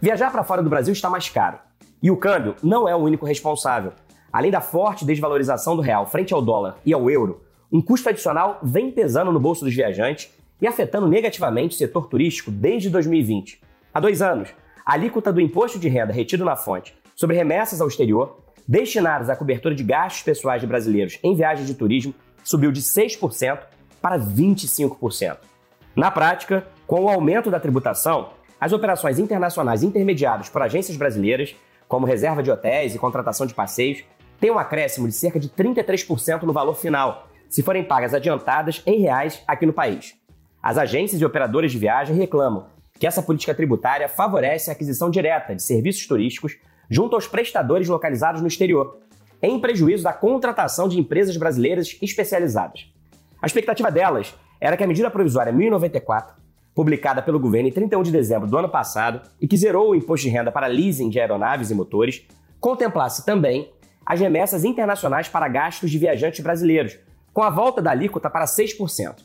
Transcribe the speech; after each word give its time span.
Viajar 0.00 0.30
para 0.30 0.44
fora 0.44 0.62
do 0.62 0.70
Brasil 0.70 0.92
está 0.92 1.10
mais 1.10 1.28
caro. 1.28 1.58
E 2.00 2.08
o 2.08 2.16
câmbio 2.16 2.54
não 2.62 2.88
é 2.88 2.94
o 2.94 2.98
único 2.98 3.26
responsável. 3.26 3.92
Além 4.32 4.48
da 4.48 4.60
forte 4.60 5.04
desvalorização 5.04 5.74
do 5.74 5.82
real 5.82 6.06
frente 6.06 6.32
ao 6.32 6.40
dólar 6.40 6.76
e 6.86 6.92
ao 6.92 7.10
euro, 7.10 7.42
um 7.72 7.82
custo 7.82 8.08
adicional 8.08 8.60
vem 8.62 8.92
pesando 8.92 9.32
no 9.32 9.40
bolso 9.40 9.64
dos 9.64 9.74
viajantes 9.74 10.30
e 10.62 10.68
afetando 10.68 11.08
negativamente 11.08 11.74
o 11.74 11.78
setor 11.78 12.06
turístico 12.06 12.48
desde 12.48 12.88
2020. 12.90 13.60
Há 13.92 13.98
dois 13.98 14.22
anos, 14.22 14.50
a 14.86 14.92
alíquota 14.92 15.32
do 15.32 15.40
imposto 15.40 15.80
de 15.80 15.88
renda 15.88 16.12
retido 16.12 16.44
na 16.44 16.54
fonte 16.54 16.94
sobre 17.16 17.34
remessas 17.34 17.80
ao 17.80 17.88
exterior, 17.88 18.38
destinadas 18.68 19.28
à 19.28 19.34
cobertura 19.34 19.74
de 19.74 19.82
gastos 19.82 20.22
pessoais 20.22 20.60
de 20.60 20.66
brasileiros 20.68 21.18
em 21.24 21.34
viagens 21.34 21.66
de 21.66 21.74
turismo, 21.74 22.14
subiu 22.44 22.70
de 22.70 22.82
6% 22.82 23.58
para 24.00 24.16
25%. 24.16 25.38
Na 25.96 26.08
prática, 26.12 26.68
com 26.86 27.00
o 27.00 27.08
aumento 27.08 27.50
da 27.50 27.58
tributação, 27.58 28.37
as 28.60 28.72
operações 28.72 29.18
internacionais 29.18 29.82
intermediadas 29.82 30.48
por 30.48 30.62
agências 30.62 30.96
brasileiras, 30.96 31.54
como 31.86 32.06
reserva 32.06 32.42
de 32.42 32.50
hotéis 32.50 32.94
e 32.94 32.98
contratação 32.98 33.46
de 33.46 33.54
passeios, 33.54 34.02
têm 34.40 34.50
um 34.50 34.58
acréscimo 34.58 35.06
de 35.06 35.14
cerca 35.14 35.38
de 35.38 35.48
33% 35.48 36.42
no 36.42 36.52
valor 36.52 36.74
final, 36.74 37.28
se 37.48 37.62
forem 37.62 37.84
pagas 37.84 38.14
adiantadas 38.14 38.82
em 38.86 39.00
reais 39.00 39.42
aqui 39.46 39.64
no 39.64 39.72
país. 39.72 40.14
As 40.62 40.76
agências 40.76 41.20
e 41.20 41.24
operadoras 41.24 41.72
de 41.72 41.78
viagem 41.78 42.16
reclamam 42.16 42.66
que 42.98 43.06
essa 43.06 43.22
política 43.22 43.54
tributária 43.54 44.08
favorece 44.08 44.70
a 44.70 44.72
aquisição 44.72 45.08
direta 45.08 45.54
de 45.54 45.62
serviços 45.62 46.06
turísticos 46.06 46.58
junto 46.90 47.14
aos 47.14 47.28
prestadores 47.28 47.88
localizados 47.88 48.40
no 48.40 48.48
exterior, 48.48 48.98
em 49.40 49.60
prejuízo 49.60 50.02
da 50.02 50.12
contratação 50.12 50.88
de 50.88 50.98
empresas 50.98 51.36
brasileiras 51.36 51.96
especializadas. 52.02 52.92
A 53.40 53.46
expectativa 53.46 53.90
delas 53.90 54.34
era 54.60 54.76
que 54.76 54.82
a 54.82 54.86
medida 54.86 55.10
provisória 55.10 55.52
1094 55.52 56.34
publicada 56.78 57.20
pelo 57.20 57.40
governo 57.40 57.68
em 57.68 57.72
31 57.72 58.04
de 58.04 58.12
dezembro 58.12 58.46
do 58.46 58.56
ano 58.56 58.68
passado 58.68 59.20
e 59.40 59.48
que 59.48 59.56
zerou 59.56 59.90
o 59.90 59.94
imposto 59.96 60.28
de 60.28 60.32
renda 60.32 60.52
para 60.52 60.68
leasing 60.68 61.10
de 61.10 61.18
aeronaves 61.18 61.72
e 61.72 61.74
motores, 61.74 62.24
contemplasse 62.60 63.26
também 63.26 63.72
as 64.06 64.20
remessas 64.20 64.62
internacionais 64.62 65.28
para 65.28 65.48
gastos 65.48 65.90
de 65.90 65.98
viajantes 65.98 66.38
brasileiros, 66.38 66.96
com 67.32 67.42
a 67.42 67.50
volta 67.50 67.82
da 67.82 67.90
alíquota 67.90 68.30
para 68.30 68.44
6%. 68.44 69.24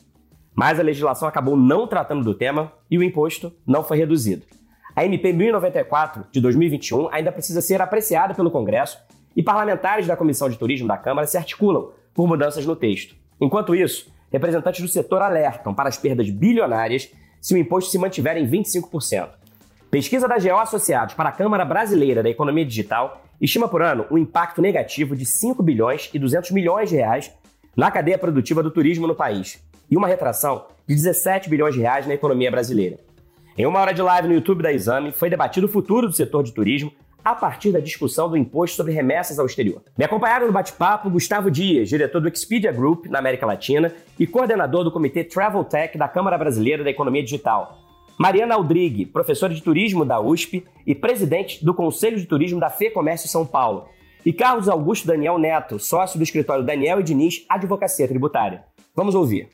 Mas 0.52 0.80
a 0.80 0.82
legislação 0.82 1.28
acabou 1.28 1.56
não 1.56 1.86
tratando 1.86 2.24
do 2.24 2.34
tema 2.34 2.72
e 2.90 2.98
o 2.98 3.04
imposto 3.04 3.52
não 3.64 3.84
foi 3.84 3.98
reduzido. 3.98 4.44
A 4.96 5.04
MP 5.04 5.32
1094 5.32 6.24
de 6.32 6.40
2021 6.40 7.08
ainda 7.12 7.30
precisa 7.30 7.60
ser 7.60 7.80
apreciada 7.80 8.34
pelo 8.34 8.50
Congresso 8.50 8.98
e 9.36 9.44
parlamentares 9.44 10.08
da 10.08 10.16
Comissão 10.16 10.50
de 10.50 10.58
Turismo 10.58 10.88
da 10.88 10.96
Câmara 10.96 11.28
se 11.28 11.36
articulam 11.36 11.92
por 12.12 12.26
mudanças 12.26 12.66
no 12.66 12.74
texto. 12.74 13.14
Enquanto 13.40 13.76
isso, 13.76 14.12
representantes 14.32 14.80
do 14.80 14.88
setor 14.88 15.22
alertam 15.22 15.72
para 15.72 15.88
as 15.88 15.96
perdas 15.96 16.28
bilionárias 16.28 17.12
se 17.44 17.54
o 17.54 17.58
imposto 17.58 17.90
se 17.90 17.98
mantiver 17.98 18.38
em 18.38 18.48
25%. 18.48 19.28
Pesquisa 19.90 20.26
da 20.26 20.38
GEO 20.38 20.58
Associados 20.58 21.14
para 21.14 21.28
a 21.28 21.32
Câmara 21.32 21.62
Brasileira 21.62 22.22
da 22.22 22.30
Economia 22.30 22.64
Digital 22.64 23.22
estima 23.38 23.68
por 23.68 23.82
ano 23.82 24.06
um 24.10 24.16
impacto 24.16 24.62
negativo 24.62 25.14
de 25.14 25.26
5 25.26 25.62
bilhões 25.62 26.08
e 26.14 26.18
200 26.18 26.52
milhões 26.52 26.88
de 26.88 26.96
reais 26.96 27.30
na 27.76 27.90
cadeia 27.90 28.16
produtiva 28.16 28.62
do 28.62 28.70
turismo 28.70 29.06
no 29.06 29.14
país 29.14 29.62
e 29.90 29.96
uma 29.96 30.08
retração 30.08 30.64
de 30.88 30.94
17 30.94 31.50
bilhões 31.50 31.74
de 31.74 31.82
reais 31.82 32.06
na 32.06 32.14
economia 32.14 32.50
brasileira. 32.50 32.98
Em 33.58 33.66
uma 33.66 33.78
hora 33.78 33.92
de 33.92 34.00
live 34.00 34.28
no 34.28 34.34
YouTube 34.34 34.62
da 34.62 34.72
Exame, 34.72 35.12
foi 35.12 35.28
debatido 35.28 35.66
o 35.66 35.70
futuro 35.70 36.06
do 36.06 36.14
setor 36.14 36.44
de 36.44 36.54
turismo 36.54 36.90
a 37.24 37.34
partir 37.34 37.72
da 37.72 37.80
discussão 37.80 38.28
do 38.28 38.36
imposto 38.36 38.76
sobre 38.76 38.92
remessas 38.92 39.38
ao 39.38 39.46
exterior. 39.46 39.82
Me 39.96 40.04
acompanharam 40.04 40.46
no 40.46 40.52
bate-papo 40.52 41.08
Gustavo 41.08 41.50
Dias, 41.50 41.88
diretor 41.88 42.20
do 42.20 42.28
Expedia 42.28 42.70
Group 42.70 43.06
na 43.06 43.18
América 43.18 43.46
Latina 43.46 43.94
e 44.18 44.26
coordenador 44.26 44.84
do 44.84 44.92
Comitê 44.92 45.24
Travel 45.24 45.64
Tech 45.64 45.96
da 45.96 46.06
Câmara 46.06 46.36
Brasileira 46.36 46.84
da 46.84 46.90
Economia 46.90 47.22
Digital. 47.22 47.78
Mariana 48.18 48.54
Aldrigue, 48.54 49.06
professora 49.06 49.54
de 49.54 49.62
turismo 49.62 50.04
da 50.04 50.20
USP 50.20 50.64
e 50.86 50.94
presidente 50.94 51.64
do 51.64 51.72
Conselho 51.72 52.18
de 52.18 52.26
Turismo 52.26 52.60
da 52.60 52.68
Fê 52.68 52.90
Comércio 52.90 53.28
São 53.28 53.46
Paulo. 53.46 53.88
E 54.24 54.32
Carlos 54.32 54.68
Augusto 54.68 55.06
Daniel 55.06 55.38
Neto, 55.38 55.78
sócio 55.78 56.18
do 56.18 56.22
escritório 56.22 56.64
Daniel 56.64 57.00
e 57.00 57.02
Diniz 57.02 57.44
Advocacia 57.48 58.06
Tributária. 58.06 58.64
Vamos 58.94 59.14
ouvir. 59.14 59.48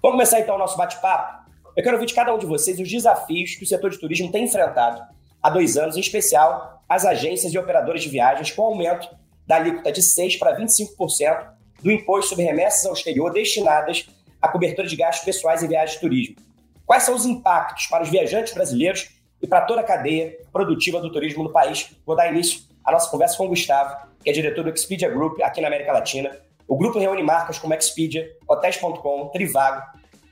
Vamos 0.00 0.14
começar 0.14 0.40
então 0.40 0.54
o 0.54 0.58
nosso 0.58 0.78
bate-papo. 0.78 1.44
Eu 1.76 1.82
quero 1.82 1.96
ouvir 1.96 2.06
de 2.06 2.14
cada 2.14 2.34
um 2.34 2.38
de 2.38 2.46
vocês 2.46 2.80
os 2.80 2.90
desafios 2.90 3.54
que 3.54 3.64
o 3.64 3.66
setor 3.66 3.90
de 3.90 3.98
turismo 3.98 4.32
tem 4.32 4.44
enfrentado 4.44 5.15
há 5.46 5.50
dois 5.50 5.76
anos, 5.76 5.96
em 5.96 6.00
especial 6.00 6.82
as 6.88 7.04
agências 7.04 7.54
e 7.54 7.58
operadoras 7.58 8.02
de 8.02 8.08
viagens 8.08 8.50
com 8.50 8.62
aumento 8.62 9.08
da 9.46 9.56
alíquota 9.56 9.92
de 9.92 10.00
6% 10.00 10.40
para 10.40 10.58
25% 10.58 11.46
do 11.80 11.92
imposto 11.92 12.30
sobre 12.30 12.44
remessas 12.44 12.84
ao 12.84 12.92
exterior 12.92 13.32
destinadas 13.32 14.08
à 14.42 14.48
cobertura 14.48 14.88
de 14.88 14.96
gastos 14.96 15.24
pessoais 15.24 15.62
em 15.62 15.68
viagens 15.68 15.94
de 15.94 16.00
turismo. 16.00 16.36
Quais 16.84 17.04
são 17.04 17.14
os 17.14 17.24
impactos 17.24 17.86
para 17.86 18.02
os 18.02 18.08
viajantes 18.08 18.54
brasileiros 18.54 19.08
e 19.40 19.46
para 19.46 19.60
toda 19.60 19.82
a 19.82 19.84
cadeia 19.84 20.36
produtiva 20.52 21.00
do 21.00 21.12
turismo 21.12 21.44
no 21.44 21.52
país? 21.52 21.90
Vou 22.04 22.16
dar 22.16 22.28
início 22.32 22.62
à 22.84 22.90
nossa 22.90 23.08
conversa 23.08 23.36
com 23.36 23.46
o 23.46 23.48
Gustavo, 23.48 24.08
que 24.24 24.30
é 24.30 24.32
diretor 24.32 24.64
do 24.64 24.70
Expedia 24.70 25.08
Group 25.08 25.40
aqui 25.42 25.60
na 25.60 25.68
América 25.68 25.92
Latina. 25.92 26.36
O 26.66 26.76
grupo 26.76 26.98
reúne 26.98 27.22
marcas 27.22 27.56
como 27.56 27.72
Expedia, 27.72 28.28
Hotels.com, 28.48 29.28
Trivago, 29.28 29.82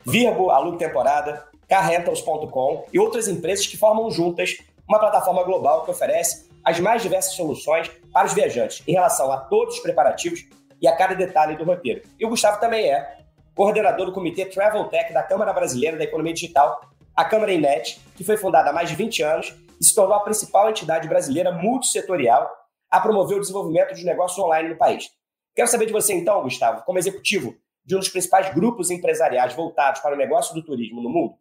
Virgo, 0.04 0.50
Alugue 0.50 0.78
Temporada, 0.78 1.44
Carrentals.com 1.68 2.86
e 2.92 2.98
outras 2.98 3.28
empresas 3.28 3.64
que 3.66 3.76
formam 3.76 4.10
juntas 4.10 4.58
uma 4.88 4.98
plataforma 4.98 5.42
global 5.42 5.84
que 5.84 5.90
oferece 5.90 6.50
as 6.64 6.80
mais 6.80 7.02
diversas 7.02 7.34
soluções 7.34 7.90
para 8.12 8.26
os 8.26 8.32
viajantes 8.32 8.82
em 8.86 8.92
relação 8.92 9.30
a 9.30 9.38
todos 9.38 9.76
os 9.76 9.80
preparativos 9.80 10.44
e 10.80 10.88
a 10.88 10.96
cada 10.96 11.14
detalhe 11.14 11.56
do 11.56 11.64
roteiro. 11.64 12.02
E 12.18 12.24
o 12.24 12.28
Gustavo 12.28 12.60
também 12.60 12.90
é 12.90 13.18
coordenador 13.54 14.06
do 14.06 14.12
Comitê 14.12 14.46
Travel 14.46 14.84
Tech 14.84 15.12
da 15.12 15.22
Câmara 15.22 15.52
Brasileira 15.52 15.96
da 15.96 16.04
Economia 16.04 16.34
Digital, 16.34 16.80
a 17.14 17.24
Câmara 17.24 17.52
Inet, 17.52 18.00
que 18.16 18.24
foi 18.24 18.36
fundada 18.36 18.70
há 18.70 18.72
mais 18.72 18.88
de 18.88 18.96
20 18.96 19.22
anos 19.22 19.54
e 19.80 19.84
se 19.84 19.94
tornou 19.94 20.14
a 20.14 20.20
principal 20.20 20.68
entidade 20.68 21.08
brasileira 21.08 21.52
multissetorial 21.52 22.50
a 22.90 23.00
promover 23.00 23.38
o 23.38 23.40
desenvolvimento 23.40 23.94
de 23.94 24.04
negócios 24.04 24.38
online 24.38 24.70
no 24.70 24.76
país. 24.76 25.10
Quero 25.54 25.68
saber 25.68 25.86
de 25.86 25.92
você 25.92 26.14
então, 26.14 26.42
Gustavo, 26.42 26.82
como 26.84 26.98
executivo 26.98 27.54
de 27.84 27.94
um 27.94 27.98
dos 27.98 28.08
principais 28.08 28.52
grupos 28.54 28.90
empresariais 28.90 29.52
voltados 29.52 30.00
para 30.00 30.14
o 30.14 30.18
negócio 30.18 30.54
do 30.54 30.64
turismo 30.64 31.02
no 31.02 31.10
mundo, 31.10 31.34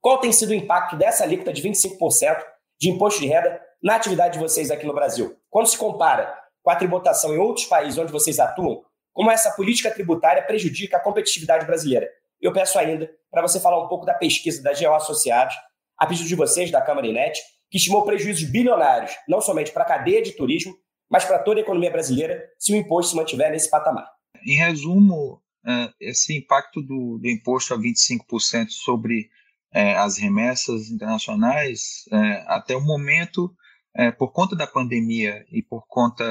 qual 0.00 0.18
tem 0.18 0.32
sido 0.32 0.50
o 0.50 0.54
impacto 0.54 0.96
dessa 0.96 1.24
alíquota 1.24 1.52
de 1.52 1.62
25% 1.62 2.42
de 2.80 2.88
imposto 2.88 3.20
de 3.20 3.26
renda 3.26 3.60
na 3.82 3.96
atividade 3.96 4.34
de 4.34 4.38
vocês 4.38 4.70
aqui 4.70 4.86
no 4.86 4.94
Brasil. 4.94 5.36
Quando 5.50 5.66
se 5.66 5.76
compara 5.76 6.34
com 6.62 6.70
a 6.70 6.76
tributação 6.76 7.34
em 7.34 7.38
outros 7.38 7.66
países 7.66 7.98
onde 7.98 8.10
vocês 8.10 8.38
atuam, 8.38 8.82
como 9.12 9.30
essa 9.30 9.50
política 9.52 9.90
tributária 9.90 10.42
prejudica 10.42 10.96
a 10.96 11.00
competitividade 11.00 11.66
brasileira? 11.66 12.08
Eu 12.40 12.52
peço 12.52 12.78
ainda 12.78 13.10
para 13.30 13.42
você 13.42 13.60
falar 13.60 13.84
um 13.84 13.88
pouco 13.88 14.06
da 14.06 14.14
pesquisa 14.14 14.62
da 14.62 14.72
GEO 14.72 14.94
Associados, 14.94 15.54
a 15.98 16.06
pedido 16.06 16.28
de 16.28 16.34
vocês, 16.34 16.70
da 16.70 16.80
Câmara 16.80 17.06
Inet, 17.06 17.38
que 17.70 17.76
estimou 17.76 18.04
prejuízos 18.04 18.44
bilionários, 18.50 19.12
não 19.28 19.40
somente 19.40 19.72
para 19.72 19.82
a 19.82 19.86
cadeia 19.86 20.22
de 20.22 20.32
turismo, 20.32 20.74
mas 21.10 21.24
para 21.24 21.38
toda 21.38 21.60
a 21.60 21.62
economia 21.62 21.90
brasileira, 21.90 22.42
se 22.58 22.72
o 22.72 22.76
imposto 22.76 23.10
se 23.10 23.16
mantiver 23.16 23.50
nesse 23.50 23.68
patamar. 23.68 24.08
Em 24.46 24.54
resumo, 24.54 25.42
é, 25.66 25.90
esse 26.00 26.34
impacto 26.34 26.80
do, 26.80 27.18
do 27.18 27.28
imposto 27.28 27.74
a 27.74 27.78
25% 27.78 28.70
sobre 28.70 29.28
é, 29.72 29.96
as 29.96 30.18
remessas 30.18 30.90
internacionais, 30.90 32.04
é, 32.12 32.44
até 32.48 32.76
o 32.76 32.80
momento, 32.80 33.54
é, 33.94 34.10
por 34.10 34.32
conta 34.32 34.56
da 34.56 34.66
pandemia 34.66 35.44
e 35.50 35.62
por 35.62 35.86
conta 35.86 36.24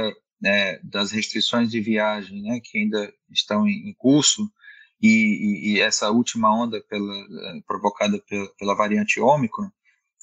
é, 0.43 0.79
das 0.83 1.11
restrições 1.11 1.69
de 1.69 1.81
viagem 1.81 2.41
né, 2.41 2.59
que 2.63 2.77
ainda 2.77 3.11
estão 3.29 3.67
em, 3.67 3.89
em 3.89 3.93
curso, 3.93 4.49
e, 5.01 5.75
e, 5.75 5.81
essa 5.81 6.11
última 6.11 6.53
onda 6.53 6.81
pela, 6.89 7.13
é, 7.13 7.61
provocada 7.65 8.21
pela, 8.27 8.49
pela 8.57 8.75
variante 8.75 9.19
Ômicron, 9.19 9.69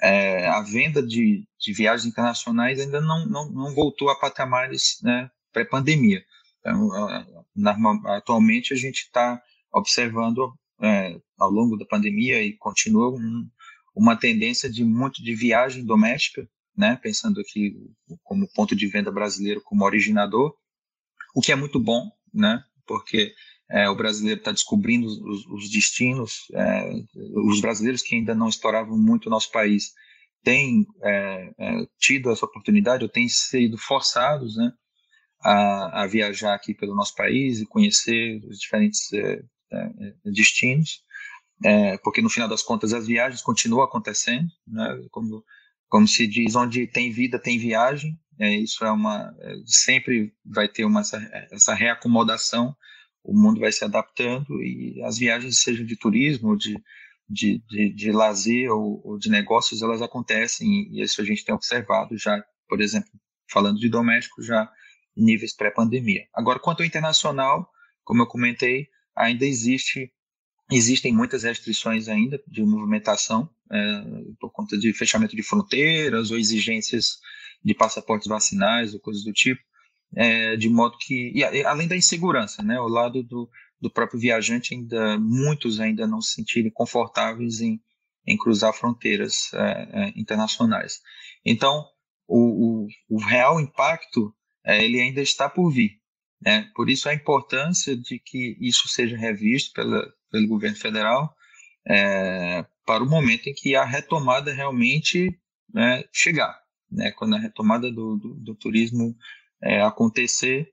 é, 0.03 0.47
a 0.49 0.61
venda 0.61 1.03
de, 1.03 1.49
de, 1.59 1.73
viagens 1.73 2.07
internacionais 2.07 2.79
ainda 2.79 3.01
não, 3.01 3.27
não, 3.27 3.51
não 3.51 3.75
voltou 3.75 4.11
a 4.11 4.19
patamares 4.19 4.99
né, 5.03 5.31
pré-pandemia. 5.53 6.23
Então, 6.61 6.91
atualmente, 8.07 8.75
a 8.75 8.77
gente 8.77 9.05
está 9.05 9.41
observando 9.73 10.53
é, 10.83 11.19
ao 11.39 11.51
longo 11.51 11.77
da 11.77 11.87
pandemia 11.87 12.43
e 12.43 12.53
continua 12.53 13.11
um, 13.11 13.49
uma 13.95 14.17
tendência 14.17 14.71
de 14.71 14.85
muito 14.85 15.23
de 15.23 15.35
viagem 15.35 15.85
doméstica, 15.85 16.49
né, 16.77 16.99
pensando 17.03 17.41
aqui 17.41 17.75
como 18.23 18.49
ponto 18.53 18.77
de 18.77 18.87
venda 18.87 19.11
brasileiro 19.11 19.63
como 19.63 19.85
originador, 19.85 20.55
o 21.35 21.41
que 21.41 21.53
é 21.53 21.57
muito 21.57 21.81
bom, 21.81 22.11
né, 22.33 22.63
porque 22.87 23.33
é, 23.71 23.89
o 23.89 23.97
brasileiro 23.97 24.39
está 24.39 24.53
descobrindo 24.53 25.07
os, 25.07 25.47
os 25.47 25.71
destinos, 25.71 26.47
é, 26.53 26.93
os 27.35 27.61
brasileiros 27.61 28.03
que 28.03 28.15
ainda 28.15 28.35
não 28.35 28.49
exploravam 28.49 28.97
muito 28.97 29.27
o 29.27 29.31
nosso 29.31 29.51
país 29.51 29.93
têm 30.45 30.87
é, 31.03 31.53
é, 31.59 31.87
tido 31.99 32.31
essa 32.31 32.47
oportunidade 32.47 33.03
ou 33.03 33.09
têm 33.09 33.29
sido 33.29 33.77
forçados 33.77 34.57
né, 34.57 34.73
a, 35.41 36.03
a, 36.03 36.07
viajar 36.07 36.55
aqui 36.55 36.73
pelo 36.73 36.95
nosso 36.95 37.15
país 37.17 37.61
e 37.61 37.67
conhecer 37.67 38.41
os 38.45 38.61
diferentes 38.61 39.09
é, 39.73 39.77
é, 39.79 40.31
destinos, 40.31 41.03
é, 41.65 41.99
porque 41.99 42.23
no 42.23 42.31
final 42.31 42.49
das 42.49 42.63
contas 42.63 42.93
as 42.93 43.07
viagens 43.07 43.43
continuam 43.43 43.85
acontecendo, 43.85 44.49
né, 44.67 45.01
como, 45.11 45.45
como 45.89 46.07
se 46.07 46.27
diz, 46.27 46.55
onde 46.55 46.87
tem 46.87 47.11
vida 47.11 47.39
tem 47.39 47.59
viagem, 47.59 48.19
isso 48.39 48.85
é 48.85 48.91
uma 48.91 49.35
sempre 49.65 50.31
vai 50.45 50.69
ter 50.69 50.85
uma 50.85 51.01
essa, 51.01 51.17
essa 51.51 51.73
reacomodação 51.73 52.77
o 53.27 53.35
mundo 53.35 53.61
vai 53.61 53.73
se 53.73 53.85
adaptando 53.85 54.63
e 54.63 55.03
as 55.03 55.19
viagens, 55.19 55.61
sejam 55.61 55.85
de 55.85 55.97
turismo 55.97 56.57
de, 56.57 56.81
de, 57.29 57.61
de, 57.69 57.93
de 57.93 58.13
lazer 58.13 58.71
ou, 58.71 59.01
ou, 59.05 59.19
de 59.19 59.29
negócios, 59.29 59.83
elas 59.83 60.01
acontecem 60.01 60.89
e 60.93 61.03
isso 61.03 61.21
a 61.21 61.25
gente 61.25 61.45
tem 61.45 61.55
observado 61.55 62.17
já, 62.17 62.43
por 62.69 62.81
exemplo, 62.81 63.11
falando 63.51 63.79
de 63.81 63.89
doméstico, 63.89 64.43
já 64.43 64.71
níveis 65.17 65.55
pré-pandemia. 65.55 66.25
Agora, 66.33 66.61
quanto 66.61 66.81
ao 66.81 66.87
internacional, 66.87 67.69
como 68.05 68.23
eu 68.23 68.27
comentei, 68.27 68.87
ainda 69.17 69.45
existe 69.45 70.13
existem 70.71 71.13
muitas 71.13 71.45
restrições 71.45 72.09
ainda 72.09 72.43
de 72.47 72.63
movimentação 72.65 73.49
é, 73.71 74.03
por 74.41 74.51
conta 74.51 74.77
de 74.77 74.93
fechamento 74.93 75.37
de 75.37 75.43
fronteiras 75.43 76.31
ou 76.31 76.39
exigências 76.39 77.19
de 77.65 77.73
passaportes 77.73 78.27
vacinais 78.27 78.93
ou 78.93 79.01
coisas 79.01 79.23
do 79.23 79.33
tipo 79.33 79.61
é, 80.15 80.57
de 80.57 80.69
modo 80.69 80.97
que, 80.99 81.33
e, 81.35 81.45
além 81.65 81.89
da 81.89 81.97
insegurança, 81.97 82.63
né, 82.63 82.81
o 82.81 82.89
lado 82.89 83.23
do, 83.23 83.49
do 83.81 83.91
próprio 83.91 84.21
viajante, 84.21 84.75
ainda 84.75 85.19
muitos 85.19 85.81
ainda 85.81 86.07
não 86.07 86.21
se 86.21 86.35
sentirem 86.35 86.71
confortáveis 86.71 87.61
em, 87.61 87.81
em 88.27 88.37
cruzar 88.37 88.73
fronteiras 88.73 89.51
é, 89.55 90.13
internacionais. 90.17 91.01
Então, 91.45 91.85
o, 92.27 92.87
o, 92.87 93.17
o 93.17 93.19
real 93.19 93.61
impacto 93.61 94.35
ele 94.65 95.01
ainda 95.01 95.21
está 95.21 95.49
por 95.49 95.71
vir. 95.71 96.01
Né? 96.41 96.71
Por 96.75 96.89
isso 96.91 97.09
a 97.09 97.15
importância 97.15 97.97
de 97.97 98.19
que 98.19 98.57
isso 98.61 98.89
seja 98.89 99.17
revisto 99.17 99.73
pela, 99.73 100.07
pelo 100.31 100.49
governo 100.49 100.77
federal 100.77 101.35
é, 101.89 102.65
para 102.85 103.03
o 103.03 103.09
momento 103.09 103.49
em 103.49 103.55
que 103.55 103.75
a 103.75 103.85
retomada 103.85 104.53
realmente 104.53 105.39
né, 105.73 106.05
chegar, 106.13 106.59
né? 106.91 107.11
quando 107.13 107.37
a 107.37 107.41
retomada 107.41 107.91
do, 107.91 108.17
do, 108.17 108.35
do 108.35 108.55
turismo 108.55 109.17
é, 109.63 109.83
acontecer 109.83 110.73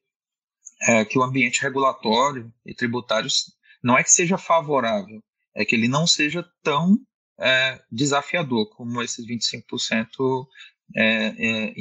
é, 0.81 1.05
que 1.05 1.17
o 1.17 1.23
ambiente 1.23 1.61
regulatório 1.61 2.53
e 2.65 2.73
tributário 2.73 3.29
não 3.81 3.97
é 3.97 4.03
que 4.03 4.11
seja 4.11 4.37
favorável, 4.37 5.23
é 5.55 5.63
que 5.63 5.75
ele 5.75 5.87
não 5.87 6.05
seja 6.05 6.45
tão 6.61 6.97
é, 7.39 7.81
desafiador 7.91 8.69
como 8.75 9.01
esses 9.01 9.25
25% 9.25 10.47
é, 10.95 11.03
é. 11.27 11.73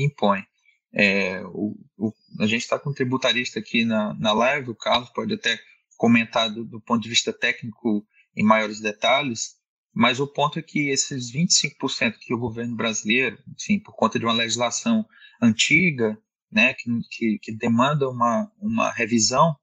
É, 0.95 1.43
o, 1.47 1.75
o, 1.97 2.13
a 2.41 2.47
gente 2.47 2.63
está 2.63 2.79
com 2.79 2.91
um 2.91 2.95
tributarista 2.95 3.59
aqui 3.59 3.85
na, 3.85 4.15
na 4.15 4.33
live, 4.33 4.71
o 4.71 4.75
Carlos 4.75 5.11
pode 5.11 5.35
até 5.35 5.59
comentar 5.97 6.51
do, 6.51 6.65
do 6.65 6.81
ponto 6.81 7.03
de 7.03 7.09
vista 7.09 7.33
técnico 7.33 8.07
em 8.37 8.45
maiores 8.45 8.81
detalhes, 8.81 9.57
mas 9.95 10.21
o 10.21 10.27
ponto 10.27 10.59
é 10.59 10.63
que 10.63 10.89
esses 10.89 11.33
25% 11.33 12.17
que 12.19 12.35
o 12.35 12.39
governo 12.39 12.75
brasileiro, 12.75 13.39
enfim, 13.59 13.79
por 13.79 13.95
conta 13.95 14.19
de 14.19 14.25
uma 14.25 14.33
legislação 14.33 15.07
antiga, 15.41 16.19
né, 16.51 16.75
que, 16.75 16.91
que, 17.11 17.39
que 17.41 17.53
demanda 17.53 18.09
uma, 18.09 18.51
uma 18.59 18.91
revisão, 18.91 19.57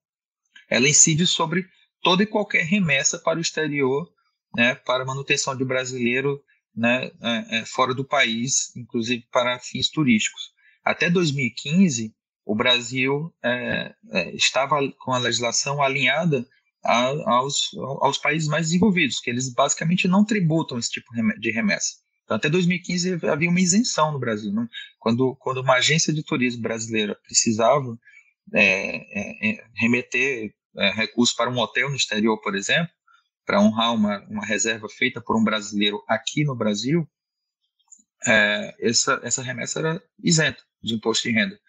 ela 0.69 0.87
incide 0.87 1.25
sobre 1.25 1.65
toda 2.01 2.23
e 2.23 2.27
qualquer 2.27 2.63
remessa 2.63 3.19
para 3.19 3.37
o 3.37 3.41
exterior, 3.41 4.07
né, 4.55 4.75
para 4.75 5.05
manutenção 5.05 5.55
de 5.55 5.65
brasileiro 5.65 6.41
né, 6.75 7.11
é, 7.21 7.59
é, 7.59 7.65
fora 7.65 7.93
do 7.93 8.05
país, 8.05 8.75
inclusive 8.75 9.25
para 9.31 9.59
fins 9.59 9.89
turísticos. 9.89 10.53
Até 10.83 11.09
2015, 11.09 12.13
o 12.45 12.55
Brasil 12.55 13.31
é, 13.43 13.93
é, 14.11 14.35
estava 14.35 14.79
com 14.99 15.13
a 15.13 15.19
legislação 15.19 15.81
alinhada 15.81 16.45
a, 16.83 17.05
aos, 17.35 17.71
aos 18.01 18.17
países 18.17 18.47
mais 18.47 18.67
desenvolvidos, 18.67 19.19
que 19.19 19.29
eles 19.29 19.53
basicamente 19.53 20.07
não 20.07 20.25
tributam 20.25 20.79
esse 20.79 20.89
tipo 20.89 21.07
de 21.39 21.51
remessa. 21.51 21.97
Então, 22.23 22.37
até 22.37 22.49
2015 22.49 23.25
havia 23.27 23.49
uma 23.49 23.59
isenção 23.59 24.11
no 24.11 24.19
Brasil. 24.19 24.51
Não? 24.51 24.67
Quando, 24.99 25.35
quando 25.35 25.61
uma 25.61 25.75
agência 25.75 26.13
de 26.13 26.23
turismo 26.23 26.61
brasileira 26.61 27.15
precisava 27.23 27.97
é, 28.53 28.95
é, 28.97 29.49
é, 29.49 29.63
remeter 29.75 30.53
é, 30.77 30.91
recursos 30.91 31.35
para 31.35 31.49
um 31.49 31.57
hotel 31.57 31.89
no 31.89 31.95
exterior, 31.95 32.39
por 32.41 32.55
exemplo, 32.55 32.91
para 33.45 33.61
honrar 33.61 33.93
uma, 33.93 34.19
uma 34.27 34.45
reserva 34.45 34.87
feita 34.89 35.19
por 35.21 35.35
um 35.35 35.43
brasileiro 35.43 36.03
aqui 36.07 36.43
no 36.43 36.55
Brasil, 36.55 37.07
é, 38.27 38.75
essa, 38.79 39.19
essa 39.23 39.41
remessa 39.41 39.79
era 39.79 40.03
isenta 40.23 40.69
de 40.81 40.93
imposto 40.93 41.27
de 41.27 41.33
renda. 41.33 41.59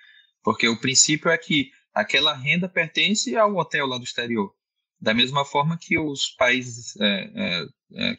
Porque 0.42 0.68
o 0.68 0.80
princípio 0.80 1.30
é 1.30 1.36
que 1.36 1.70
aquela 1.92 2.34
renda 2.34 2.68
pertence 2.68 3.36
ao 3.36 3.56
hotel 3.56 3.86
lá 3.86 3.98
do 3.98 4.04
exterior. 4.04 4.54
Da 5.00 5.14
mesma 5.14 5.44
forma 5.44 5.78
que 5.78 5.98
os 5.98 6.28
países 6.36 6.94
é, 7.00 7.66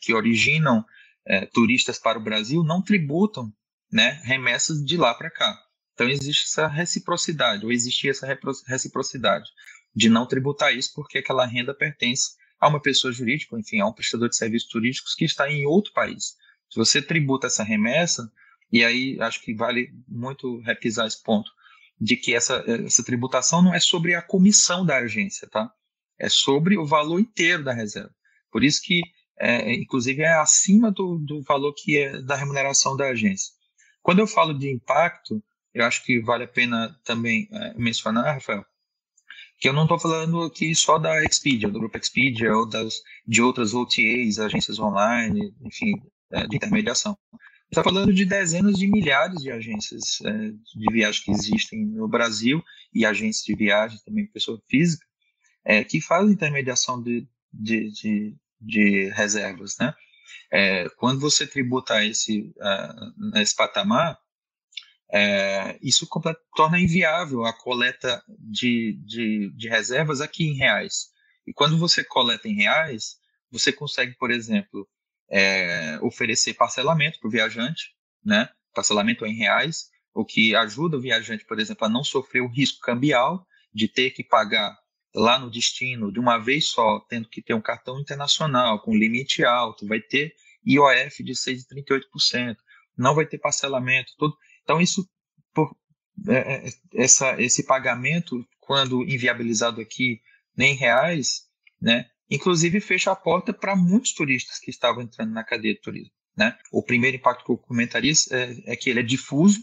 que 0.01 0.13
originam 0.13 0.83
é, 1.25 1.45
turistas 1.45 1.99
para 1.99 2.17
o 2.17 2.21
Brasil 2.21 2.63
não 2.63 2.81
tributam 2.81 3.53
né, 3.91 4.19
remessas 4.23 4.83
de 4.83 4.97
lá 4.97 5.13
para 5.13 5.29
cá. 5.29 5.57
Então 5.93 6.09
existe 6.09 6.45
essa 6.45 6.67
reciprocidade, 6.67 7.65
ou 7.65 7.71
existia 7.71 8.11
essa 8.11 8.27
reciprocidade 8.65 9.49
de 9.93 10.09
não 10.09 10.25
tributar 10.25 10.75
isso 10.75 10.91
porque 10.95 11.17
aquela 11.17 11.45
renda 11.45 11.73
pertence 11.73 12.31
a 12.59 12.67
uma 12.67 12.81
pessoa 12.81 13.11
jurídica, 13.11 13.57
enfim, 13.59 13.79
a 13.79 13.87
um 13.87 13.93
prestador 13.93 14.29
de 14.29 14.35
serviços 14.35 14.69
turísticos 14.69 15.15
que 15.15 15.25
está 15.25 15.51
em 15.51 15.65
outro 15.65 15.91
país. 15.93 16.35
Se 16.69 16.77
você 16.77 17.01
tributa 17.01 17.47
essa 17.47 17.63
remessa, 17.63 18.31
e 18.71 18.83
aí 18.83 19.17
acho 19.19 19.41
que 19.41 19.53
vale 19.53 19.89
muito 20.07 20.59
repisar 20.61 21.07
esse 21.07 21.21
ponto, 21.21 21.51
de 21.99 22.15
que 22.15 22.33
essa, 22.33 22.63
essa 22.67 23.03
tributação 23.03 23.61
não 23.61 23.73
é 23.73 23.79
sobre 23.79 24.15
a 24.15 24.21
comissão 24.21 24.85
da 24.85 24.97
agência, 24.97 25.47
tá? 25.49 25.71
É 26.17 26.29
sobre 26.29 26.77
o 26.77 26.85
valor 26.85 27.19
inteiro 27.19 27.63
da 27.63 27.73
reserva. 27.73 28.13
Por 28.51 28.63
isso 28.63 28.81
que 28.81 29.01
é, 29.39 29.73
inclusive 29.73 30.21
é 30.21 30.33
acima 30.33 30.91
do, 30.91 31.17
do 31.17 31.41
valor 31.41 31.73
que 31.75 31.97
é 31.97 32.21
da 32.21 32.35
remuneração 32.35 32.95
da 32.95 33.09
agência. 33.09 33.53
Quando 34.01 34.19
eu 34.19 34.27
falo 34.27 34.53
de 34.53 34.69
impacto, 34.69 35.43
eu 35.73 35.85
acho 35.85 36.03
que 36.03 36.19
vale 36.19 36.43
a 36.43 36.47
pena 36.47 36.95
também 37.03 37.47
é, 37.51 37.73
mencionar, 37.75 38.35
Rafael, 38.35 38.65
que 39.57 39.69
eu 39.69 39.73
não 39.73 39.83
estou 39.83 39.99
falando 39.99 40.41
aqui 40.43 40.73
só 40.75 40.97
da 40.97 41.23
Expedia, 41.23 41.69
do 41.69 41.79
grupo 41.79 41.97
Expedia 41.97 42.55
ou 42.55 42.67
das, 42.67 42.95
de 43.27 43.41
outras 43.41 43.73
OTAs, 43.73 44.39
agências 44.39 44.79
online, 44.79 45.53
enfim, 45.61 45.93
é, 46.31 46.47
de 46.47 46.55
intermediação. 46.55 47.17
Está 47.71 47.83
falando 47.83 48.13
de 48.13 48.25
dezenas 48.25 48.75
de 48.75 48.85
milhares 48.85 49.41
de 49.41 49.49
agências 49.49 50.19
é, 50.25 50.31
de 50.49 50.91
viagem 50.91 51.23
que 51.23 51.31
existem 51.31 51.85
no 51.85 52.05
Brasil 52.05 52.61
e 52.93 53.05
agências 53.05 53.45
de 53.45 53.55
viagem 53.55 53.97
também 54.03 54.27
pessoa 54.27 54.61
física 54.69 55.05
é, 55.63 55.81
que 55.81 56.01
fazem 56.01 56.33
intermediação 56.33 57.01
de, 57.01 57.25
de, 57.53 57.89
de, 57.91 58.35
de 58.59 59.09
reservas, 59.11 59.77
né? 59.79 59.93
É, 60.51 60.89
quando 60.97 61.21
você 61.21 61.47
tributa 61.47 62.03
esse, 62.03 62.53
uh, 62.57 63.37
esse 63.37 63.55
patamar, 63.55 64.19
é, 65.13 65.77
isso 65.81 66.07
torna 66.55 66.79
inviável 66.79 67.45
a 67.45 67.53
coleta 67.53 68.21
de, 68.37 68.99
de, 69.05 69.49
de, 69.55 69.69
reservas 69.69 70.19
aqui 70.19 70.45
em 70.45 70.55
reais. 70.55 71.07
E 71.47 71.53
quando 71.53 71.77
você 71.77 72.03
coleta 72.03 72.49
em 72.49 72.55
reais, 72.55 73.17
você 73.49 73.71
consegue, 73.71 74.13
por 74.17 74.29
exemplo, 74.29 74.87
é, 75.31 75.97
oferecer 76.01 76.53
parcelamento 76.53 77.19
para 77.19 77.27
o 77.27 77.31
viajante, 77.31 77.95
né? 78.23 78.49
parcelamento 78.73 79.25
em 79.25 79.33
reais, 79.33 79.89
o 80.13 80.25
que 80.25 80.55
ajuda 80.55 80.97
o 80.97 81.01
viajante, 81.01 81.45
por 81.45 81.59
exemplo, 81.59 81.85
a 81.85 81.89
não 81.89 82.03
sofrer 82.03 82.41
o 82.41 82.47
risco 82.47 82.81
cambial 82.81 83.45
de 83.73 83.87
ter 83.87 84.11
que 84.11 84.23
pagar 84.23 84.77
lá 85.15 85.39
no 85.39 85.49
destino 85.49 86.11
de 86.11 86.19
uma 86.19 86.37
vez 86.37 86.67
só, 86.67 86.99
tendo 87.09 87.29
que 87.29 87.41
ter 87.41 87.53
um 87.53 87.61
cartão 87.61 87.99
internacional 87.99 88.81
com 88.81 88.95
limite 88.95 89.43
alto, 89.43 89.87
vai 89.87 90.01
ter 90.01 90.33
IOF 90.65 91.23
de 91.23 91.33
6,38%, 91.33 92.57
não 92.97 93.15
vai 93.15 93.25
ter 93.25 93.37
parcelamento, 93.37 94.13
tudo. 94.17 94.35
Então, 94.63 94.81
isso, 94.81 95.09
por, 95.53 95.75
é, 96.27 96.67
é, 96.67 96.69
essa, 96.95 97.41
esse 97.41 97.65
pagamento, 97.65 98.45
quando 98.59 99.03
inviabilizado 99.03 99.81
aqui 99.81 100.21
nem 100.55 100.75
reais, 100.75 101.43
né, 101.81 102.09
inclusive 102.31 102.79
fecha 102.79 103.11
a 103.11 103.15
porta 103.15 103.51
para 103.53 103.75
muitos 103.75 104.13
turistas 104.13 104.57
que 104.57 104.71
estavam 104.71 105.03
entrando 105.03 105.33
na 105.33 105.43
cadeia 105.43 105.73
de 105.73 105.81
turismo. 105.81 106.13
Né? 106.35 106.57
O 106.71 106.81
primeiro 106.81 107.17
impacto 107.17 107.43
que 107.43 107.51
eu 107.51 107.57
comentaria 107.57 108.13
é, 108.31 108.73
é 108.73 108.75
que 108.77 108.89
ele 108.89 109.01
é 109.01 109.03
difuso, 109.03 109.59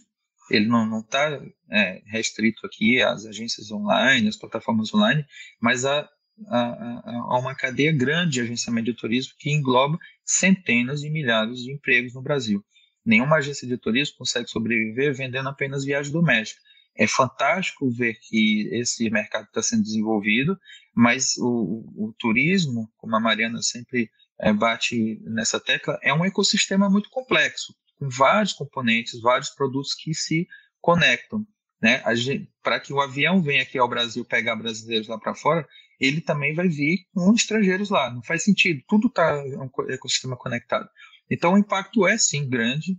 ele 0.51 0.67
não 0.67 1.01
está 1.01 1.43
é, 1.71 2.03
restrito 2.07 2.67
aqui 2.67 3.03
às 3.03 3.25
agências 3.25 3.71
online, 3.71 4.29
às 4.29 4.37
plataformas 4.37 4.93
online, 4.93 5.25
mas 5.61 5.85
a, 5.85 6.09
a, 6.47 7.03
a, 7.05 7.39
uma 7.39 7.55
cadeia 7.55 7.93
grande 7.93 8.35
de 8.35 8.41
agenciamento 8.43 8.93
de 8.93 8.99
turismo 8.99 9.35
que 9.39 9.51
engloba 9.51 9.99
centenas 10.25 11.01
de 11.01 11.11
milhares 11.11 11.61
de 11.61 11.73
empregos 11.73 12.15
no 12.15 12.23
Brasil. 12.23 12.63
Nenhuma 13.05 13.37
agência 13.37 13.67
de 13.67 13.77
turismo 13.79 14.19
consegue 14.19 14.49
sobreviver 14.49 15.15
vendendo 15.15 15.49
apenas 15.49 15.85
viagem 15.85 16.13
doméstica. 16.13 16.61
É 16.99 17.07
fantástico 17.07 17.89
ver 17.89 18.19
que 18.21 18.69
esse 18.73 19.09
mercado 19.09 19.45
está 19.45 19.63
sendo 19.63 19.85
desenvolvido, 19.85 20.59
mas 20.95 21.37
o, 21.39 21.85
o, 21.97 22.15
turismo, 22.19 22.91
como 22.97 23.15
a 23.15 23.21
Mariana 23.21 23.63
sempre 23.63 24.11
é, 24.41 24.53
bate 24.53 25.21
nessa 25.23 25.61
tecla, 25.61 25.97
é 26.03 26.13
um 26.13 26.25
ecossistema 26.25 26.91
muito 26.91 27.09
complexo 27.09 27.73
com 27.99 28.09
vários 28.09 28.53
componentes, 28.53 29.21
vários 29.21 29.51
produtos 29.51 29.95
que 29.95 30.15
se 30.15 30.47
conectam. 30.81 31.47
Né? 31.81 32.03
Para 32.63 32.81
que 32.81 32.93
o 32.93 33.01
avião 33.01 33.43
venha 33.43 33.63
aqui 33.63 33.79
ao 33.79 33.89
Brasil 33.89 34.25
pegar 34.25 34.57
brasileiros 34.57 35.09
lá 35.09 35.19
para 35.19 35.35
fora, 35.35 35.67
ele 36.01 36.21
também 36.21 36.55
vai 36.55 36.69
vir 36.69 37.07
com 37.13 37.33
estrangeiros 37.35 37.91
lá. 37.91 38.11
Não 38.11 38.23
faz 38.23 38.45
sentido. 38.45 38.83
Tudo 38.89 39.09
está 39.09 39.37
um 39.41 39.71
ecossistema 39.91 40.37
conectado. 40.37 40.89
Então, 41.31 41.55
o 41.55 41.59
impacto 41.59 42.07
é 42.07 42.17
sim 42.17 42.49
grande 42.49 42.99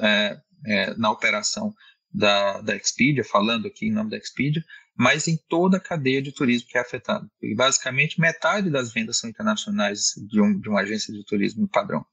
é, 0.00 0.40
é, 0.66 0.94
na 0.96 1.10
operação 1.10 1.74
da, 2.12 2.60
da 2.60 2.76
Expedia, 2.76 3.24
falando 3.24 3.66
aqui 3.66 3.86
em 3.86 3.92
nome 3.92 4.10
da 4.10 4.16
Expedia, 4.16 4.64
mas 4.96 5.28
em 5.28 5.36
toda 5.48 5.76
a 5.76 5.80
cadeia 5.80 6.22
de 6.22 6.32
turismo 6.32 6.68
que 6.68 6.78
é 6.78 6.80
afetada. 6.80 7.26
E 7.42 7.54
basicamente 7.54 8.20
metade 8.20 8.70
das 8.70 8.92
vendas 8.92 9.18
são 9.18 9.28
internacionais 9.28 10.14
de, 10.28 10.40
um, 10.40 10.58
de 10.58 10.68
uma 10.68 10.80
agência 10.80 11.12
de 11.12 11.24
turismo 11.24 11.68
padrão. 11.68 12.04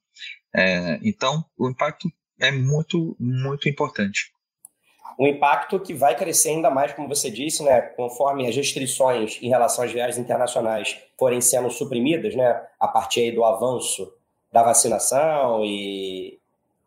É, 0.54 1.00
então, 1.02 1.44
o 1.58 1.70
impacto 1.70 2.12
é 2.40 2.52
muito, 2.52 3.16
muito 3.20 3.70
importante. 3.70 4.32
Um 5.20 5.28
impacto 5.28 5.80
que 5.80 5.94
vai 5.94 6.16
crescer 6.16 6.50
ainda 6.50 6.70
mais, 6.70 6.94
como 6.94 7.08
você 7.08 7.30
disse, 7.30 7.64
né, 7.64 7.82
conforme 7.82 8.48
as 8.48 8.56
restrições 8.56 9.40
em 9.42 9.50
relação 9.50 9.84
às 9.84 9.92
viagens 9.92 10.18
internacionais 10.18 10.98
forem 11.18 11.40
sendo 11.40 11.70
suprimidas, 11.70 12.36
né, 12.36 12.62
a 12.80 12.88
partir 12.88 13.32
do 13.32 13.44
avanço 13.44 14.12
da 14.52 14.64
vacinação 14.64 15.64
e, 15.64 16.40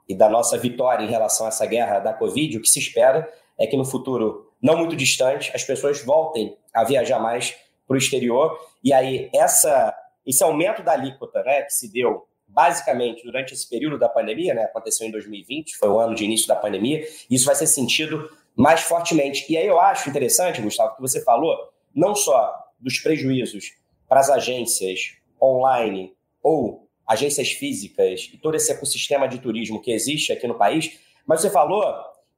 e 0.08 0.14
da 0.14 0.28
nossa 0.28 0.56
vitória 0.56 1.04
em 1.04 1.10
relação 1.10 1.46
a 1.46 1.48
essa 1.48 1.66
guerra 1.66 1.98
da 1.98 2.12
Covid, 2.12 2.56
o 2.56 2.60
que 2.60 2.68
se 2.68 2.78
espera 2.78 3.30
é 3.58 3.66
que 3.66 3.76
no 3.76 3.84
futuro 3.84 4.52
não 4.62 4.76
muito 4.76 4.96
distante 4.96 5.50
as 5.54 5.64
pessoas 5.64 6.02
voltem 6.02 6.56
a 6.72 6.84
viajar 6.84 7.18
mais 7.18 7.56
para 7.86 7.94
o 7.94 7.98
exterior. 7.98 8.58
E 8.82 8.92
aí, 8.92 9.30
essa, 9.34 9.94
esse 10.26 10.42
aumento 10.42 10.82
da 10.82 10.92
alíquota 10.92 11.42
né, 11.42 11.62
que 11.62 11.72
se 11.72 11.90
deu 11.90 12.26
basicamente 12.46 13.24
durante 13.24 13.52
esse 13.52 13.68
período 13.68 13.98
da 13.98 14.08
pandemia, 14.08 14.54
né, 14.54 14.64
aconteceu 14.64 15.06
em 15.06 15.10
2020, 15.10 15.76
foi 15.76 15.88
o 15.88 15.98
ano 15.98 16.14
de 16.14 16.24
início 16.24 16.46
da 16.46 16.56
pandemia, 16.56 17.06
isso 17.30 17.46
vai 17.46 17.54
ser 17.54 17.66
sentido 17.66 18.30
mais 18.54 18.80
fortemente. 18.82 19.44
E 19.52 19.56
aí 19.56 19.66
eu 19.66 19.80
acho 19.80 20.08
interessante, 20.08 20.62
Gustavo, 20.62 20.94
que 20.94 21.02
você 21.02 21.22
falou 21.22 21.56
não 21.94 22.14
só 22.14 22.54
dos 22.78 22.98
prejuízos 22.98 23.74
para 24.08 24.20
as 24.20 24.30
agências 24.30 25.16
online 25.40 26.14
ou 26.42 26.85
agências 27.06 27.50
físicas 27.50 28.30
e 28.32 28.36
todo 28.36 28.56
esse 28.56 28.72
ecossistema 28.72 29.28
de 29.28 29.38
turismo 29.38 29.80
que 29.80 29.92
existe 29.92 30.32
aqui 30.32 30.46
no 30.46 30.54
país, 30.54 30.98
mas 31.26 31.40
você 31.40 31.50
falou 31.50 31.84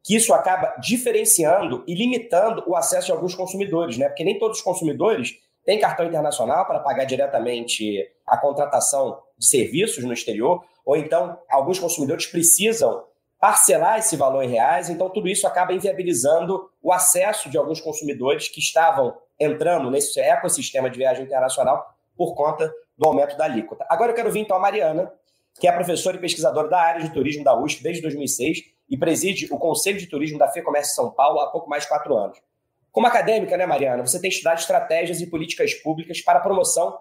que 0.05 0.15
isso 0.15 0.33
acaba 0.33 0.75
diferenciando 0.81 1.85
e 1.87 1.95
limitando 1.95 2.63
o 2.67 2.77
acesso 2.77 3.07
de 3.07 3.13
alguns 3.13 3.35
consumidores, 3.35 3.99
né? 3.99 4.09
Porque 4.09 4.25
nem 4.25 4.39
todos 4.39 4.59
os 4.59 4.65
consumidores 4.65 5.37
têm 5.65 5.79
cartão 5.79 6.07
internacional 6.07 6.67
para 6.67 6.81
pagar 6.81 7.05
diretamente 7.05 8.07
a 8.27 8.37
contratação 8.37 9.21
de 9.37 9.47
serviços 9.47 10.05
no 10.05 10.13
exterior, 10.13 10.65
ou 10.85 10.97
então 10.97 11.39
alguns 11.51 11.79
consumidores 11.79 12.27
precisam 12.27 13.05
parcelar 13.39 13.99
esse 13.99 14.17
valor 14.17 14.43
em 14.43 14.49
reais, 14.49 14.89
então 14.89 15.11
tudo 15.11 15.29
isso 15.29 15.47
acaba 15.47 15.73
inviabilizando 15.73 16.71
o 16.83 16.93
acesso 16.93 17.49
de 17.49 17.57
alguns 17.57 17.81
consumidores 17.81 18.49
que 18.49 18.61
estavam 18.61 19.17
entrando 19.39 19.91
nesse 19.91 20.19
ecossistema 20.19 20.91
de 20.91 20.99
viagem 20.99 21.25
internacional 21.25 21.87
por 22.17 22.35
conta 22.35 22.73
do 22.99 23.07
aumento 23.07 23.37
da 23.37 23.45
alíquota. 23.45 23.87
Agora 23.89 24.11
eu 24.11 24.15
quero 24.17 24.31
vir 24.33 24.41
então 24.41 24.57
a 24.57 24.61
Mariana, 24.61 25.13
que 25.61 25.69
é 25.69 25.73
professora 25.73 26.17
e 26.17 26.21
pesquisadora 26.21 26.69
da 26.69 26.81
área 26.81 27.03
de 27.03 27.13
turismo 27.13 27.45
da 27.45 27.57
USP 27.57 27.83
desde 27.83 28.03
2006 28.03 28.59
e 28.91 28.97
preside 28.97 29.49
o 29.53 29.59
Conselho 29.59 29.99
de 29.99 30.07
Turismo 30.07 30.39
da 30.39 30.49
FEComércio 30.49 30.95
São 30.95 31.11
Paulo 31.11 31.41
há 31.41 31.51
pouco 31.51 31.71
mais 31.71 31.85
de 31.85 31.89
quatro 31.89 32.17
anos. 32.17 32.39
Como 32.91 33.07
acadêmica, 33.07 33.57
né, 33.57 33.67
Mariana, 33.67 34.05
você 34.05 34.21
tem 34.21 34.31
estudado 34.31 34.59
estratégias 34.59 35.21
e 35.21 35.27
políticas 35.27 35.75
públicas 35.75 36.21
para 36.21 36.39
a 36.39 36.43
promoção 36.43 36.99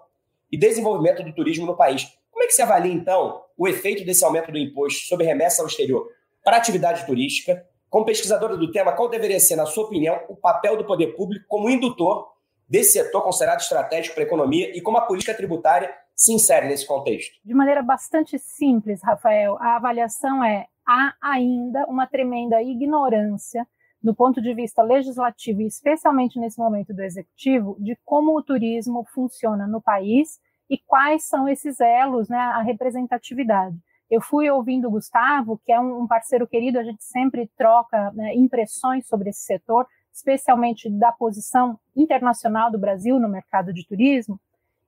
e 0.50 0.56
desenvolvimento 0.56 1.22
do 1.24 1.34
turismo 1.34 1.66
no 1.66 1.76
país. 1.76 2.06
Como 2.30 2.44
é 2.44 2.46
que 2.46 2.52
você 2.52 2.62
avalia, 2.62 2.92
então, 2.92 3.42
o 3.56 3.66
efeito 3.66 4.04
desse 4.04 4.24
aumento 4.24 4.52
do 4.52 4.58
imposto 4.58 5.06
sobre 5.06 5.26
remessa 5.26 5.62
ao 5.62 5.66
exterior 5.66 6.06
para 6.44 6.56
a 6.56 6.58
atividade 6.58 7.04
turística? 7.04 7.66
Como 7.90 8.04
pesquisadora 8.04 8.56
do 8.56 8.70
tema, 8.70 8.92
qual 8.92 9.08
deveria 9.08 9.40
ser, 9.40 9.56
na 9.56 9.66
sua 9.66 9.84
opinião, 9.84 10.20
o 10.28 10.36
papel 10.36 10.76
do 10.76 10.84
poder 10.84 11.16
público 11.16 11.46
como 11.48 11.70
indutor 11.70 12.28
desse 12.68 12.92
setor 12.92 13.22
considerado 13.22 13.60
estratégico 13.60 14.14
para 14.14 14.24
a 14.24 14.26
economia 14.26 14.76
e 14.76 14.80
como 14.80 14.98
a 14.98 15.02
política 15.02 15.34
tributária 15.34 15.92
se 16.14 16.32
insere 16.32 16.66
nesse 16.66 16.86
contexto? 16.86 17.38
De 17.44 17.54
maneira 17.54 17.82
bastante 17.82 18.38
simples, 18.38 19.02
Rafael, 19.02 19.56
a 19.60 19.76
avaliação 19.76 20.42
é 20.44 20.66
há 20.86 21.14
ainda 21.20 21.84
uma 21.86 22.06
tremenda 22.06 22.62
ignorância 22.62 23.66
do 24.02 24.14
ponto 24.14 24.40
de 24.40 24.54
vista 24.54 24.82
legislativo 24.82 25.60
e 25.60 25.66
especialmente 25.66 26.38
nesse 26.38 26.58
momento 26.58 26.94
do 26.94 27.02
executivo 27.02 27.76
de 27.78 27.96
como 28.04 28.36
o 28.36 28.42
turismo 28.42 29.04
funciona 29.12 29.66
no 29.66 29.82
país 29.82 30.40
e 30.70 30.78
quais 30.78 31.24
são 31.24 31.48
esses 31.48 31.80
elos, 31.80 32.28
né, 32.28 32.38
a 32.38 32.62
representatividade. 32.62 33.76
Eu 34.10 34.22
fui 34.22 34.48
ouvindo 34.48 34.88
o 34.88 34.90
Gustavo, 34.90 35.60
que 35.64 35.72
é 35.72 35.78
um 35.78 36.06
parceiro 36.06 36.46
querido, 36.46 36.78
a 36.78 36.82
gente 36.82 37.04
sempre 37.04 37.50
troca 37.56 38.10
né, 38.12 38.34
impressões 38.34 39.06
sobre 39.06 39.30
esse 39.30 39.40
setor, 39.40 39.86
especialmente 40.18 40.90
da 40.90 41.12
posição 41.12 41.78
internacional 41.96 42.70
do 42.70 42.78
Brasil 42.78 43.18
no 43.18 43.28
mercado 43.28 43.72
de 43.72 43.86
turismo. 43.86 44.38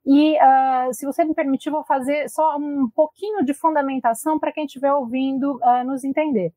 E, 0.05 0.37
uh, 0.37 0.93
se 0.93 1.07
você 1.07 1.25
me 1.25 1.35
permitir, 1.35 1.71
vou 1.71 1.85
fazer 1.85 2.29
só 2.29 2.57
um 2.57 2.89
pouquinho 2.91 3.45
de 3.45 3.55
fundamentação 3.55 4.39
para 4.39 4.53
quem 4.53 4.65
estiver 4.65 4.93
ouvindo 4.93 5.57
uh, 5.57 5.85
nos 5.85 6.05
entender. 6.05 6.53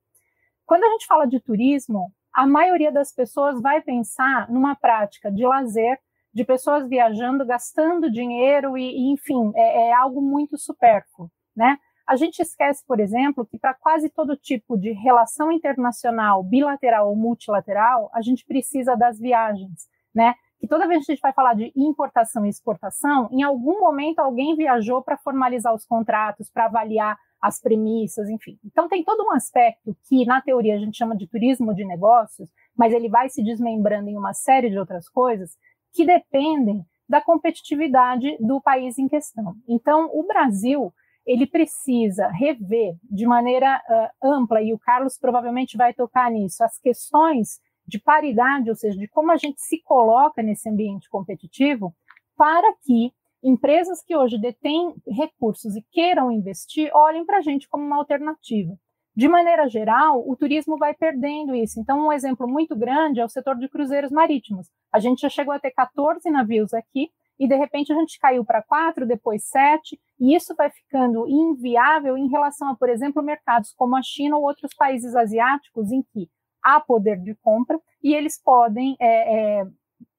Quando 0.65 0.85
a 0.85 0.89
gente 0.89 1.05
fala 1.05 1.25
de 1.25 1.39
turismo, 1.39 2.11
a 2.33 2.47
maioria 2.47 2.91
das 2.91 3.11
pessoas 3.11 3.61
vai 3.61 3.81
pensar 3.81 4.49
numa 4.49 4.75
prática 4.75 5.31
de 5.31 5.45
lazer, 5.45 5.99
de 6.33 6.43
pessoas 6.43 6.87
viajando, 6.87 7.45
gastando 7.45 8.11
dinheiro 8.11 8.77
e, 8.77 8.83
e 8.83 9.11
enfim, 9.11 9.51
é, 9.55 9.89
é, 9.89 9.93
algo 9.93 10.19
muito 10.21 10.57
supérfluo, 10.57 11.29
né? 11.55 11.77
A 12.07 12.15
gente 12.15 12.41
esquece, 12.41 12.83
por 12.85 12.99
exemplo, 12.99 13.45
que 13.45 13.57
para 13.57 13.73
quase 13.73 14.09
todo 14.09 14.35
tipo 14.35 14.77
de 14.77 14.91
relação 14.91 15.51
internacional, 15.51 16.43
bilateral 16.43 17.09
ou 17.09 17.15
multilateral, 17.15 18.09
a 18.13 18.21
gente 18.21 18.45
precisa 18.45 18.95
das 18.95 19.17
viagens, 19.19 19.87
né? 20.13 20.33
Que 20.59 20.67
toda 20.67 20.87
vez 20.87 21.05
que 21.05 21.11
a 21.11 21.15
gente 21.15 21.21
vai 21.21 21.33
falar 21.33 21.55
de 21.55 21.71
importação 21.75 22.45
e 22.45 22.49
exportação, 22.49 23.29
em 23.31 23.43
algum 23.43 23.79
momento 23.79 24.19
alguém 24.19 24.55
viajou 24.55 25.01
para 25.01 25.17
formalizar 25.17 25.73
os 25.73 25.85
contratos, 25.85 26.49
para 26.49 26.65
avaliar 26.65 27.17
as 27.41 27.59
premissas, 27.59 28.29
enfim. 28.29 28.57
Então 28.63 28.87
tem 28.87 29.03
todo 29.03 29.25
um 29.25 29.31
aspecto 29.33 29.95
que 30.07 30.25
na 30.25 30.41
teoria 30.41 30.75
a 30.75 30.79
gente 30.79 30.97
chama 30.97 31.15
de 31.15 31.27
turismo 31.27 31.73
de 31.73 31.85
negócios, 31.85 32.49
mas 32.77 32.93
ele 32.93 33.09
vai 33.09 33.29
se 33.29 33.43
desmembrando 33.43 34.09
em 34.09 34.17
uma 34.17 34.33
série 34.33 34.69
de 34.69 34.77
outras 34.79 35.09
coisas 35.09 35.51
que 35.93 36.05
dependem 36.05 36.85
da 37.07 37.21
competitividade 37.21 38.37
do 38.39 38.61
país 38.61 38.97
em 38.97 39.07
questão. 39.07 39.55
Então, 39.67 40.09
o 40.13 40.25
Brasil 40.25 40.93
ele 41.25 41.47
precisa 41.47 42.27
rever 42.27 42.95
de 43.03 43.25
maneira 43.25 43.81
uh, 43.89 44.27
ampla, 44.27 44.61
e 44.61 44.73
o 44.73 44.79
Carlos 44.79 45.17
provavelmente 45.17 45.77
vai 45.77 45.93
tocar 45.93 46.29
nisso, 46.29 46.63
as 46.63 46.77
questões 46.79 47.61
de 47.87 47.99
paridade, 47.99 48.69
ou 48.69 48.75
seja, 48.75 48.97
de 48.97 49.07
como 49.07 49.31
a 49.31 49.37
gente 49.37 49.61
se 49.61 49.81
coloca 49.81 50.41
nesse 50.41 50.69
ambiente 50.69 51.09
competitivo, 51.09 51.93
para 52.35 52.73
que 52.83 53.11
empresas 53.43 54.01
que 54.01 54.15
hoje 54.15 54.37
detêm 54.37 54.95
recursos 55.07 55.75
e 55.75 55.85
queiram 55.91 56.31
investir 56.31 56.89
olhem 56.93 57.25
para 57.25 57.39
a 57.39 57.41
gente 57.41 57.67
como 57.67 57.85
uma 57.85 57.97
alternativa. 57.97 58.73
De 59.15 59.27
maneira 59.27 59.67
geral, 59.67 60.27
o 60.27 60.35
turismo 60.35 60.77
vai 60.77 60.93
perdendo 60.93 61.53
isso. 61.53 61.79
Então, 61.79 62.07
um 62.07 62.11
exemplo 62.11 62.47
muito 62.47 62.75
grande 62.75 63.19
é 63.19 63.25
o 63.25 63.29
setor 63.29 63.57
de 63.57 63.69
cruzeiros 63.69 64.11
marítimos. 64.11 64.67
A 64.91 64.99
gente 64.99 65.21
já 65.21 65.29
chegou 65.29 65.53
a 65.53 65.59
ter 65.59 65.71
14 65.71 66.27
navios 66.31 66.73
aqui 66.73 67.11
e, 67.43 67.47
de 67.47 67.55
repente, 67.55 67.91
a 67.91 67.95
gente 67.95 68.17
caiu 68.19 68.45
para 68.45 68.63
quatro, 68.63 69.05
depois 69.05 69.43
sete, 69.43 69.99
e 70.19 70.35
isso 70.35 70.55
vai 70.55 70.69
ficando 70.69 71.27
inviável 71.27 72.17
em 72.17 72.29
relação 72.29 72.69
a, 72.69 72.75
por 72.75 72.89
exemplo, 72.89 73.21
mercados 73.21 73.73
como 73.75 73.95
a 73.97 74.01
China 74.01 74.37
ou 74.37 74.43
outros 74.43 74.73
países 74.73 75.15
asiáticos 75.15 75.91
em 75.91 76.01
que 76.01 76.29
há 76.63 76.79
poder 76.79 77.19
de 77.19 77.35
compra 77.35 77.79
e 78.01 78.13
eles 78.13 78.41
podem 78.41 78.95
é, 78.99 79.59
é, 79.59 79.67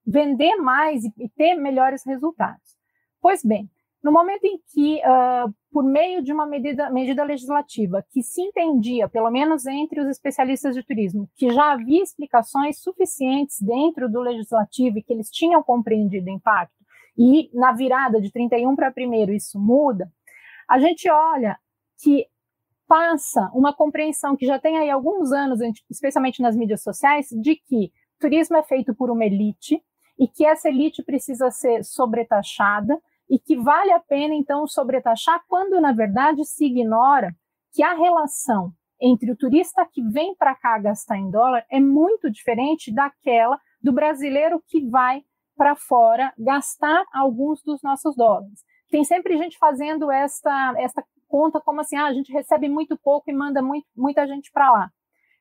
vender 0.07 0.57
mais 0.57 1.05
e, 1.05 1.13
e 1.19 1.29
ter 1.31 1.55
melhores 1.55 2.05
resultados. 2.05 2.77
Pois 3.23 3.43
bem, 3.43 3.71
no 4.03 4.13
momento 4.13 4.45
em 4.45 4.59
que, 4.71 4.97
uh, 4.99 5.51
por 5.73 5.83
meio 5.83 6.23
de 6.23 6.31
uma 6.31 6.47
medida, 6.47 6.91
medida 6.91 7.25
legislativa 7.25 8.05
que 8.11 8.23
se 8.23 8.43
entendia, 8.43 9.09
pelo 9.09 9.31
menos 9.31 9.65
entre 9.65 9.99
os 9.99 10.09
especialistas 10.09 10.75
de 10.75 10.83
turismo, 10.83 11.27
que 11.35 11.51
já 11.51 11.73
havia 11.73 12.03
explicações 12.03 12.83
suficientes 12.83 13.57
dentro 13.63 14.11
do 14.11 14.21
legislativo 14.21 14.99
e 14.99 15.03
que 15.03 15.11
eles 15.11 15.31
tinham 15.31 15.63
compreendido 15.63 16.27
o 16.27 16.35
impacto, 16.35 16.84
e 17.17 17.51
na 17.53 17.73
virada 17.73 18.21
de 18.21 18.31
31 18.31 18.75
para 18.75 18.93
1 18.97 19.33
isso 19.33 19.59
muda, 19.59 20.11
a 20.69 20.79
gente 20.79 21.09
olha 21.11 21.59
que 22.03 22.27
passa 22.87 23.51
uma 23.55 23.73
compreensão 23.73 24.37
que 24.37 24.47
já 24.47 24.59
tem 24.59 24.79
aí 24.79 24.91
alguns 24.91 25.33
anos, 25.33 25.61
especialmente 25.91 26.43
nas 26.43 26.57
mídias 26.57 26.83
sociais, 26.83 27.29
de 27.31 27.57
que 27.57 27.93
turismo 28.19 28.57
é 28.57 28.63
feito 28.63 28.95
por 28.95 29.11
uma 29.11 29.25
elite 29.25 29.83
e 30.19 30.29
que 30.29 30.45
essa 30.45 30.69
elite 30.69 31.03
precisa 31.03 31.51
ser 31.51 31.85
sobretaxada 31.85 33.01
e 33.29 33.39
que 33.39 33.57
vale 33.57 33.91
a 33.91 34.01
pena, 34.01 34.35
então, 34.35 34.67
sobretaxar, 34.67 35.43
quando, 35.49 35.81
na 35.81 35.93
verdade, 35.93 36.45
se 36.45 36.67
ignora 36.67 37.35
que 37.73 37.83
a 37.83 37.95
relação 37.95 38.73
entre 39.01 39.31
o 39.31 39.37
turista 39.37 39.87
que 39.91 40.03
vem 40.03 40.35
para 40.35 40.55
cá 40.55 40.79
gastar 40.79 41.19
em 41.19 41.31
dólar 41.31 41.65
é 41.71 41.81
muito 41.81 42.31
diferente 42.31 42.95
daquela 42.95 43.59
do 43.83 43.93
brasileiro 43.93 44.63
que 44.69 44.89
vai 44.89 45.23
para 45.57 45.77
fora 45.77 46.33
gastar 46.39 47.05
alguns 47.13 47.63
dos 47.63 47.83
nossos 47.83 48.15
dólares. 48.17 48.65
Tem 48.91 49.05
sempre 49.05 49.37
gente 49.37 49.59
fazendo 49.59 50.11
esta, 50.11 50.75
esta 50.79 51.05
conta 51.27 51.61
como 51.61 51.81
assim, 51.81 51.97
ah, 51.97 52.07
a 52.07 52.13
gente 52.13 52.33
recebe 52.33 52.69
muito 52.69 52.97
pouco 52.97 53.31
e 53.31 53.35
manda 53.35 53.61
muito, 53.61 53.87
muita 53.97 54.27
gente 54.27 54.53
para 54.53 54.71
lá. 54.71 54.91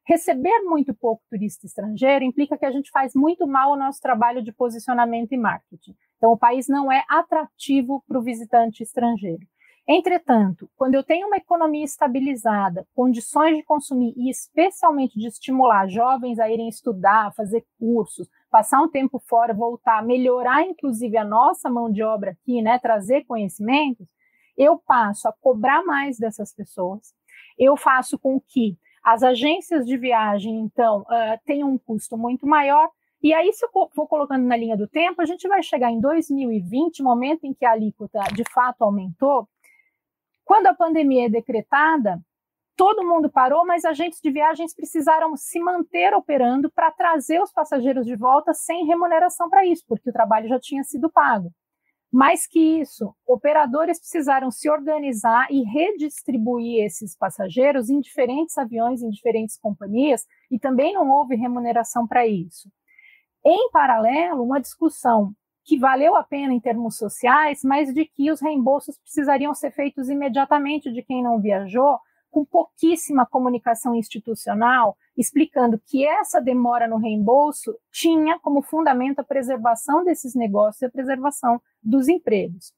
Receber 0.05 0.59
muito 0.63 0.93
pouco 0.93 1.23
turista 1.29 1.65
estrangeiro 1.65 2.25
implica 2.25 2.57
que 2.57 2.65
a 2.65 2.71
gente 2.71 2.89
faz 2.91 3.13
muito 3.15 3.47
mal 3.47 3.71
o 3.71 3.77
nosso 3.77 4.01
trabalho 4.01 4.43
de 4.43 4.51
posicionamento 4.51 5.31
e 5.31 5.37
marketing. 5.37 5.95
Então, 6.17 6.31
o 6.31 6.37
país 6.37 6.67
não 6.67 6.91
é 6.91 7.03
atrativo 7.07 8.03
para 8.07 8.17
o 8.17 8.21
visitante 8.21 8.83
estrangeiro. 8.83 9.45
Entretanto, 9.87 10.69
quando 10.77 10.95
eu 10.95 11.03
tenho 11.03 11.27
uma 11.27 11.35
economia 11.35 11.83
estabilizada, 11.83 12.87
condições 12.95 13.57
de 13.57 13.63
consumir 13.63 14.13
e 14.15 14.29
especialmente 14.29 15.19
de 15.19 15.27
estimular 15.27 15.87
jovens 15.87 16.39
a 16.39 16.49
irem 16.49 16.69
estudar, 16.69 17.33
fazer 17.33 17.65
cursos, 17.77 18.29
passar 18.53 18.83
um 18.83 18.87
tempo 18.87 19.19
fora, 19.27 19.51
voltar, 19.51 20.05
melhorar 20.05 20.61
inclusive 20.61 21.17
a 21.17 21.25
nossa 21.25 21.71
mão 21.71 21.91
de 21.91 22.03
obra 22.03 22.31
aqui, 22.31 22.61
né, 22.61 22.77
trazer 22.77 23.25
conhecimentos, 23.25 24.07
eu 24.55 24.77
passo 24.77 25.27
a 25.27 25.33
cobrar 25.33 25.83
mais 25.83 26.19
dessas 26.19 26.53
pessoas. 26.53 27.15
Eu 27.57 27.75
faço 27.75 28.19
com 28.19 28.39
que 28.39 28.77
as 29.03 29.23
agências 29.23 29.87
de 29.87 29.97
viagem, 29.97 30.59
então, 30.59 31.01
uh, 31.01 31.39
tenham 31.43 31.67
um 31.67 31.79
custo 31.79 32.15
muito 32.15 32.45
maior. 32.45 32.91
E 33.23 33.33
aí, 33.33 33.51
se 33.53 33.65
eu 33.65 33.69
for 33.95 34.07
colocando 34.07 34.45
na 34.45 34.55
linha 34.55 34.77
do 34.77 34.87
tempo, 34.87 35.19
a 35.19 35.25
gente 35.25 35.47
vai 35.47 35.63
chegar 35.63 35.89
em 35.89 35.99
2020, 35.99 37.01
momento 37.01 37.45
em 37.45 37.55
que 37.55 37.65
a 37.65 37.71
alíquota 37.71 38.19
de 38.35 38.43
fato 38.53 38.83
aumentou, 38.83 39.49
quando 40.45 40.67
a 40.67 40.75
pandemia 40.75 41.25
é 41.25 41.29
decretada, 41.29 42.21
todo 42.75 43.05
mundo 43.05 43.29
parou, 43.29 43.65
mas 43.65 43.85
agentes 43.85 44.19
de 44.21 44.31
viagens 44.31 44.73
precisaram 44.73 45.35
se 45.35 45.59
manter 45.59 46.13
operando 46.13 46.71
para 46.71 46.91
trazer 46.91 47.41
os 47.41 47.51
passageiros 47.51 48.05
de 48.05 48.15
volta 48.15 48.53
sem 48.53 48.85
remuneração 48.85 49.49
para 49.49 49.65
isso, 49.65 49.83
porque 49.87 50.09
o 50.09 50.13
trabalho 50.13 50.47
já 50.47 50.59
tinha 50.59 50.83
sido 50.83 51.11
pago. 51.11 51.51
Mais 52.11 52.45
que 52.45 52.59
isso, 52.79 53.15
operadores 53.25 53.99
precisaram 53.99 54.51
se 54.51 54.69
organizar 54.69 55.47
e 55.49 55.63
redistribuir 55.63 56.85
esses 56.85 57.17
passageiros 57.17 57.89
em 57.89 57.99
diferentes 57.99 58.55
aviões, 58.55 59.01
em 59.01 59.09
diferentes 59.09 59.57
companhias, 59.57 60.23
e 60.51 60.59
também 60.59 60.93
não 60.93 61.09
houve 61.09 61.35
remuneração 61.35 62.07
para 62.07 62.27
isso. 62.27 62.69
Em 63.43 63.71
paralelo, 63.71 64.43
uma 64.43 64.61
discussão 64.61 65.33
que 65.65 65.77
valeu 65.77 66.15
a 66.15 66.23
pena 66.23 66.53
em 66.53 66.59
termos 66.59 66.97
sociais, 66.97 67.61
mas 67.63 67.91
de 67.93 68.05
que 68.05 68.31
os 68.31 68.41
reembolsos 68.41 68.97
precisariam 68.99 69.55
ser 69.55 69.71
feitos 69.71 70.07
imediatamente 70.07 70.91
de 70.91 71.01
quem 71.01 71.23
não 71.23 71.41
viajou, 71.41 71.97
com 72.33 72.43
pouquíssima 72.43 73.27
comunicação 73.27 73.93
institucional, 73.93 74.97
explicando 75.15 75.79
que 75.85 76.03
essa 76.03 76.41
demora 76.41 76.87
no 76.87 76.97
reembolso 76.97 77.77
tinha 77.91 78.39
como 78.39 78.63
fundamento 78.63 79.19
a 79.19 79.23
preservação 79.23 80.03
desses 80.03 80.33
negócios 80.33 80.81
e 80.81 80.85
a 80.87 80.91
preservação 80.91 81.61
dos 81.81 82.07
empregos. 82.07 82.73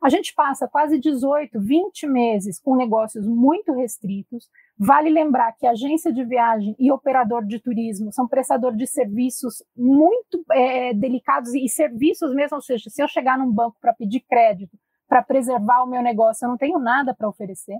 A 0.00 0.08
gente 0.08 0.32
passa 0.32 0.68
quase 0.68 0.98
18, 0.98 1.60
20 1.60 2.06
meses 2.06 2.60
com 2.60 2.76
negócios 2.76 3.26
muito 3.26 3.72
restritos. 3.72 4.48
Vale 4.78 5.10
lembrar 5.10 5.52
que 5.58 5.66
agência 5.66 6.12
de 6.12 6.24
viagem 6.24 6.74
e 6.78 6.90
operador 6.90 7.44
de 7.44 7.58
turismo 7.58 8.12
são 8.12 8.28
prestadores 8.28 8.78
de 8.78 8.86
serviços 8.86 9.62
muito 9.76 10.42
é, 10.52 10.94
delicados 10.94 11.52
e 11.52 11.68
serviços 11.68 12.32
mesmo, 12.32 12.56
ou 12.56 12.62
seja, 12.62 12.88
se 12.88 13.02
eu 13.02 13.08
chegar 13.08 13.36
num 13.36 13.52
banco 13.52 13.76
para 13.80 13.92
pedir 13.92 14.20
crédito 14.20 14.78
para 15.06 15.22
preservar 15.24 15.82
o 15.82 15.88
meu 15.88 16.00
negócio, 16.00 16.44
eu 16.44 16.50
não 16.50 16.56
tenho 16.56 16.78
nada 16.78 17.12
para 17.12 17.28
oferecer. 17.28 17.76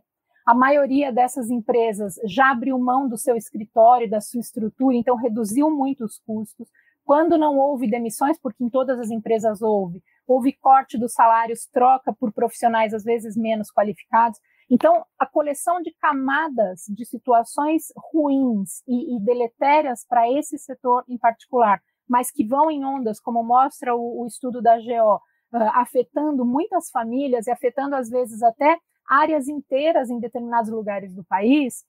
A 0.46 0.54
maioria 0.54 1.12
dessas 1.12 1.50
empresas 1.50 2.14
já 2.24 2.50
abriu 2.50 2.78
mão 2.78 3.08
do 3.08 3.16
seu 3.16 3.36
escritório, 3.36 4.08
da 4.08 4.20
sua 4.20 4.40
estrutura, 4.40 4.96
então 4.96 5.16
reduziu 5.16 5.70
muito 5.70 6.04
os 6.04 6.18
custos. 6.26 6.68
Quando 7.04 7.36
não 7.36 7.58
houve 7.58 7.90
demissões, 7.90 8.38
porque 8.40 8.62
em 8.64 8.70
todas 8.70 8.98
as 8.98 9.10
empresas 9.10 9.60
houve, 9.60 10.02
houve 10.26 10.52
corte 10.52 10.96
dos 10.96 11.12
salários, 11.12 11.66
troca 11.66 12.12
por 12.12 12.32
profissionais 12.32 12.94
às 12.94 13.02
vezes 13.02 13.36
menos 13.36 13.70
qualificados. 13.70 14.38
Então, 14.70 15.04
a 15.18 15.26
coleção 15.26 15.82
de 15.82 15.92
camadas 16.00 16.84
de 16.88 17.04
situações 17.04 17.92
ruins 17.96 18.82
e, 18.86 19.16
e 19.16 19.20
deletérias 19.20 20.06
para 20.08 20.30
esse 20.30 20.56
setor 20.56 21.04
em 21.08 21.18
particular, 21.18 21.82
mas 22.08 22.30
que 22.30 22.46
vão 22.46 22.70
em 22.70 22.84
ondas, 22.84 23.20
como 23.20 23.42
mostra 23.42 23.94
o, 23.94 24.22
o 24.22 24.26
estudo 24.26 24.62
da 24.62 24.76
GO, 24.76 25.16
uh, 25.16 25.70
afetando 25.74 26.44
muitas 26.44 26.88
famílias 26.90 27.48
e 27.48 27.50
afetando 27.50 27.96
às 27.96 28.08
vezes 28.08 28.42
até 28.44 28.78
áreas 29.10 29.48
inteiras 29.48 30.08
em 30.08 30.20
determinados 30.20 30.70
lugares 30.70 31.12
do 31.12 31.24
país, 31.24 31.84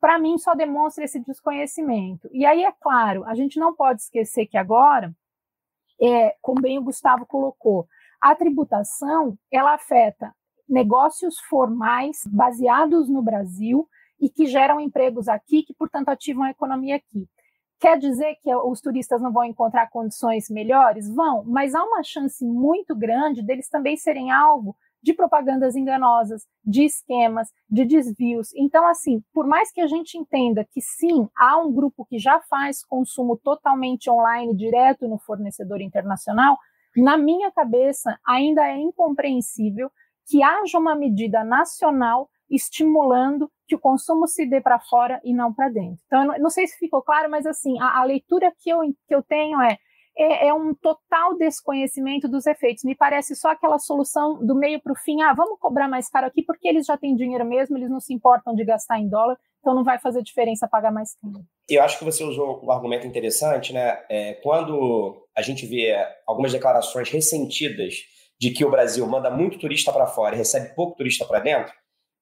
para 0.00 0.18
mim 0.18 0.38
só 0.38 0.54
demonstra 0.54 1.04
esse 1.04 1.20
desconhecimento. 1.20 2.30
E 2.32 2.46
aí, 2.46 2.64
é 2.64 2.72
claro, 2.72 3.24
a 3.24 3.34
gente 3.34 3.58
não 3.58 3.74
pode 3.74 4.00
esquecer 4.00 4.46
que 4.46 4.56
agora, 4.56 5.14
é, 6.00 6.34
como 6.40 6.62
bem 6.62 6.78
o 6.78 6.82
Gustavo 6.82 7.26
colocou, 7.26 7.86
a 8.20 8.34
tributação 8.34 9.38
ela 9.52 9.74
afeta 9.74 10.34
negócios 10.66 11.38
formais 11.40 12.22
baseados 12.26 13.08
no 13.08 13.20
Brasil 13.22 13.86
e 14.18 14.30
que 14.30 14.46
geram 14.46 14.80
empregos 14.80 15.28
aqui, 15.28 15.62
que 15.62 15.74
portanto 15.74 16.08
ativam 16.08 16.44
a 16.44 16.50
economia 16.50 16.96
aqui. 16.96 17.28
Quer 17.78 17.98
dizer 17.98 18.36
que 18.42 18.54
os 18.54 18.80
turistas 18.80 19.20
não 19.20 19.30
vão 19.30 19.44
encontrar 19.44 19.90
condições 19.90 20.48
melhores? 20.48 21.14
Vão, 21.14 21.44
mas 21.44 21.74
há 21.74 21.84
uma 21.84 22.02
chance 22.02 22.42
muito 22.42 22.96
grande 22.96 23.42
deles 23.42 23.68
também 23.68 23.98
serem 23.98 24.30
alvo 24.30 24.74
de 25.06 25.14
propagandas 25.14 25.76
enganosas, 25.76 26.48
de 26.64 26.84
esquemas, 26.84 27.48
de 27.70 27.84
desvios. 27.84 28.52
Então, 28.56 28.84
assim, 28.88 29.22
por 29.32 29.46
mais 29.46 29.70
que 29.70 29.80
a 29.80 29.86
gente 29.86 30.18
entenda 30.18 30.66
que 30.68 30.80
sim, 30.80 31.28
há 31.36 31.56
um 31.58 31.72
grupo 31.72 32.04
que 32.04 32.18
já 32.18 32.40
faz 32.40 32.84
consumo 32.84 33.36
totalmente 33.36 34.10
online, 34.10 34.52
direto 34.56 35.06
no 35.06 35.16
fornecedor 35.16 35.80
internacional, 35.80 36.58
na 36.96 37.16
minha 37.16 37.52
cabeça 37.52 38.18
ainda 38.26 38.66
é 38.66 38.76
incompreensível 38.76 39.92
que 40.28 40.42
haja 40.42 40.76
uma 40.76 40.96
medida 40.96 41.44
nacional 41.44 42.28
estimulando 42.50 43.48
que 43.68 43.76
o 43.76 43.78
consumo 43.78 44.26
se 44.26 44.44
dê 44.44 44.60
para 44.60 44.80
fora 44.80 45.20
e 45.22 45.32
não 45.32 45.54
para 45.54 45.68
dentro. 45.68 46.02
Então, 46.06 46.34
eu 46.34 46.42
não 46.42 46.50
sei 46.50 46.66
se 46.66 46.76
ficou 46.78 47.00
claro, 47.00 47.30
mas 47.30 47.46
assim, 47.46 47.78
a, 47.80 48.00
a 48.00 48.04
leitura 48.04 48.52
que 48.58 48.70
eu, 48.70 48.80
que 49.06 49.14
eu 49.14 49.22
tenho 49.22 49.60
é 49.60 49.78
é, 50.16 50.48
é, 50.48 50.54
um 50.54 50.74
total 50.74 51.36
desconhecimento 51.36 52.28
dos 52.28 52.46
efeitos. 52.46 52.84
Me 52.84 52.94
parece 52.94 53.36
só 53.36 53.50
aquela 53.50 53.78
solução 53.78 54.44
do 54.44 54.54
meio 54.54 54.80
para 54.80 54.92
o 54.92 54.96
fim. 54.96 55.20
Ah, 55.22 55.34
vamos 55.34 55.58
cobrar 55.60 55.88
mais 55.88 56.08
caro 56.08 56.26
aqui 56.26 56.42
porque 56.42 56.66
eles 56.66 56.86
já 56.86 56.96
têm 56.96 57.14
dinheiro 57.14 57.44
mesmo, 57.44 57.76
eles 57.76 57.90
não 57.90 58.00
se 58.00 58.14
importam 58.14 58.54
de 58.54 58.64
gastar 58.64 58.98
em 58.98 59.08
dólar, 59.08 59.36
então 59.60 59.74
não 59.74 59.84
vai 59.84 59.98
fazer 59.98 60.22
diferença 60.22 60.66
pagar 60.66 60.90
mais 60.90 61.14
caro. 61.20 61.44
Eu 61.68 61.82
acho 61.82 61.98
que 61.98 62.04
você 62.04 62.24
usou 62.24 62.64
um 62.64 62.70
argumento 62.70 63.06
interessante, 63.06 63.72
né? 63.72 63.98
É, 64.08 64.34
quando 64.34 65.26
a 65.36 65.42
gente 65.42 65.66
vê 65.66 65.94
algumas 66.26 66.52
declarações 66.52 67.10
ressentidas 67.10 67.94
de 68.38 68.50
que 68.50 68.64
o 68.64 68.70
Brasil 68.70 69.06
manda 69.06 69.30
muito 69.30 69.58
turista 69.58 69.92
para 69.92 70.06
fora 70.06 70.34
e 70.34 70.38
recebe 70.38 70.74
pouco 70.74 70.96
turista 70.96 71.24
para 71.24 71.40
dentro, 71.40 71.72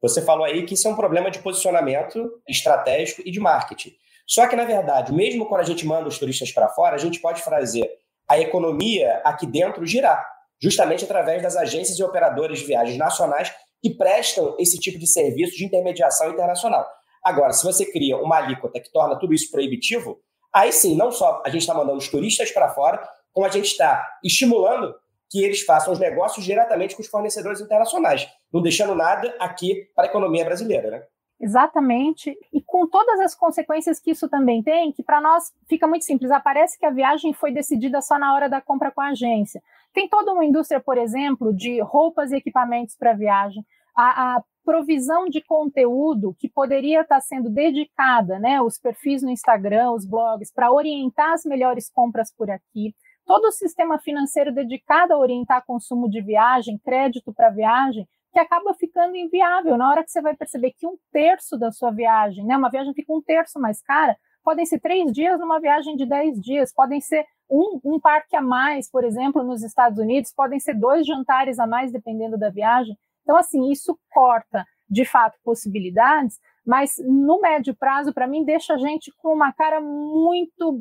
você 0.00 0.20
falou 0.20 0.44
aí 0.44 0.64
que 0.64 0.74
isso 0.74 0.86
é 0.88 0.90
um 0.90 0.96
problema 0.96 1.30
de 1.30 1.38
posicionamento 1.38 2.30
estratégico 2.48 3.22
e 3.24 3.30
de 3.30 3.40
marketing. 3.40 3.92
Só 4.26 4.46
que, 4.46 4.56
na 4.56 4.64
verdade, 4.64 5.12
mesmo 5.12 5.46
quando 5.46 5.60
a 5.60 5.64
gente 5.64 5.86
manda 5.86 6.08
os 6.08 6.18
turistas 6.18 6.50
para 6.50 6.68
fora, 6.68 6.94
a 6.94 6.98
gente 6.98 7.20
pode 7.20 7.42
fazer 7.42 7.88
a 8.28 8.38
economia 8.38 9.20
aqui 9.24 9.46
dentro 9.46 9.84
girar, 9.86 10.26
justamente 10.60 11.04
através 11.04 11.42
das 11.42 11.56
agências 11.56 11.98
e 11.98 12.02
operadores 12.02 12.60
de 12.60 12.66
viagens 12.66 12.96
nacionais 12.96 13.52
que 13.82 13.90
prestam 13.90 14.56
esse 14.58 14.78
tipo 14.78 14.98
de 14.98 15.06
serviço 15.06 15.56
de 15.56 15.64
intermediação 15.64 16.30
internacional. 16.30 16.86
Agora, 17.22 17.52
se 17.52 17.64
você 17.64 17.84
cria 17.84 18.16
uma 18.16 18.36
alíquota 18.36 18.80
que 18.80 18.90
torna 18.90 19.18
tudo 19.18 19.34
isso 19.34 19.50
proibitivo, 19.50 20.18
aí 20.52 20.72
sim, 20.72 20.96
não 20.96 21.12
só 21.12 21.42
a 21.44 21.50
gente 21.50 21.62
está 21.62 21.74
mandando 21.74 21.98
os 21.98 22.08
turistas 22.08 22.50
para 22.50 22.70
fora, 22.70 23.06
como 23.32 23.46
a 23.46 23.50
gente 23.50 23.66
está 23.66 24.06
estimulando 24.22 24.94
que 25.30 25.42
eles 25.42 25.62
façam 25.62 25.92
os 25.92 25.98
negócios 25.98 26.44
diretamente 26.44 26.94
com 26.94 27.02
os 27.02 27.08
fornecedores 27.08 27.60
internacionais, 27.60 28.28
não 28.52 28.62
deixando 28.62 28.94
nada 28.94 29.34
aqui 29.40 29.90
para 29.94 30.04
a 30.04 30.06
economia 30.06 30.44
brasileira. 30.44 30.90
Né? 30.90 31.02
Exatamente. 31.44 32.34
E 32.50 32.62
com 32.62 32.88
todas 32.88 33.20
as 33.20 33.34
consequências 33.34 34.00
que 34.00 34.12
isso 34.12 34.30
também 34.30 34.62
tem, 34.62 34.90
que 34.90 35.02
para 35.02 35.20
nós 35.20 35.52
fica 35.68 35.86
muito 35.86 36.06
simples. 36.06 36.30
Aparece 36.30 36.78
que 36.78 36.86
a 36.86 36.90
viagem 36.90 37.34
foi 37.34 37.52
decidida 37.52 38.00
só 38.00 38.18
na 38.18 38.32
hora 38.32 38.48
da 38.48 38.62
compra 38.62 38.90
com 38.90 39.02
a 39.02 39.08
agência. 39.08 39.62
Tem 39.92 40.08
toda 40.08 40.32
uma 40.32 40.46
indústria, 40.46 40.80
por 40.80 40.96
exemplo, 40.96 41.54
de 41.54 41.82
roupas 41.82 42.32
e 42.32 42.36
equipamentos 42.36 42.96
para 42.96 43.12
viagem. 43.12 43.62
A, 43.94 44.36
a, 44.36 44.42
provisão 44.64 45.26
de 45.26 45.42
conteúdo 45.42 46.34
que 46.38 46.48
poderia 46.48 47.02
estar 47.02 47.20
sendo 47.20 47.50
dedicada, 47.50 48.38
né, 48.38 48.62
os 48.62 48.78
perfis 48.78 49.22
no 49.22 49.28
Instagram, 49.28 49.90
os 49.90 50.06
blogs, 50.06 50.50
para 50.50 50.72
orientar 50.72 51.34
as 51.34 51.44
melhores 51.44 51.90
compras 51.90 52.32
por 52.34 52.50
aqui. 52.50 52.94
Todo 53.26 53.48
o 53.48 53.52
sistema 53.52 53.98
financeiro 53.98 54.54
dedicado 54.54 55.12
a 55.12 55.18
orientar 55.18 55.66
consumo 55.66 56.08
de 56.08 56.22
viagem, 56.22 56.80
crédito 56.82 57.30
para 57.30 57.50
viagem, 57.50 58.08
que 58.34 58.40
acaba 58.40 58.74
ficando 58.74 59.14
inviável. 59.14 59.78
Na 59.78 59.88
hora 59.88 60.02
que 60.02 60.10
você 60.10 60.20
vai 60.20 60.34
perceber 60.34 60.72
que 60.76 60.84
um 60.84 60.98
terço 61.12 61.56
da 61.56 61.70
sua 61.70 61.92
viagem, 61.92 62.44
né, 62.44 62.56
uma 62.56 62.68
viagem 62.68 62.92
fica 62.92 63.12
um 63.12 63.22
terço 63.22 63.60
mais 63.60 63.80
cara, 63.80 64.16
podem 64.42 64.66
ser 64.66 64.80
três 64.80 65.12
dias 65.12 65.38
numa 65.38 65.60
viagem 65.60 65.94
de 65.94 66.04
dez 66.04 66.40
dias, 66.40 66.74
podem 66.74 67.00
ser 67.00 67.24
um, 67.48 67.78
um 67.84 68.00
parque 68.00 68.34
a 68.34 68.42
mais, 68.42 68.90
por 68.90 69.04
exemplo, 69.04 69.44
nos 69.44 69.62
Estados 69.62 70.00
Unidos, 70.00 70.32
podem 70.34 70.58
ser 70.58 70.74
dois 70.74 71.06
jantares 71.06 71.60
a 71.60 71.66
mais, 71.66 71.92
dependendo 71.92 72.36
da 72.36 72.50
viagem. 72.50 72.98
Então, 73.22 73.36
assim, 73.36 73.70
isso 73.70 73.96
corta, 74.10 74.66
de 74.90 75.04
fato, 75.04 75.38
possibilidades, 75.44 76.40
mas 76.66 76.96
no 76.98 77.40
médio 77.40 77.72
prazo, 77.76 78.12
para 78.12 78.26
mim, 78.26 78.44
deixa 78.44 78.74
a 78.74 78.78
gente 78.78 79.12
com 79.18 79.32
uma 79.32 79.52
cara 79.52 79.80
muito 79.80 80.76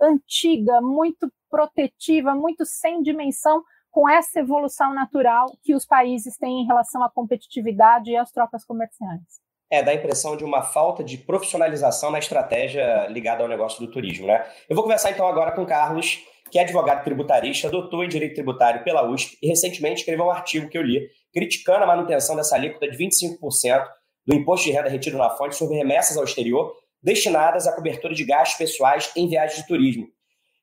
antiga, 0.00 0.80
muito 0.80 1.30
protetiva, 1.50 2.34
muito 2.34 2.64
sem 2.64 3.02
dimensão 3.02 3.62
com 3.94 4.08
essa 4.08 4.40
evolução 4.40 4.92
natural 4.92 5.46
que 5.62 5.72
os 5.72 5.86
países 5.86 6.36
têm 6.36 6.62
em 6.62 6.66
relação 6.66 7.00
à 7.04 7.08
competitividade 7.08 8.10
e 8.10 8.16
às 8.16 8.32
trocas 8.32 8.64
comerciais. 8.64 9.22
É, 9.70 9.84
dá 9.84 9.92
a 9.92 9.94
impressão 9.94 10.36
de 10.36 10.44
uma 10.44 10.62
falta 10.62 11.04
de 11.04 11.16
profissionalização 11.16 12.10
na 12.10 12.18
estratégia 12.18 13.06
ligada 13.06 13.44
ao 13.44 13.48
negócio 13.48 13.78
do 13.78 13.90
turismo, 13.90 14.26
né? 14.26 14.44
Eu 14.68 14.74
vou 14.74 14.82
conversar 14.82 15.12
então 15.12 15.28
agora 15.28 15.52
com 15.52 15.62
o 15.62 15.66
Carlos, 15.66 16.18
que 16.50 16.58
é 16.58 16.62
advogado 16.62 17.04
tributarista, 17.04 17.70
doutor 17.70 18.04
em 18.04 18.08
Direito 18.08 18.34
Tributário 18.34 18.82
pela 18.82 19.08
USP 19.08 19.38
e 19.40 19.46
recentemente 19.46 20.00
escreveu 20.00 20.26
um 20.26 20.30
artigo 20.30 20.68
que 20.68 20.76
eu 20.76 20.82
li 20.82 21.08
criticando 21.32 21.84
a 21.84 21.86
manutenção 21.86 22.34
dessa 22.34 22.56
alíquota 22.56 22.90
de 22.90 22.98
25% 22.98 23.86
do 24.26 24.34
imposto 24.34 24.66
de 24.66 24.72
renda 24.72 24.88
retido 24.88 25.16
na 25.16 25.30
fonte 25.30 25.54
sobre 25.54 25.76
remessas 25.76 26.16
ao 26.16 26.24
exterior 26.24 26.74
destinadas 27.00 27.68
à 27.68 27.72
cobertura 27.72 28.12
de 28.12 28.24
gastos 28.24 28.58
pessoais 28.58 29.12
em 29.14 29.28
viagens 29.28 29.60
de 29.60 29.68
turismo. 29.68 30.08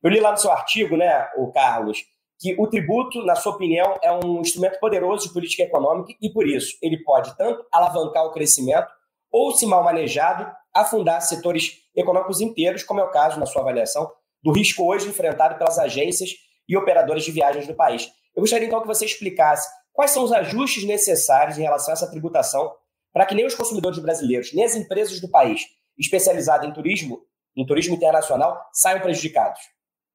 Eu 0.04 0.10
li 0.10 0.20
lá 0.20 0.32
no 0.32 0.38
seu 0.38 0.52
artigo, 0.52 0.98
né, 0.98 1.30
o 1.38 1.52
Carlos, 1.52 2.04
que 2.42 2.56
o 2.58 2.66
tributo, 2.66 3.24
na 3.24 3.36
sua 3.36 3.54
opinião, 3.54 4.00
é 4.02 4.12
um 4.12 4.42
instrumento 4.42 4.80
poderoso 4.80 5.28
de 5.28 5.34
política 5.34 5.62
econômica 5.62 6.12
e, 6.20 6.28
por 6.34 6.48
isso, 6.48 6.76
ele 6.82 6.98
pode 7.04 7.38
tanto 7.38 7.64
alavancar 7.72 8.26
o 8.26 8.32
crescimento 8.32 8.88
ou, 9.32 9.52
se 9.52 9.68
mal 9.68 9.84
manejado, 9.84 10.52
afundar 10.74 11.22
setores 11.22 11.84
econômicos 11.96 12.42
inteiros, 12.42 12.84
como 12.84 13.00
é 13.00 13.04
o 13.04 13.12
caso, 13.12 13.40
na 13.40 13.46
sua 13.46 13.62
avaliação, 13.62 14.12
do 14.42 14.52
risco 14.52 14.84
hoje 14.84 15.08
enfrentado 15.08 15.56
pelas 15.60 15.78
agências 15.78 16.32
e 16.68 16.76
operadores 16.76 17.24
de 17.24 17.32
viagens 17.32 17.68
do 17.68 17.76
país. 17.76 18.12
Eu 18.36 18.42
gostaria, 18.42 18.68
então, 18.68 18.82
que 18.82 18.88
você 18.88 19.06
explicasse 19.06 19.70
quais 19.94 20.10
são 20.10 20.24
os 20.24 20.32
ajustes 20.32 20.84
necessários 20.84 21.60
em 21.60 21.62
relação 21.62 21.92
a 21.92 21.94
essa 21.94 22.10
tributação 22.10 22.74
para 23.14 23.28
que 23.28 23.36
nem 23.36 23.46
os 23.46 23.54
consumidores 23.54 24.00
brasileiros, 24.00 24.52
nem 24.52 24.66
as 24.66 24.76
empresas 24.76 25.22
do 25.22 25.30
país 25.30 25.68
especializadas 25.96 26.68
em 26.68 26.74
turismo, 26.74 27.20
em 27.56 27.66
turismo 27.68 27.94
internacional, 27.94 28.58
saiam 28.74 29.00
prejudicados 29.00 29.60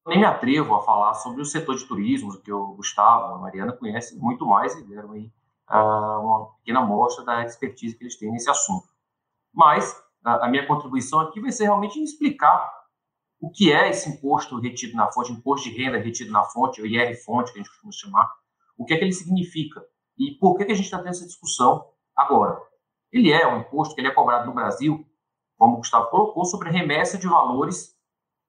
nem 0.07 0.19
me 0.19 0.25
atrevo 0.25 0.73
a 0.75 0.83
falar 0.83 1.13
sobre 1.15 1.41
o 1.41 1.45
setor 1.45 1.75
de 1.75 1.85
turismo, 1.85 2.39
que 2.41 2.51
o 2.51 2.73
Gustavo, 2.75 3.35
a 3.35 3.37
Mariana 3.37 3.73
conhecem 3.73 4.17
muito 4.17 4.45
mais 4.45 4.73
e 4.75 4.83
deram 4.87 5.11
aí 5.11 5.31
uh, 5.69 6.21
uma 6.21 6.55
pequena 6.57 6.79
amostra 6.79 7.25
da 7.25 7.43
expertise 7.43 7.97
que 7.97 8.03
eles 8.03 8.17
têm 8.17 8.31
nesse 8.31 8.49
assunto. 8.49 8.87
Mas 9.53 10.01
a, 10.23 10.45
a 10.45 10.49
minha 10.49 10.65
contribuição 10.65 11.19
aqui 11.19 11.41
vai 11.41 11.51
ser 11.51 11.65
realmente 11.65 12.01
explicar 12.01 12.71
o 13.39 13.51
que 13.51 13.71
é 13.71 13.89
esse 13.89 14.09
imposto 14.09 14.57
retido 14.59 14.95
na 14.95 15.11
fonte, 15.11 15.31
imposto 15.31 15.69
de 15.69 15.77
renda 15.77 15.97
retido 15.97 16.31
na 16.31 16.43
fonte, 16.43 16.81
o 16.81 16.85
IR-fonte, 16.85 17.51
que 17.51 17.59
a 17.59 17.61
gente 17.61 17.71
costuma 17.71 17.91
chamar, 17.91 18.31
o 18.77 18.85
que 18.85 18.93
é 18.93 18.97
que 18.97 19.03
ele 19.03 19.11
significa 19.11 19.83
e 20.17 20.31
por 20.39 20.57
que, 20.57 20.65
que 20.65 20.71
a 20.71 20.75
gente 20.75 20.85
está 20.85 20.97
tendo 20.97 21.09
essa 21.09 21.25
discussão 21.25 21.85
agora. 22.15 22.59
Ele 23.11 23.31
é 23.31 23.45
um 23.47 23.59
imposto 23.59 23.93
que 23.93 24.01
ele 24.01 24.07
é 24.07 24.13
cobrado 24.13 24.47
no 24.47 24.53
Brasil, 24.53 25.05
como 25.57 25.75
o 25.75 25.77
Gustavo 25.77 26.09
colocou, 26.09 26.45
sobre 26.45 26.69
remessa 26.69 27.17
de 27.17 27.27
valores, 27.27 27.95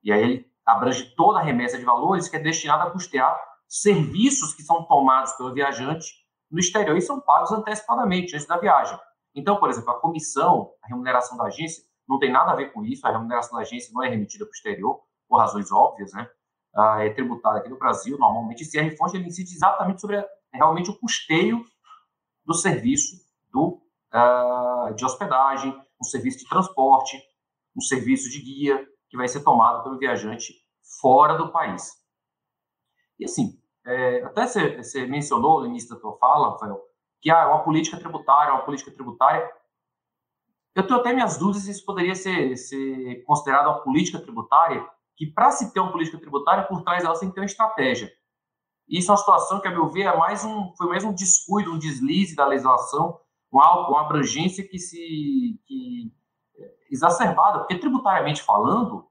e 0.03 0.13
aí 0.13 0.23
ele 0.23 0.48
abrange 0.69 1.15
toda 1.17 1.39
a 1.39 1.43
remessa 1.43 1.79
de 1.79 1.85
valores 1.85 2.29
que 2.29 2.37
é 2.37 2.39
destinada 2.39 2.85
a 2.85 2.91
custear 2.91 3.35
serviços 3.67 4.55
que 4.55 4.63
são 4.63 4.85
tomados 4.85 5.33
pelo 5.33 5.53
viajante 5.53 6.07
no 6.51 6.59
exterior 6.59 6.97
e 6.97 7.01
são 7.01 7.21
pagos 7.21 7.51
antecipadamente, 7.53 8.35
antes 8.35 8.47
da 8.47 8.59
viagem. 8.59 8.99
Então, 9.35 9.59
por 9.59 9.71
exemplo, 9.71 9.91
a 9.91 10.01
comissão, 10.01 10.71
a 10.83 10.89
remuneração 10.89 11.37
da 11.37 11.45
agência, 11.45 11.83
não 12.07 12.19
tem 12.19 12.31
nada 12.31 12.53
a 12.53 12.57
ver 12.57 12.73
com 12.73 12.85
isso, 12.85 13.07
a 13.07 13.11
remuneração 13.11 13.57
da 13.57 13.63
agência 13.63 13.91
não 13.93 14.03
é 14.03 14.09
remetida 14.09 14.45
para 14.45 14.51
o 14.51 14.55
exterior, 14.55 15.01
por 15.29 15.39
razões 15.39 15.71
óbvias, 15.71 16.13
né? 16.13 16.29
Ah, 16.75 17.05
é 17.05 17.11
tributada 17.11 17.59
aqui 17.59 17.69
no 17.69 17.79
Brasil, 17.79 18.19
normalmente, 18.19 18.63
esse 18.63 18.79
R-Fonte 18.79 19.17
ele 19.17 19.27
incide 19.27 19.55
exatamente 19.55 20.01
sobre 20.01 20.25
realmente 20.53 20.91
o 20.91 20.99
custeio 20.99 21.63
do 22.45 22.55
serviço 22.55 23.17
do, 23.51 23.83
uh, 24.15 24.95
de 24.95 25.05
hospedagem, 25.05 25.75
um 26.01 26.05
serviço 26.05 26.39
de 26.39 26.49
transporte, 26.49 27.21
um 27.77 27.81
serviço 27.81 28.31
de 28.31 28.41
guia, 28.41 28.87
que 29.09 29.17
vai 29.17 29.29
ser 29.29 29.43
tomado 29.43 29.83
pelo 29.83 29.99
viajante 29.99 30.55
fora 31.01 31.35
do 31.35 31.51
país. 31.51 31.93
E 33.19 33.25
assim, 33.25 33.61
é, 33.87 34.23
até 34.23 34.47
você, 34.47 35.07
mencionou 35.07 35.61
no 35.61 35.67
início 35.67 35.91
da 35.91 36.01
tua 36.01 36.17
fala, 36.19 36.51
Rafael, 36.51 36.81
que 37.21 37.31
ah, 37.31 37.43
é 37.43 37.47
uma 37.47 37.65
política 37.65 37.99
tributária, 37.99 38.53
uma 38.53 38.65
política 38.65 38.91
tributária. 38.91 39.51
Eu 40.75 40.87
tenho 40.87 41.01
até 41.01 41.13
minhas 41.13 41.37
dúvidas 41.39 41.63
se 41.63 41.71
isso 41.71 41.85
poderia 41.85 42.15
ser, 42.15 42.57
ser 42.57 43.25
considerado 43.25 43.67
uma 43.67 43.81
política 43.81 44.21
tributária, 44.21 44.87
que 45.17 45.27
para 45.27 45.51
se 45.51 45.73
ter 45.73 45.81
uma 45.81 45.91
política 45.91 46.19
tributária, 46.19 46.65
por 46.65 46.83
trás 46.83 47.03
dela 47.03 47.19
tem 47.19 47.29
que 47.29 47.35
ter 47.35 47.41
uma 47.41 47.47
estratégia. 47.47 48.13
Isso 48.89 49.11
é 49.11 49.13
uma 49.13 49.19
situação 49.19 49.61
que, 49.61 49.69
a 49.69 49.71
meu 49.71 49.89
ver, 49.89 50.03
é 50.03 50.17
mais 50.17 50.45
um, 50.45 50.73
foi 50.77 50.87
mais 50.87 51.03
um 51.03 51.13
descuido, 51.13 51.73
um 51.73 51.79
deslize 51.79 52.37
da 52.37 52.47
legislação, 52.47 53.21
uma, 53.51 53.89
uma 53.89 54.03
abrangência 54.03 54.67
que 54.67 54.79
se 54.79 55.61
que 55.67 56.13
exacerbada, 56.91 57.59
porque 57.61 57.79
tributariamente 57.79 58.43
falando, 58.43 59.07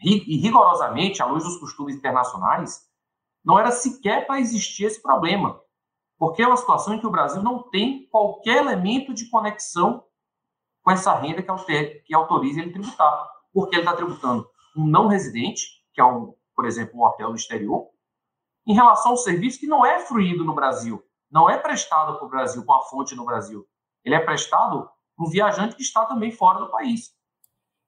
e 0.00 0.36
rigorosamente, 0.36 1.22
à 1.22 1.26
luz 1.26 1.44
dos 1.44 1.58
costumes 1.58 1.96
internacionais, 1.96 2.86
não 3.44 3.58
era 3.58 3.70
sequer 3.70 4.26
para 4.26 4.40
existir 4.40 4.84
esse 4.84 5.00
problema. 5.00 5.60
Porque 6.18 6.42
é 6.42 6.46
uma 6.46 6.56
situação 6.56 6.94
em 6.94 7.00
que 7.00 7.06
o 7.06 7.10
Brasil 7.10 7.42
não 7.42 7.62
tem 7.70 8.08
qualquer 8.08 8.56
elemento 8.58 9.14
de 9.14 9.30
conexão 9.30 10.04
com 10.82 10.90
essa 10.90 11.14
renda 11.14 11.42
que, 11.42 11.84
que 12.04 12.14
autorize 12.14 12.60
ele 12.60 12.72
tributar. 12.72 13.28
Porque 13.52 13.76
ele 13.76 13.82
está 13.82 13.94
tributando 13.94 14.48
um 14.76 14.86
não 14.86 15.06
residente, 15.06 15.82
que 15.92 16.00
é, 16.00 16.04
um, 16.04 16.34
por 16.54 16.66
exemplo, 16.66 16.98
um 16.98 17.04
hotel 17.04 17.30
no 17.30 17.36
exterior, 17.36 17.88
em 18.66 18.74
relação 18.74 19.12
ao 19.12 19.16
serviço 19.16 19.60
que 19.60 19.66
não 19.66 19.86
é 19.86 20.00
fruído 20.00 20.44
no 20.44 20.54
Brasil, 20.54 21.02
não 21.30 21.48
é 21.48 21.56
prestado 21.56 22.16
para 22.16 22.26
o 22.26 22.28
Brasil 22.30 22.64
com 22.64 22.72
a 22.72 22.82
fonte 22.82 23.14
no 23.14 23.24
Brasil. 23.24 23.64
Ele 24.04 24.14
é 24.14 24.20
prestado 24.20 24.90
um 25.18 25.28
viajante 25.28 25.76
que 25.76 25.82
está 25.82 26.04
também 26.04 26.30
fora 26.30 26.58
do 26.58 26.68
país. 26.68 27.14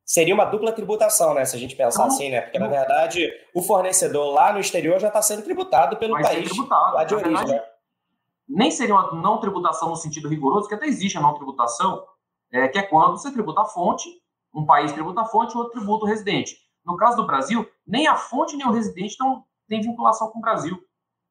Seria 0.05 0.35
uma 0.35 0.47
dupla 0.47 0.73
tributação, 0.73 1.35
né? 1.35 1.45
Se 1.45 1.55
a 1.55 1.59
gente 1.59 1.77
pensar 1.77 2.05
então, 2.05 2.17
assim, 2.17 2.31
né? 2.31 2.41
Porque, 2.41 2.59
na 2.59 2.67
verdade, 2.67 3.31
o 3.55 3.63
fornecedor 3.63 4.33
lá 4.33 4.53
no 4.55 4.59
exterior 4.59 4.99
já 4.99 5.09
está 5.09 5.21
sendo 5.21 5.43
tributado 5.43 5.99
pelo 5.99 6.15
país 6.15 6.49
tributado. 6.49 6.95
lá 6.95 7.05
de 7.05 7.15
origem. 7.15 7.37
Verdade, 7.37 7.53
né? 7.53 7.65
Nem 8.49 8.71
seria 8.71 8.95
uma 8.95 9.13
não 9.21 9.39
tributação 9.39 9.91
no 9.91 9.97
sentido 9.97 10.27
rigoroso, 10.27 10.67
que 10.67 10.75
até 10.75 10.87
existe 10.87 11.19
a 11.19 11.21
não 11.21 11.35
tributação, 11.35 12.03
é, 12.51 12.67
que 12.69 12.79
é 12.79 12.83
quando 12.83 13.19
você 13.19 13.31
tributa 13.31 13.61
a 13.61 13.65
fonte, 13.67 14.09
um 14.55 14.65
país 14.65 14.93
tributa 14.93 15.21
a 15.21 15.27
fonte, 15.27 15.55
outro 15.55 15.73
tributa 15.73 16.07
o 16.07 16.09
residente. 16.09 16.57
No 16.83 16.97
caso 16.97 17.19
do 17.19 17.27
Brasil, 17.27 17.69
nem 17.87 18.07
a 18.07 18.17
fonte 18.17 18.57
nem 18.57 18.67
o 18.67 18.73
residente 18.73 19.17
não 19.21 19.45
tem 19.69 19.83
vinculação 19.83 20.31
com 20.31 20.39
o 20.39 20.41
Brasil. 20.41 20.83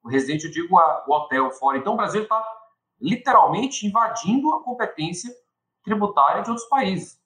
O 0.03 0.07
residente, 0.07 0.45
eu 0.45 0.51
digo, 0.51 0.77
a, 0.77 1.03
o 1.07 1.11
hotel 1.11 1.49
fora. 1.49 1.79
Então, 1.79 1.93
o 1.93 1.97
Brasil 1.97 2.21
está 2.21 2.45
literalmente 3.01 3.87
invadindo 3.87 4.53
a 4.53 4.63
competência 4.63 5.33
tributária 5.87 6.43
de 6.43 6.49
outros 6.49 6.67
países. 6.67 7.17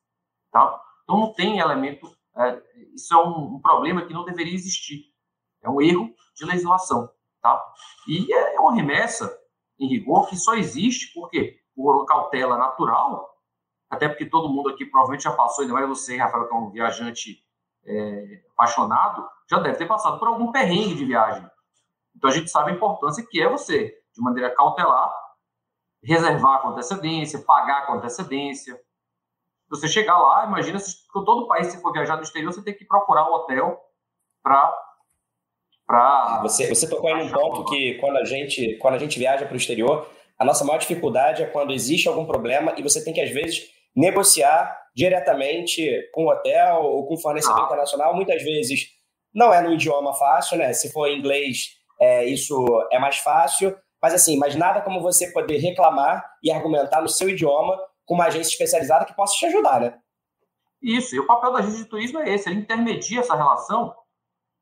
Tá? 0.52 0.80
Então, 1.04 1.20
não 1.20 1.34
tem 1.34 1.58
elemento. 1.58 2.16
É, 2.38 2.62
isso 2.94 3.12
é 3.12 3.18
um, 3.18 3.56
um, 3.56 3.60
problema 3.60 4.06
que 4.06 4.14
não 4.14 4.24
deveria 4.24 4.54
existir. 4.54 5.06
É 5.64 5.70
um 5.70 5.82
erro 5.82 6.14
de 6.36 6.46
legislação. 6.46 7.10
Tá? 7.42 7.60
E 8.08 8.32
é, 8.32 8.56
é 8.56 8.60
uma 8.60 8.76
remessa, 8.76 9.36
em 9.80 9.88
rigor, 9.88 10.30
que 10.30 10.38
só 10.38 10.54
existe 10.54 11.12
porque 11.12 11.60
por 11.76 12.06
cautela 12.06 12.56
natural, 12.56 13.36
até 13.90 14.08
porque 14.08 14.28
todo 14.28 14.50
mundo 14.50 14.70
aqui 14.70 14.86
provavelmente 14.86 15.24
já 15.24 15.32
passou, 15.32 15.64
ainda 15.64 15.74
mais 15.74 15.90
você, 15.90 16.18
Rafael, 16.18 16.48
que 16.48 16.54
é 16.54 16.58
um 16.58 16.70
viajante 16.70 17.44
é, 17.84 18.44
apaixonado, 18.52 19.28
já 19.50 19.58
deve 19.58 19.78
ter 19.78 19.88
passado 19.88 20.20
por 20.20 20.28
algum 20.28 20.52
perrengue 20.52 20.94
de 20.94 21.06
viagem. 21.06 21.50
Então 22.16 22.30
a 22.30 22.34
gente 22.34 22.52
sabe 22.52 22.70
a 22.70 22.76
importância 22.76 23.26
que 23.28 23.42
é 23.42 23.50
você, 23.50 23.98
de 24.14 24.22
maneira 24.22 24.54
cautelar, 24.54 25.12
reservar 26.04 26.62
com 26.62 26.70
antecedência, 26.70 27.44
pagar 27.46 27.86
com 27.86 27.94
antecedência. 27.94 28.80
Você 29.70 29.88
chegar 29.88 30.18
lá, 30.18 30.46
imagina 30.46 30.80
se 30.80 31.06
todo 31.14 31.48
país 31.48 31.68
se 31.68 31.82
for 31.82 31.94
viajar 31.94 32.18
no 32.18 32.24
exterior, 32.24 32.52
você 32.52 32.64
tem 32.64 32.76
que 32.76 32.86
procurar 32.86 33.30
um 33.30 33.34
hotel 33.34 33.80
para 34.44 34.74
Pra... 35.92 36.40
Você, 36.44 36.70
você 36.70 36.90
tocou 36.90 37.14
aí 37.14 37.22
num 37.22 37.30
ponto 37.30 37.66
que 37.66 37.96
quando 37.96 38.16
a 38.16 38.24
gente, 38.24 38.78
quando 38.78 38.96
a 38.96 38.98
gente 38.98 39.20
viaja 39.20 39.46
para 39.46 39.54
o 39.54 39.58
exterior, 39.58 40.08
a 40.40 40.46
nossa 40.46 40.64
maior 40.64 40.80
dificuldade 40.80 41.44
é 41.44 41.46
quando 41.46 41.74
existe 41.74 42.08
algum 42.08 42.26
problema 42.26 42.74
e 42.78 42.82
você 42.82 43.04
tem 43.04 43.14
que, 43.14 43.20
às 43.20 43.30
vezes, 43.30 43.70
negociar 43.94 44.74
diretamente 44.96 46.10
com 46.14 46.26
o 46.26 46.32
hotel 46.32 46.78
ou 46.78 47.06
com 47.08 47.16
o 47.16 47.22
fornecedor 47.22 47.60
ah. 47.60 47.66
internacional. 47.66 48.16
Muitas 48.16 48.42
vezes 48.42 48.88
não 49.34 49.54
é 49.54 49.62
no 49.62 49.74
idioma 49.74 50.14
fácil, 50.14 50.58
né? 50.58 50.72
Se 50.72 50.94
for 50.94 51.08
em 51.08 51.20
inglês, 51.20 51.76
é, 52.00 52.26
isso 52.26 52.66
é 52.90 52.98
mais 52.98 53.18
fácil. 53.18 53.76
Mas 54.02 54.14
assim, 54.14 54.38
mas 54.38 54.56
nada 54.56 54.82
como 54.82 55.02
você 55.02 55.32
poder 55.32 55.58
reclamar 55.58 56.26
e 56.42 56.52
argumentar 56.52 57.02
no 57.02 57.10
seu 57.10 57.30
idioma 57.30 57.78
com 58.06 58.16
uma 58.16 58.26
agência 58.26 58.52
especializada 58.52 59.06
que 59.06 59.16
possa 59.16 59.36
te 59.36 59.46
ajudar, 59.46 59.80
né? 59.80 60.00
Isso, 60.82 61.16
e 61.16 61.20
o 61.20 61.28
papel 61.28 61.54
da 61.54 61.60
agência 61.60 61.84
de 61.84 61.90
turismo 61.90 62.20
é 62.20 62.34
esse, 62.34 62.50
ele 62.50 62.60
intermedia 62.60 63.20
essa 63.20 63.36
relação, 63.36 63.96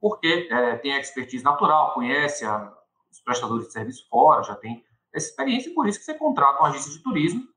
porque 0.02 0.49
é, 0.52 0.75
tem 0.78 0.93
a 0.93 0.99
expertise 0.99 1.43
natural, 1.43 1.93
conhece 1.93 2.45
a, 2.45 2.73
os 3.10 3.21
prestadores 3.21 3.67
de 3.67 3.71
serviço 3.73 4.06
fora, 4.10 4.43
já 4.43 4.56
tem 4.56 4.84
essa 5.13 5.30
experiência, 5.30 5.69
e 5.69 5.73
por 5.73 5.88
isso 5.88 5.99
que 5.99 6.06
você 6.06 6.13
contrata 6.13 6.60
uma 6.60 6.69
agência 6.69 6.91
de 6.91 7.02
turismo 7.02 7.47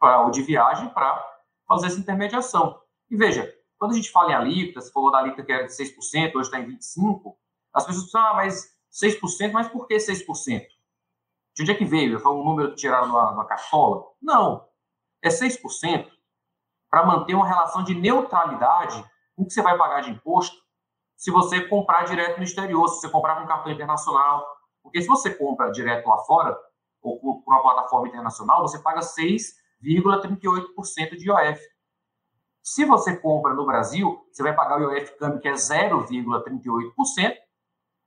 pra, 0.00 0.22
ou 0.22 0.30
de 0.30 0.42
viagem 0.42 0.88
para 0.88 1.22
fazer 1.68 1.88
essa 1.88 2.00
intermediação. 2.00 2.80
E 3.10 3.16
veja, 3.16 3.52
quando 3.78 3.92
a 3.92 3.94
gente 3.94 4.10
fala 4.10 4.32
em 4.32 4.34
alíquota, 4.34 4.80
você 4.80 4.90
falou 4.90 5.10
da 5.10 5.18
alíquota 5.18 5.44
que 5.44 5.52
era 5.52 5.66
de 5.66 5.72
6%, 5.72 6.34
hoje 6.34 6.48
está 6.48 6.58
em 6.58 6.66
25%, 6.66 7.34
as 7.74 7.86
pessoas 7.86 8.04
pensam, 8.06 8.20
ah, 8.22 8.34
mas 8.34 8.74
6%, 8.90 9.52
mas 9.52 9.68
por 9.68 9.86
que 9.86 9.96
6%? 9.96 10.62
De 11.54 11.62
onde 11.62 11.72
é 11.72 11.74
que 11.74 11.84
veio? 11.84 12.20
Foi 12.20 12.32
um 12.32 12.44
número 12.44 12.70
que 12.70 12.76
tiraram 12.76 13.08
na, 13.08 13.32
na 13.32 13.44
cartola? 13.44 14.04
Não. 14.20 14.66
É 15.22 15.28
6% 15.28 16.10
para 16.90 17.06
manter 17.06 17.34
uma 17.34 17.46
relação 17.46 17.84
de 17.84 17.94
neutralidade 17.94 19.02
com 19.34 19.42
o 19.42 19.46
que 19.46 19.52
você 19.52 19.62
vai 19.62 19.76
pagar 19.76 20.02
de 20.02 20.10
imposto 20.10 20.62
se 21.22 21.30
você 21.30 21.66
comprar 21.68 22.04
direto 22.04 22.38
no 22.38 22.42
exterior, 22.42 22.88
se 22.88 23.00
você 23.00 23.08
comprar 23.08 23.40
com 23.40 23.46
cartão 23.46 23.70
internacional. 23.70 24.44
Porque 24.82 25.00
se 25.00 25.06
você 25.06 25.32
compra 25.32 25.70
direto 25.70 26.08
lá 26.08 26.18
fora, 26.24 26.58
ou 27.00 27.20
por 27.20 27.44
uma 27.46 27.62
plataforma 27.62 28.08
internacional, 28.08 28.62
você 28.62 28.80
paga 28.80 28.98
6,38% 29.00 31.16
de 31.16 31.28
IOF. 31.28 31.60
Se 32.60 32.84
você 32.84 33.16
compra 33.16 33.54
no 33.54 33.64
Brasil, 33.64 34.20
você 34.32 34.42
vai 34.42 34.52
pagar 34.52 34.80
o 34.80 34.92
IOF 34.92 35.16
câmbio 35.16 35.40
que 35.40 35.46
é 35.46 35.52
0,38%, 35.52 37.36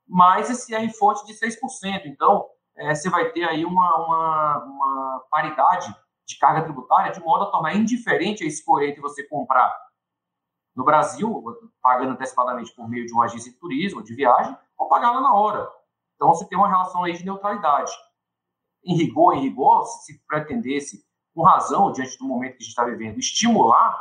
mais 0.06 0.50
esse 0.50 0.76
R 0.76 0.94
fonte 0.94 1.26
de 1.26 1.34
6%. 1.34 2.08
Então, 2.08 2.50
é, 2.78 2.94
você 2.94 3.10
vai 3.10 3.32
ter 3.32 3.44
aí 3.44 3.66
uma, 3.66 3.96
uma, 3.98 4.64
uma, 4.64 5.26
paridade 5.30 5.96
de 6.26 6.38
carga 6.38 6.64
tributária 6.64 7.12
de 7.12 7.22
modo 7.22 7.46
a 7.46 7.52
tornar 7.52 7.76
indiferente 7.76 8.44
a 8.44 8.48
escolha 8.48 8.88
entre 8.88 9.02
você 9.02 9.24
comprar 9.24 9.74
no 10.76 10.84
Brasil, 10.84 11.44
pagando 11.82 12.12
antecipadamente 12.12 12.74
por 12.76 12.90
meio 12.90 13.06
de 13.06 13.14
uma 13.14 13.26
agência 13.26 13.52
de 13.52 13.58
turismo, 13.58 14.04
de 14.04 14.14
viagem, 14.14 14.58
ou 14.78 14.90
pagar 14.90 15.12
lá 15.12 15.22
na 15.22 15.34
hora. 15.34 15.72
Então, 16.16 16.28
você 16.28 16.46
tem 16.46 16.58
uma 16.58 16.68
relação 16.68 17.04
aí 17.04 17.14
de 17.14 17.24
neutralidade. 17.24 17.92
Em 18.84 18.96
rigor, 18.98 19.36
em 19.36 19.42
rigor, 19.42 19.86
se 19.86 20.20
pretendesse, 20.28 21.06
com 21.34 21.44
razão, 21.44 21.92
diante 21.92 22.18
do 22.18 22.26
momento 22.26 22.58
que 22.58 22.64
a 22.64 22.66
gente 22.66 22.70
está 22.70 22.84
vivendo, 22.84 23.18
estimular 23.20 23.98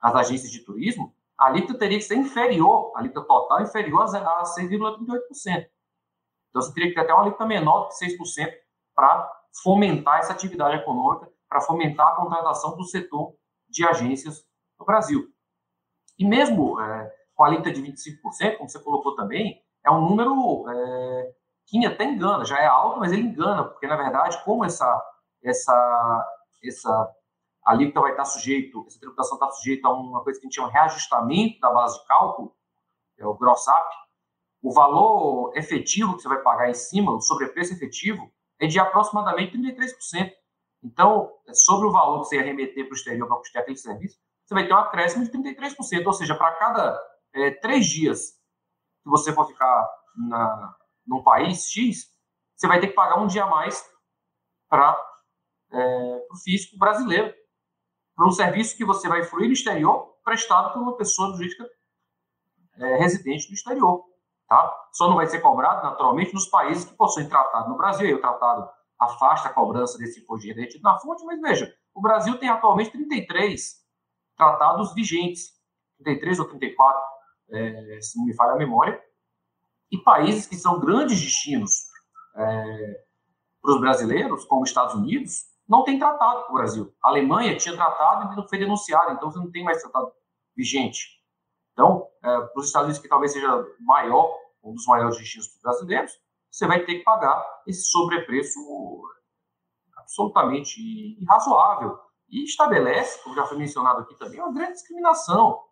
as 0.00 0.14
agências 0.14 0.52
de 0.52 0.60
turismo, 0.60 1.14
a 1.38 1.46
alíquota 1.46 1.78
teria 1.78 1.98
que 1.98 2.04
ser 2.04 2.16
inferior, 2.16 2.92
a 2.94 3.00
alíquota 3.00 3.26
total 3.26 3.62
inferior 3.62 4.02
a 4.02 4.42
6,38%. 4.42 5.68
Então, 6.56 6.62
você 6.62 6.72
teria 6.72 6.88
que 6.88 6.94
ter 6.94 7.02
até 7.02 7.12
uma 7.12 7.20
alíquota 7.20 7.44
menor 7.44 7.82
do 7.82 7.88
que 7.88 8.06
6% 8.06 8.50
para 8.94 9.30
fomentar 9.62 10.20
essa 10.20 10.32
atividade 10.32 10.76
econômica, 10.76 11.30
para 11.46 11.60
fomentar 11.60 12.08
a 12.08 12.16
contratação 12.16 12.74
do 12.74 12.84
setor 12.84 13.34
de 13.68 13.86
agências 13.86 14.42
no 14.80 14.86
Brasil. 14.86 15.28
E 16.18 16.24
mesmo 16.24 16.80
é, 16.80 17.14
com 17.34 17.44
a 17.44 17.48
alíquota 17.48 17.70
de 17.70 17.82
25%, 17.82 18.56
como 18.56 18.70
você 18.70 18.78
colocou 18.78 19.14
também, 19.14 19.62
é 19.84 19.90
um 19.90 20.00
número 20.00 20.64
é, 20.70 21.34
que 21.66 21.84
até 21.84 22.04
engana, 22.04 22.42
já 22.46 22.58
é 22.58 22.66
alto, 22.66 23.00
mas 23.00 23.12
ele 23.12 23.28
engana, 23.28 23.64
porque 23.64 23.86
na 23.86 23.96
verdade, 23.96 24.42
como 24.42 24.64
essa, 24.64 25.04
essa, 25.44 26.26
essa 26.64 27.14
alíquota 27.66 28.00
vai 28.00 28.12
estar 28.12 28.24
sujeito, 28.24 28.82
essa 28.86 28.98
tributação 28.98 29.36
está 29.36 29.50
sujeita 29.50 29.88
a 29.88 29.92
uma 29.92 30.24
coisa 30.24 30.40
que 30.40 30.46
a 30.46 30.48
gente 30.48 30.54
chama 30.54 30.68
de 30.68 30.72
reajustamento 30.74 31.60
da 31.60 31.70
base 31.70 32.00
de 32.00 32.06
cálculo, 32.06 32.56
é 33.18 33.26
o 33.26 33.34
gross 33.34 33.66
up, 33.68 34.05
o 34.66 34.72
valor 34.72 35.52
efetivo 35.56 36.16
que 36.16 36.22
você 36.22 36.28
vai 36.28 36.42
pagar 36.42 36.68
em 36.68 36.74
cima, 36.74 37.14
o 37.14 37.20
sobrepreço 37.20 37.72
efetivo, 37.72 38.28
é 38.58 38.66
de 38.66 38.80
aproximadamente 38.80 39.56
33%. 39.56 40.32
Então, 40.82 41.32
sobre 41.52 41.86
o 41.86 41.92
valor 41.92 42.22
que 42.22 42.26
você 42.26 42.36
ia 42.36 42.42
remeter 42.42 42.84
para 42.84 42.92
o 42.92 42.96
exterior 42.96 43.28
para 43.28 43.36
custear 43.36 43.62
aquele 43.62 43.76
serviço, 43.76 44.18
você 44.44 44.54
vai 44.54 44.66
ter 44.66 44.74
um 44.74 44.78
acréscimo 44.78 45.24
de 45.24 45.30
33%, 45.30 46.04
ou 46.04 46.12
seja, 46.12 46.34
para 46.34 46.50
cada 46.56 47.00
é, 47.32 47.52
três 47.52 47.86
dias 47.86 48.32
que 49.04 49.08
você 49.08 49.32
for 49.32 49.46
ficar 49.46 49.88
na, 50.16 50.76
num 51.06 51.22
país 51.22 51.70
X, 51.70 52.12
você 52.56 52.66
vai 52.66 52.80
ter 52.80 52.88
que 52.88 52.94
pagar 52.94 53.20
um 53.20 53.28
dia 53.28 53.44
a 53.44 53.48
mais 53.48 53.88
para 54.68 55.00
é, 55.70 56.26
o 56.28 56.36
fisco 56.42 56.76
brasileiro, 56.76 57.32
para 58.16 58.26
um 58.26 58.32
serviço 58.32 58.76
que 58.76 58.84
você 58.84 59.06
vai 59.06 59.22
fruir 59.22 59.46
no 59.46 59.52
exterior, 59.52 60.16
prestado 60.24 60.72
por 60.72 60.82
uma 60.82 60.96
pessoa 60.96 61.36
jurídica 61.36 61.70
é, 62.78 62.96
residente 62.96 63.48
no 63.48 63.54
exterior. 63.54 64.15
Tá? 64.48 64.88
Só 64.92 65.08
não 65.08 65.16
vai 65.16 65.26
ser 65.26 65.40
cobrado, 65.40 65.82
naturalmente, 65.82 66.32
nos 66.32 66.46
países 66.46 66.84
que 66.84 66.94
possuem 66.94 67.28
tratado. 67.28 67.68
No 67.68 67.76
Brasil, 67.76 68.16
o 68.16 68.20
tratado 68.20 68.68
afasta 68.98 69.48
a 69.48 69.52
cobrança 69.52 69.98
desse 69.98 70.20
imposto 70.20 70.46
de 70.46 70.52
retido 70.52 70.82
na 70.82 70.98
fonte, 70.98 71.24
mas 71.24 71.40
veja, 71.40 71.74
o 71.94 72.00
Brasil 72.00 72.38
tem 72.38 72.48
atualmente 72.48 72.92
33 72.92 73.84
tratados 74.36 74.94
vigentes, 74.94 75.50
33 75.98 76.38
ou 76.40 76.46
34, 76.46 77.02
é, 77.50 77.98
se 78.00 78.18
não 78.18 78.26
me 78.26 78.34
falha 78.34 78.52
a 78.52 78.56
memória, 78.56 79.02
e 79.90 79.98
países 79.98 80.46
que 80.46 80.56
são 80.56 80.80
grandes 80.80 81.20
destinos 81.20 81.86
é, 82.36 83.04
para 83.62 83.72
os 83.72 83.80
brasileiros, 83.80 84.44
como 84.44 84.62
os 84.62 84.68
Estados 84.68 84.94
Unidos, 84.94 85.44
não 85.68 85.84
tem 85.84 85.98
tratado 85.98 86.44
com 86.44 86.52
o 86.52 86.56
Brasil. 86.56 86.94
A 87.02 87.08
Alemanha 87.08 87.56
tinha 87.56 87.74
tratado 87.74 88.32
e 88.32 88.36
não 88.36 88.48
foi 88.48 88.58
denunciada, 88.58 89.12
então 89.12 89.30
você 89.30 89.38
não 89.38 89.50
tem 89.50 89.64
mais 89.64 89.82
tratado 89.82 90.12
vigente. 90.56 91.15
Então, 91.76 92.08
é, 92.24 92.40
para 92.40 92.58
os 92.58 92.68
Estados 92.68 92.86
Unidos, 92.86 93.02
que 93.02 93.08
talvez 93.08 93.32
seja 93.32 93.66
maior, 93.80 94.34
um 94.64 94.72
dos 94.72 94.86
maiores 94.86 95.18
destinos 95.18 95.46
brasileiros, 95.62 96.10
você 96.50 96.66
vai 96.66 96.82
ter 96.86 96.94
que 96.94 97.04
pagar 97.04 97.44
esse 97.66 97.84
sobrepreço 97.90 98.58
absolutamente 99.94 100.80
irrazoável 101.20 101.98
e 102.30 102.44
estabelece, 102.44 103.22
como 103.22 103.36
já 103.36 103.44
foi 103.44 103.58
mencionado 103.58 104.00
aqui 104.00 104.14
também, 104.14 104.40
uma 104.40 104.54
grande 104.54 104.72
discriminação. 104.72 105.62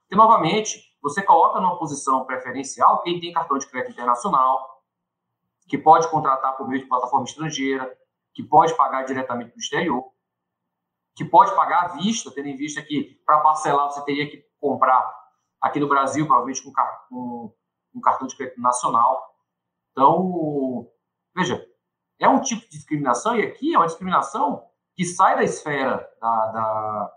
Porque, 0.00 0.16
novamente, 0.16 0.80
você 1.02 1.22
coloca 1.22 1.60
numa 1.60 1.78
posição 1.78 2.24
preferencial 2.24 3.02
quem 3.02 3.20
tem 3.20 3.34
cartão 3.34 3.58
de 3.58 3.66
crédito 3.66 3.92
internacional, 3.92 4.82
que 5.68 5.76
pode 5.76 6.08
contratar 6.10 6.56
por 6.56 6.66
meio 6.66 6.82
de 6.82 6.88
plataforma 6.88 7.26
estrangeira, 7.26 7.94
que 8.32 8.42
pode 8.42 8.74
pagar 8.74 9.04
diretamente 9.04 9.52
do 9.52 9.58
exterior, 9.58 10.10
que 11.14 11.24
pode 11.24 11.54
pagar 11.54 11.84
à 11.84 11.88
vista, 11.88 12.30
tendo 12.30 12.48
em 12.48 12.56
vista 12.56 12.80
que 12.80 13.20
para 13.26 13.40
parcelar 13.40 13.90
você 13.90 14.02
teria 14.06 14.30
que 14.30 14.50
comprar 14.62 15.04
aqui 15.60 15.80
no 15.80 15.88
Brasil, 15.88 16.24
provavelmente 16.24 16.62
com, 16.62 16.72
com 17.08 17.52
um 17.92 18.00
cartão 18.00 18.28
de 18.28 18.36
crédito 18.36 18.60
nacional. 18.60 19.20
Então, 19.90 20.88
veja, 21.34 21.66
é 22.20 22.28
um 22.28 22.40
tipo 22.40 22.62
de 22.62 22.70
discriminação, 22.70 23.36
e 23.36 23.42
aqui 23.42 23.74
é 23.74 23.76
uma 23.76 23.86
discriminação 23.86 24.64
que 24.94 25.04
sai 25.04 25.34
da 25.34 25.42
esfera 25.42 26.08
da, 26.20 26.46
da, 26.46 27.12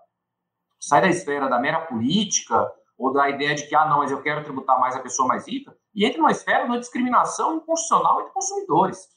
sai 0.79 1.01
da 1.01 1.07
esfera 1.07 1.47
da 1.47 1.59
mera 1.59 1.85
política 1.85 2.73
ou 2.97 3.13
da 3.13 3.29
ideia 3.29 3.53
de 3.53 3.67
que 3.67 3.75
ah 3.75 3.85
não, 3.85 3.99
mas 3.99 4.11
eu 4.11 4.21
quero 4.21 4.43
tributar 4.43 4.79
mais 4.79 4.95
a 4.95 5.01
pessoa 5.01 5.27
mais 5.27 5.47
rica 5.47 5.77
e 5.93 6.05
entra 6.05 6.17
numa 6.17 6.31
esfera 6.31 6.67
de 6.67 6.79
discriminação 6.79 7.57
inconstitucional 7.57 8.21
entre 8.21 8.33
consumidores. 8.33 9.07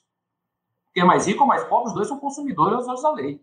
Porque 0.85 1.03
mais 1.05 1.27
rico 1.27 1.43
ou 1.43 1.47
mais 1.47 1.65
pobre, 1.65 1.89
os 1.89 1.95
dois 1.95 2.09
são 2.09 2.19
consumidores 2.19 2.79
aos 2.79 2.89
olhos 2.89 3.03
da 3.03 3.13
lei. 3.13 3.41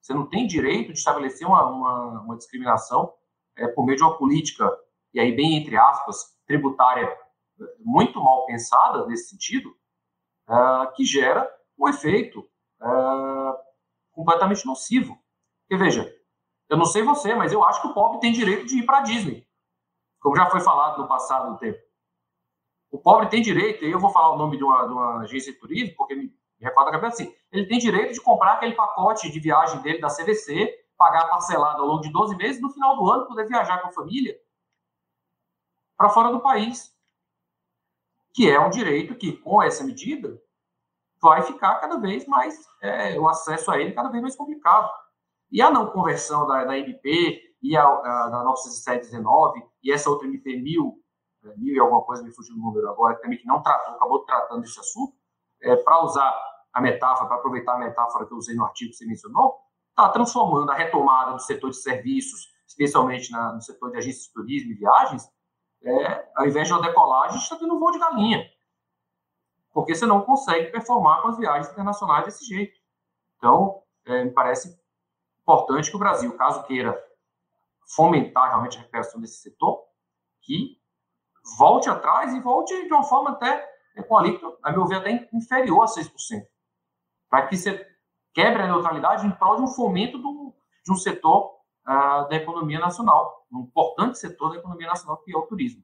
Você 0.00 0.12
não 0.12 0.26
tem 0.26 0.46
direito 0.46 0.92
de 0.92 0.98
estabelecer 0.98 1.46
uma, 1.46 1.64
uma, 1.68 2.20
uma 2.20 2.36
discriminação 2.36 3.12
é, 3.56 3.68
por 3.68 3.84
meio 3.84 3.96
de 3.96 4.02
uma 4.02 4.16
política, 4.16 4.70
e 5.12 5.20
aí 5.20 5.34
bem 5.34 5.56
entre 5.56 5.76
aspas, 5.76 6.36
tributária 6.46 7.10
muito 7.78 8.22
mal 8.22 8.46
pensada 8.46 9.06
nesse 9.06 9.30
sentido, 9.30 9.70
uh, 10.48 10.92
que 10.94 11.04
gera 11.04 11.50
um 11.78 11.88
efeito 11.88 12.40
uh, 12.80 13.54
completamente 14.12 14.64
nocivo. 14.66 15.18
Porque, 15.62 15.82
veja, 15.82 16.12
eu 16.68 16.76
não 16.76 16.84
sei 16.84 17.02
você, 17.02 17.34
mas 17.34 17.52
eu 17.52 17.64
acho 17.64 17.80
que 17.80 17.88
o 17.88 17.94
pobre 17.94 18.20
tem 18.20 18.32
direito 18.32 18.66
de 18.66 18.78
ir 18.78 18.82
para 18.84 18.98
a 18.98 19.02
Disney, 19.02 19.46
como 20.20 20.36
já 20.36 20.46
foi 20.46 20.60
falado 20.60 21.00
no 21.00 21.08
passado 21.08 21.52
do 21.52 21.58
tempo. 21.58 21.78
O 22.90 22.98
pobre 22.98 23.28
tem 23.28 23.42
direito, 23.42 23.84
e 23.84 23.90
eu 23.90 23.98
vou 23.98 24.10
falar 24.10 24.34
o 24.34 24.38
nome 24.38 24.56
de 24.56 24.64
uma, 24.64 24.86
de 24.86 24.92
uma 24.92 25.20
agência 25.22 25.52
de 25.52 25.58
turismo, 25.58 25.94
porque 25.96 26.14
me, 26.14 26.24
me 26.24 26.32
recorda 26.60 26.90
a 26.90 26.92
cabeça 26.92 27.22
assim, 27.22 27.34
ele 27.52 27.66
tem 27.66 27.78
direito 27.78 28.14
de 28.14 28.20
comprar 28.20 28.54
aquele 28.54 28.74
pacote 28.74 29.30
de 29.30 29.40
viagem 29.40 29.80
dele 29.82 30.00
da 30.00 30.08
CVC, 30.08 30.72
pagar 30.96 31.28
parcelado 31.28 31.82
ao 31.82 31.88
longo 31.88 32.02
de 32.02 32.10
12 32.10 32.36
meses, 32.36 32.60
no 32.60 32.70
final 32.70 32.96
do 32.96 33.10
ano 33.10 33.26
poder 33.26 33.46
viajar 33.46 33.80
com 33.80 33.88
a 33.88 33.92
família 33.92 34.34
para 35.96 36.08
fora 36.10 36.30
do 36.30 36.40
país. 36.40 36.94
Que 38.32 38.50
é 38.50 38.60
um 38.60 38.70
direito 38.70 39.14
que, 39.14 39.32
com 39.32 39.62
essa 39.62 39.82
medida, 39.82 40.40
vai 41.20 41.42
ficar 41.42 41.76
cada 41.76 41.98
vez 41.98 42.26
mais, 42.26 42.54
é, 42.82 43.18
o 43.18 43.28
acesso 43.28 43.70
a 43.70 43.80
ele 43.80 43.92
cada 43.92 44.10
vez 44.10 44.22
mais 44.22 44.36
complicado. 44.36 44.90
E 45.50 45.62
a 45.62 45.70
não 45.70 45.90
conversão 45.90 46.46
da, 46.46 46.64
da 46.64 46.78
MP 46.78 47.56
e 47.62 47.76
a, 47.76 47.84
a, 47.84 48.28
da 48.28 48.44
919 48.44 49.62
e 49.82 49.92
essa 49.92 50.10
outra 50.10 50.26
MP 50.26 50.56
1000, 50.56 50.94
é, 51.44 51.56
mil 51.56 51.74
e 51.74 51.78
alguma 51.78 52.02
coisa, 52.02 52.22
me 52.22 52.32
fugiu 52.32 52.54
o 52.54 52.58
número 52.58 52.88
agora, 52.90 53.16
também 53.20 53.38
que 53.38 53.46
não 53.46 53.62
tratou, 53.62 53.94
acabou 53.94 54.24
tratando 54.24 54.64
esse 54.64 54.78
assunto, 54.78 55.16
é, 55.62 55.74
para 55.76 56.04
usar 56.04 56.34
a 56.72 56.80
metáfora, 56.80 57.28
para 57.28 57.38
aproveitar 57.38 57.74
a 57.74 57.78
metáfora 57.78 58.26
que 58.26 58.32
eu 58.32 58.36
usei 58.36 58.54
no 58.54 58.64
artigo 58.64 58.90
que 58.90 58.96
você 58.96 59.06
mencionou, 59.06 59.56
está 59.96 60.08
transformando 60.10 60.70
a 60.70 60.74
retomada 60.74 61.32
do 61.32 61.40
setor 61.40 61.70
de 61.70 61.76
serviços, 61.76 62.52
especialmente 62.66 63.30
na, 63.30 63.54
no 63.54 63.62
setor 63.62 63.90
de 63.90 63.98
agências 63.98 64.26
de 64.26 64.32
turismo 64.32 64.72
e 64.72 64.74
viagens, 64.74 65.28
é, 65.82 66.28
ao 66.36 66.46
invés 66.46 66.66
de 66.66 66.72
uma 66.74 66.82
decolagem, 66.82 67.38
está 67.38 67.56
tendo 67.56 67.74
um 67.74 67.78
voo 67.78 67.92
de 67.92 67.98
galinha 67.98 68.44
porque 69.76 69.94
você 69.94 70.06
não 70.06 70.22
consegue 70.22 70.72
performar 70.72 71.20
com 71.20 71.28
as 71.28 71.36
viagens 71.36 71.70
internacionais 71.70 72.24
desse 72.24 72.46
jeito. 72.46 72.80
Então, 73.36 73.82
é, 74.06 74.24
me 74.24 74.30
parece 74.30 74.74
importante 75.42 75.90
que 75.90 75.96
o 75.96 75.98
Brasil, 75.98 76.34
caso 76.34 76.64
queira 76.64 76.98
fomentar 77.94 78.48
realmente 78.48 78.78
a 78.78 78.80
recuperação 78.80 79.20
desse 79.20 79.36
setor, 79.42 79.84
que 80.40 80.80
volte 81.58 81.90
atrás 81.90 82.32
e 82.32 82.40
volte 82.40 82.74
de 82.86 82.90
uma 82.90 83.04
forma 83.04 83.32
até 83.32 83.70
com 84.08 84.16
a 84.16 84.22
alíquota, 84.22 84.58
a 84.62 84.72
meu 84.72 84.86
ver, 84.86 84.96
até 84.96 85.28
inferior 85.30 85.82
a 85.82 85.86
6%, 85.86 86.10
para 87.28 87.46
que 87.46 87.54
você 87.54 87.86
quebre 88.36 88.62
a 88.62 88.66
neutralidade 88.66 89.26
em 89.26 89.30
prol 89.30 89.56
de 89.56 89.62
um 89.62 89.68
fomento 89.68 90.18
do, 90.18 90.54
de 90.84 90.92
um 90.92 90.96
setor 90.96 91.54
uh, 91.88 92.28
da 92.28 92.36
economia 92.36 92.78
nacional, 92.78 93.46
um 93.50 93.60
importante 93.60 94.18
setor 94.18 94.50
da 94.50 94.58
economia 94.58 94.88
nacional, 94.88 95.16
que 95.24 95.34
é 95.34 95.38
o 95.38 95.46
turismo. 95.46 95.82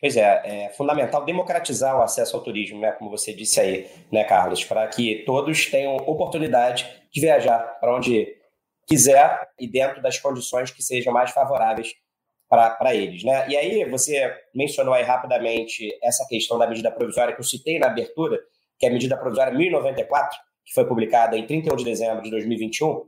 Pois 0.00 0.16
é, 0.16 0.64
é 0.64 0.68
fundamental 0.70 1.22
democratizar 1.22 1.98
o 1.98 2.02
acesso 2.02 2.34
ao 2.34 2.42
turismo, 2.42 2.80
né, 2.80 2.92
como 2.92 3.10
você 3.10 3.34
disse 3.34 3.60
aí, 3.60 3.86
né, 4.10 4.24
Carlos, 4.24 4.64
para 4.64 4.88
que 4.88 5.22
todos 5.26 5.66
tenham 5.66 5.96
oportunidade 5.96 6.90
de 7.12 7.20
viajar 7.20 7.78
para 7.78 7.94
onde 7.94 8.26
quiser 8.86 9.46
e 9.58 9.70
dentro 9.70 10.00
das 10.00 10.18
condições 10.18 10.70
que 10.70 10.82
sejam 10.82 11.12
mais 11.12 11.30
favoráveis 11.30 11.92
para 12.48 12.94
eles. 12.94 13.22
Né? 13.22 13.48
E 13.48 13.56
aí 13.56 13.84
você 13.90 14.32
mencionou 14.54 14.94
aí 14.94 15.02
rapidamente 15.02 15.88
essa 16.02 16.26
questão 16.28 16.58
da 16.58 16.66
medida 16.66 16.90
provisória 16.90 17.34
que 17.34 17.40
eu 17.40 17.44
citei 17.44 17.78
na 17.78 17.86
abertura, 17.86 18.38
que 18.78 18.86
é 18.86 18.88
a 18.88 18.92
medida 18.92 19.16
provisória 19.16 19.52
1094, 19.52 20.38
que 20.64 20.72
foi 20.72 20.86
publicada 20.86 21.36
em 21.36 21.46
31 21.46 21.76
de 21.76 21.84
dezembro 21.84 22.22
de 22.22 22.30
2021, 22.30 23.02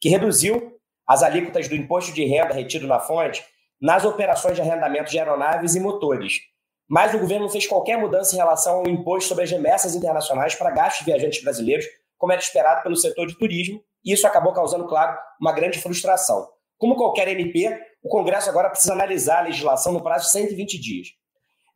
que 0.00 0.08
reduziu 0.08 0.78
as 1.06 1.22
alíquotas 1.22 1.68
do 1.68 1.74
imposto 1.74 2.12
de 2.12 2.24
renda 2.24 2.54
retido 2.54 2.86
na 2.86 3.00
fonte 3.00 3.44
nas 3.80 4.04
operações 4.04 4.54
de 4.54 4.60
arrendamento 4.60 5.10
de 5.10 5.18
aeronaves 5.18 5.74
e 5.74 5.80
motores. 5.80 6.40
Mas 6.88 7.14
o 7.14 7.18
governo 7.18 7.44
não 7.44 7.50
fez 7.50 7.66
qualquer 7.66 7.98
mudança 7.98 8.34
em 8.34 8.38
relação 8.38 8.78
ao 8.78 8.88
imposto 8.88 9.28
sobre 9.28 9.44
as 9.44 9.50
remessas 9.50 9.94
internacionais 9.94 10.54
para 10.54 10.70
gastos 10.70 11.06
viajantes 11.06 11.42
brasileiros, 11.42 11.86
como 12.18 12.32
era 12.32 12.40
esperado 12.40 12.82
pelo 12.82 12.96
setor 12.96 13.26
de 13.26 13.38
turismo, 13.38 13.82
e 14.04 14.12
isso 14.12 14.26
acabou 14.26 14.52
causando, 14.52 14.86
claro, 14.86 15.16
uma 15.40 15.52
grande 15.52 15.78
frustração. 15.78 16.48
Como 16.76 16.96
qualquer 16.96 17.28
MP, 17.28 17.78
o 18.02 18.08
Congresso 18.08 18.50
agora 18.50 18.70
precisa 18.70 18.92
analisar 18.92 19.38
a 19.38 19.42
legislação 19.42 19.92
no 19.92 20.02
prazo 20.02 20.26
de 20.26 20.32
120 20.32 20.80
dias. 20.80 21.08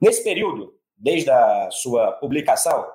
Nesse 0.00 0.22
período, 0.24 0.72
desde 0.96 1.30
a 1.30 1.68
sua 1.70 2.12
publicação, 2.12 2.86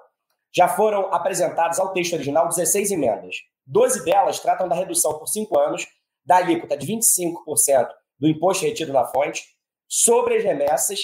já 0.56 0.68
foram 0.68 1.14
apresentadas 1.14 1.80
ao 1.80 1.94
texto 1.94 2.14
original 2.14 2.48
16 2.48 2.92
emendas. 2.92 3.36
12 3.66 4.04
delas 4.04 4.40
tratam 4.40 4.68
da 4.68 4.76
redução 4.76 5.18
por 5.18 5.28
cinco 5.28 5.58
anos 5.60 5.88
da 6.26 6.38
alíquota 6.38 6.76
de 6.76 6.88
25% 6.88 7.90
do 8.20 8.28
imposto 8.28 8.66
retido 8.66 8.92
na 8.92 9.06
fonte 9.06 9.44
sobre 9.88 10.38
as 10.38 10.44
remessas 10.44 11.00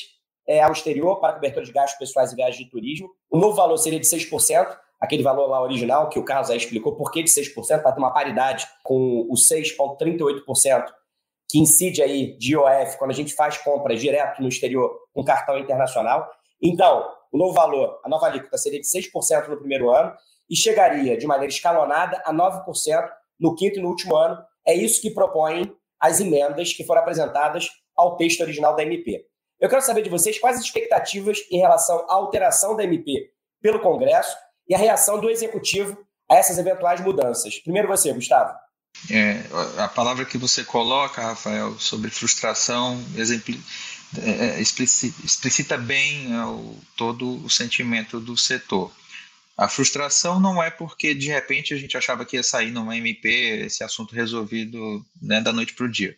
é, 0.47 0.61
ao 0.61 0.71
exterior 0.71 1.19
para 1.19 1.33
cobertura 1.33 1.65
de 1.65 1.71
gastos 1.71 1.97
pessoais 1.97 2.31
e 2.31 2.35
viagens 2.35 2.63
de 2.63 2.69
turismo. 2.69 3.09
O 3.29 3.37
novo 3.37 3.55
valor 3.55 3.77
seria 3.77 3.99
de 3.99 4.05
6%, 4.05 4.77
aquele 4.99 5.23
valor 5.23 5.47
lá 5.47 5.61
original 5.61 6.09
que 6.09 6.19
o 6.19 6.25
Carlos 6.25 6.49
aí 6.49 6.57
explicou 6.57 6.95
por 6.95 7.11
que 7.11 7.23
de 7.23 7.29
6%, 7.29 7.81
para 7.81 7.91
ter 7.91 7.99
uma 7.99 8.13
paridade 8.13 8.67
com 8.83 9.27
o 9.29 9.33
6,38% 9.33 10.85
que 11.47 11.59
incide 11.59 12.01
aí 12.01 12.37
de 12.37 12.53
IOF 12.53 12.97
quando 12.97 13.11
a 13.11 13.13
gente 13.13 13.33
faz 13.33 13.57
compras 13.57 14.01
direto 14.01 14.41
no 14.41 14.47
exterior 14.47 14.99
com 15.13 15.23
cartão 15.23 15.57
internacional. 15.57 16.29
Então, 16.61 17.07
o 17.35 17.37
novo 17.37 17.51
valor, 17.51 17.99
a 18.01 18.07
nova 18.07 18.27
alíquota 18.27 18.57
seria 18.57 18.79
de 18.79 18.87
6% 18.87 19.49
no 19.49 19.57
primeiro 19.57 19.91
ano 19.93 20.13
e 20.49 20.55
chegaria 20.55 21.17
de 21.17 21.27
maneira 21.27 21.51
escalonada 21.51 22.23
a 22.25 22.33
9% 22.33 22.63
no 23.37 23.53
quinto 23.53 23.77
e 23.77 23.81
no 23.81 23.89
último 23.89 24.15
ano. 24.15 24.41
É 24.65 24.73
isso 24.73 25.01
que 25.01 25.11
propõem 25.11 25.69
as 25.99 26.21
emendas 26.21 26.71
que 26.71 26.85
foram 26.85 27.01
apresentadas 27.01 27.67
ao 27.93 28.15
texto 28.15 28.39
original 28.39 28.73
da 28.73 28.83
MP. 28.83 29.25
Eu 29.59 29.67
quero 29.67 29.81
saber 29.81 30.01
de 30.01 30.09
vocês 30.09 30.39
quais 30.39 30.57
as 30.57 30.63
expectativas 30.63 31.39
em 31.51 31.59
relação 31.59 32.05
à 32.09 32.13
alteração 32.13 32.73
da 32.73 32.85
MP 32.85 33.31
pelo 33.61 33.81
Congresso 33.81 34.33
e 34.65 34.73
a 34.73 34.77
reação 34.77 35.19
do 35.19 35.29
Executivo 35.29 35.97
a 36.31 36.37
essas 36.37 36.57
eventuais 36.57 37.01
mudanças. 37.01 37.59
Primeiro 37.59 37.89
você, 37.89 38.13
Gustavo. 38.13 38.53
É, 39.11 39.41
a 39.77 39.89
palavra 39.89 40.23
que 40.23 40.37
você 40.37 40.63
coloca, 40.63 41.21
Rafael, 41.21 41.77
sobre 41.79 42.09
frustração, 42.09 42.97
exemplo, 43.17 43.53
é, 44.21 44.57
é 44.57 44.61
explicita, 44.61 45.25
explicita 45.25 45.77
bem 45.77 46.33
é, 46.33 46.45
o, 46.45 46.77
todo 46.95 47.43
o 47.43 47.49
sentimento 47.49 48.19
do 48.19 48.37
setor. 48.37 48.91
A 49.57 49.69
frustração 49.69 50.39
não 50.39 50.61
é 50.61 50.69
porque 50.69 51.13
de 51.13 51.27
repente 51.27 51.73
a 51.73 51.77
gente 51.77 51.95
achava 51.95 52.25
que 52.25 52.35
ia 52.35 52.43
sair 52.43 52.71
numa 52.71 52.97
MP 52.97 53.29
esse 53.65 53.83
assunto 53.83 54.13
resolvido 54.13 55.05
né, 55.21 55.39
da 55.39 55.53
noite 55.53 55.73
para 55.73 55.85
o 55.85 55.91
dia. 55.91 56.15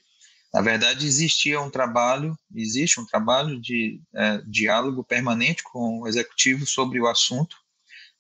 Na 0.54 0.62
verdade, 0.62 1.06
existia 1.06 1.62
um 1.62 1.70
trabalho, 1.70 2.38
existe 2.56 3.00
um 3.00 3.06
trabalho 3.06 3.60
de 3.62 4.02
é, 4.16 4.42
diálogo 4.46 5.04
permanente 5.04 5.62
com 5.62 6.02
o 6.02 6.08
executivo 6.08 6.66
sobre 6.66 7.00
o 7.00 7.08
assunto 7.08 7.56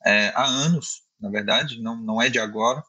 é, 0.06 0.32
há 0.36 0.46
anos, 0.46 1.02
na 1.20 1.30
verdade, 1.30 1.82
não, 1.82 1.96
não 1.98 2.22
é 2.22 2.30
de 2.30 2.40
agora. 2.40 2.84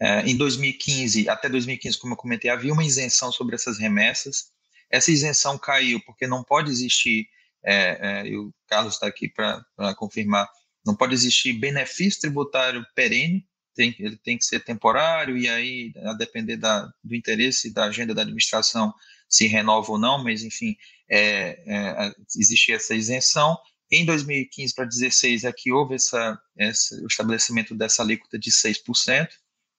É, 0.00 0.22
em 0.22 0.36
2015, 0.36 1.28
até 1.28 1.48
2015, 1.48 1.98
como 1.98 2.14
eu 2.14 2.16
comentei, 2.16 2.50
havia 2.50 2.72
uma 2.72 2.84
isenção 2.84 3.30
sobre 3.30 3.54
essas 3.54 3.78
remessas. 3.78 4.50
Essa 4.90 5.10
isenção 5.10 5.58
caiu 5.58 6.00
porque 6.04 6.26
não 6.26 6.42
pode 6.42 6.70
existir, 6.70 7.28
é, 7.64 7.98
é, 8.00 8.26
e 8.26 8.36
o 8.36 8.52
Carlos 8.66 8.94
está 8.94 9.06
aqui 9.06 9.28
para 9.28 9.64
confirmar, 9.96 10.48
não 10.84 10.96
pode 10.96 11.14
existir 11.14 11.52
benefício 11.52 12.20
tributário 12.20 12.84
perene, 12.94 13.46
tem, 13.74 13.94
ele 13.98 14.16
tem 14.16 14.36
que 14.36 14.44
ser 14.44 14.60
temporário, 14.60 15.36
e 15.36 15.48
aí, 15.48 15.92
a 16.04 16.12
depender 16.14 16.56
da, 16.56 16.90
do 17.02 17.14
interesse 17.14 17.72
da 17.72 17.84
agenda 17.84 18.14
da 18.14 18.22
administração, 18.22 18.92
se 19.28 19.46
renova 19.46 19.92
ou 19.92 19.98
não, 19.98 20.22
mas, 20.22 20.42
enfim, 20.42 20.76
é, 21.08 21.62
é, 21.66 22.12
existe 22.36 22.72
essa 22.72 22.94
isenção. 22.94 23.56
Em 23.90 24.04
2015 24.04 24.74
para 24.74 24.84
2016 24.84 25.44
é 25.44 25.52
que 25.52 25.72
houve 25.72 25.94
essa, 25.94 26.38
essa, 26.56 26.94
o 27.02 27.06
estabelecimento 27.06 27.74
dessa 27.74 28.02
alíquota 28.02 28.38
de 28.38 28.50
6%, 28.50 29.28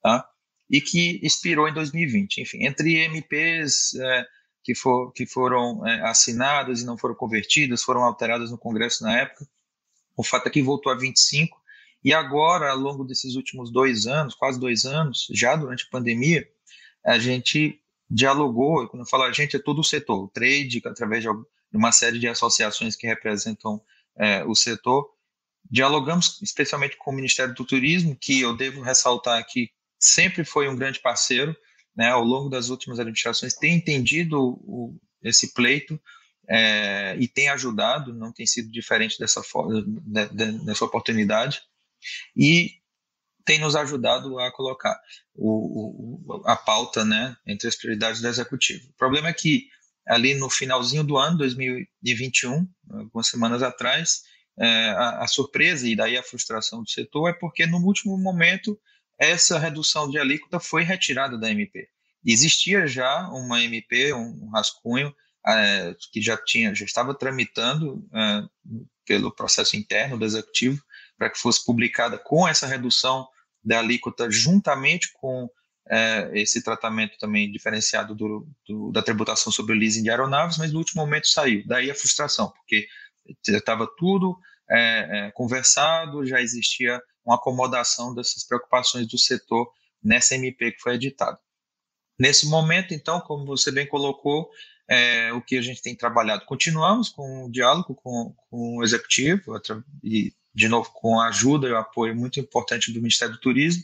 tá? 0.01 0.25
e 0.71 0.79
que 0.79 1.19
expirou 1.21 1.67
em 1.67 1.73
2020. 1.73 2.41
Enfim, 2.41 2.65
entre 2.65 2.95
MPs 2.95 3.93
é, 3.95 4.25
que, 4.63 4.75
for, 4.75 5.11
que 5.11 5.25
foram 5.25 5.85
é, 5.87 6.01
assinadas 6.01 6.81
e 6.81 6.85
não 6.85 6.97
foram 6.97 7.15
convertidas, 7.15 7.83
foram 7.83 8.03
alteradas 8.03 8.51
no 8.51 8.57
Congresso 8.57 9.03
na 9.03 9.17
época, 9.17 9.47
o 10.15 10.23
fato 10.23 10.47
é 10.47 10.49
que 10.49 10.61
voltou 10.61 10.91
a 10.91 10.95
25, 10.95 11.59
e 12.03 12.13
agora, 12.13 12.71
ao 12.71 12.77
longo 12.77 13.03
desses 13.03 13.35
últimos 13.35 13.71
dois 13.71 14.07
anos, 14.07 14.33
quase 14.33 14.59
dois 14.59 14.85
anos, 14.85 15.27
já 15.31 15.55
durante 15.55 15.85
a 15.85 15.91
pandemia, 15.91 16.47
a 17.05 17.17
gente 17.19 17.79
dialogou, 18.09 18.87
quando 18.87 19.03
eu 19.03 19.07
falo 19.07 19.23
a 19.23 19.31
gente, 19.31 19.55
é 19.55 19.59
todo 19.59 19.79
o 19.79 19.83
setor, 19.83 20.23
o 20.23 20.27
trade, 20.27 20.81
através 20.85 21.23
de 21.23 21.29
uma 21.73 21.91
série 21.91 22.19
de 22.19 22.27
associações 22.27 22.95
que 22.95 23.07
representam 23.07 23.81
é, 24.17 24.43
o 24.43 24.55
setor. 24.55 25.09
Dialogamos 25.69 26.41
especialmente 26.41 26.97
com 26.97 27.11
o 27.11 27.13
Ministério 27.13 27.53
do 27.53 27.63
Turismo, 27.63 28.15
que 28.19 28.41
eu 28.41 28.55
devo 28.55 28.81
ressaltar 28.81 29.45
que 29.47 29.69
sempre 29.97 30.43
foi 30.43 30.67
um 30.67 30.75
grande 30.75 30.99
parceiro, 30.99 31.55
né, 31.95 32.09
ao 32.09 32.23
longo 32.23 32.49
das 32.49 32.69
últimas 32.69 32.99
administrações, 32.99 33.53
tem 33.53 33.75
entendido 33.75 34.39
o, 34.39 34.97
esse 35.23 35.53
pleito 35.53 35.99
é, 36.49 37.15
e 37.19 37.27
tem 37.27 37.49
ajudado, 37.49 38.13
não 38.13 38.31
tem 38.31 38.45
sido 38.45 38.71
diferente 38.71 39.17
dessa, 39.19 39.41
de, 40.31 40.65
dessa 40.65 40.85
oportunidade, 40.85 41.61
e 42.35 42.81
tem 43.45 43.59
nos 43.59 43.75
ajudado 43.75 44.39
a 44.39 44.51
colocar 44.51 44.99
o, 45.33 46.25
o, 46.25 46.41
a 46.45 46.55
pauta 46.55 47.03
né, 47.03 47.35
entre 47.45 47.67
as 47.67 47.75
prioridades 47.75 48.21
do 48.21 48.27
executivo. 48.27 48.89
O 48.89 48.97
problema 48.97 49.29
é 49.29 49.33
que 49.33 49.67
ali 50.07 50.33
no 50.33 50.49
finalzinho 50.49 51.03
do 51.03 51.17
ano 51.17 51.37
2021, 51.37 52.67
algumas 52.91 53.27
semanas 53.27 53.63
atrás, 53.63 54.23
é, 54.59 54.89
a, 54.89 55.23
a, 55.23 55.27
surpresa 55.27 55.87
e 55.87 55.95
daí 55.95 56.17
a 56.17 56.23
frustração 56.23 56.83
do 56.83 56.89
setor 56.89 57.29
é 57.29 57.33
porque 57.33 57.65
no 57.65 57.77
último 57.77 58.17
momento 58.17 58.79
essa 59.21 59.59
redução 59.59 60.09
de 60.09 60.17
alíquota 60.17 60.59
foi 60.59 60.81
retirada 60.81 61.37
da 61.37 61.51
MP. 61.51 61.87
Existia 62.25 62.87
já 62.87 63.29
uma 63.29 63.61
MP, 63.61 64.11
um 64.13 64.49
rascunho 64.49 65.15
é, 65.47 65.95
que 66.11 66.19
já 66.19 66.35
tinha, 66.35 66.73
já 66.73 66.85
estava 66.85 67.13
tramitando 67.13 68.03
é, 68.11 68.43
pelo 69.05 69.31
processo 69.31 69.75
interno 69.77 70.17
do 70.17 70.25
executivo 70.25 70.81
para 71.17 71.29
que 71.29 71.37
fosse 71.37 71.63
publicada 71.63 72.17
com 72.17 72.47
essa 72.47 72.65
redução 72.65 73.27
da 73.63 73.77
alíquota 73.77 74.29
juntamente 74.29 75.11
com 75.13 75.47
é, 75.87 76.31
esse 76.33 76.63
tratamento 76.63 77.15
também 77.19 77.51
diferenciado 77.51 78.15
do, 78.15 78.47
do, 78.67 78.91
da 78.91 79.03
tributação 79.03 79.51
sobre 79.51 79.75
o 79.75 79.77
leasing 79.77 80.01
de 80.01 80.09
aeronaves, 80.09 80.57
mas 80.57 80.71
no 80.71 80.79
último 80.79 81.03
momento 81.03 81.27
saiu. 81.27 81.63
Daí 81.67 81.91
a 81.91 81.95
frustração, 81.95 82.49
porque 82.49 82.87
estava 83.47 83.87
tudo 83.97 84.35
é, 84.67 85.27
é, 85.27 85.31
conversado, 85.31 86.25
já 86.25 86.41
existia 86.41 86.99
uma 87.25 87.35
acomodação 87.35 88.13
dessas 88.13 88.43
preocupações 88.43 89.07
do 89.07 89.17
setor 89.17 89.71
nessa 90.03 90.35
MP 90.35 90.71
que 90.71 90.81
foi 90.81 90.95
editada. 90.95 91.39
Nesse 92.19 92.47
momento, 92.47 92.93
então, 92.93 93.19
como 93.21 93.45
você 93.45 93.71
bem 93.71 93.87
colocou, 93.87 94.49
é, 94.87 95.31
o 95.33 95.41
que 95.41 95.57
a 95.57 95.61
gente 95.61 95.81
tem 95.81 95.95
trabalhado, 95.95 96.45
continuamos 96.45 97.09
com 97.09 97.45
o 97.45 97.51
diálogo 97.51 97.95
com, 97.95 98.35
com 98.49 98.77
o 98.77 98.83
executivo 98.83 99.59
e, 100.03 100.33
de 100.53 100.67
novo, 100.67 100.91
com 100.91 101.19
a 101.19 101.29
ajuda 101.29 101.67
e 101.67 101.71
o 101.71 101.77
apoio 101.77 102.15
muito 102.15 102.39
importante 102.39 102.91
do 102.91 102.99
Ministério 102.99 103.35
do 103.35 103.39
Turismo, 103.39 103.83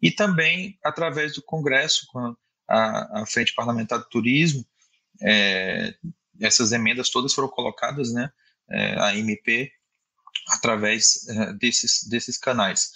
e 0.00 0.10
também 0.10 0.78
através 0.84 1.34
do 1.34 1.42
Congresso, 1.42 2.06
com 2.08 2.36
a, 2.68 3.22
a 3.22 3.26
Frente 3.26 3.54
Parlamentar 3.54 3.98
do 3.98 4.08
Turismo, 4.08 4.64
é, 5.22 5.94
essas 6.40 6.72
emendas 6.72 7.10
todas 7.10 7.34
foram 7.34 7.48
colocadas, 7.48 8.12
né, 8.12 8.30
é, 8.70 9.00
a 9.00 9.16
MP, 9.16 9.72
através 10.48 11.26
é, 11.28 11.52
desses, 11.54 12.04
desses 12.08 12.38
canais. 12.38 12.90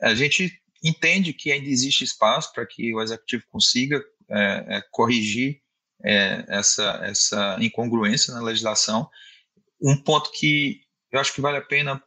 A 0.00 0.14
gente 0.14 0.60
entende 0.82 1.32
que 1.32 1.52
ainda 1.52 1.68
existe 1.68 2.04
espaço 2.04 2.52
para 2.52 2.66
que 2.66 2.94
o 2.94 3.02
executivo 3.02 3.44
consiga 3.50 4.02
é, 4.28 4.76
é, 4.76 4.82
corrigir 4.90 5.60
é, 6.02 6.44
essa, 6.48 7.00
essa 7.04 7.56
incongruência 7.60 8.34
na 8.34 8.42
legislação. 8.42 9.08
Um 9.80 9.96
ponto 9.96 10.30
que 10.32 10.80
eu 11.10 11.20
acho 11.20 11.32
que 11.32 11.40
vale 11.40 11.58
a 11.58 11.62
pena 11.62 12.02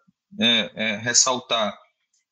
ressaltar 1.02 1.74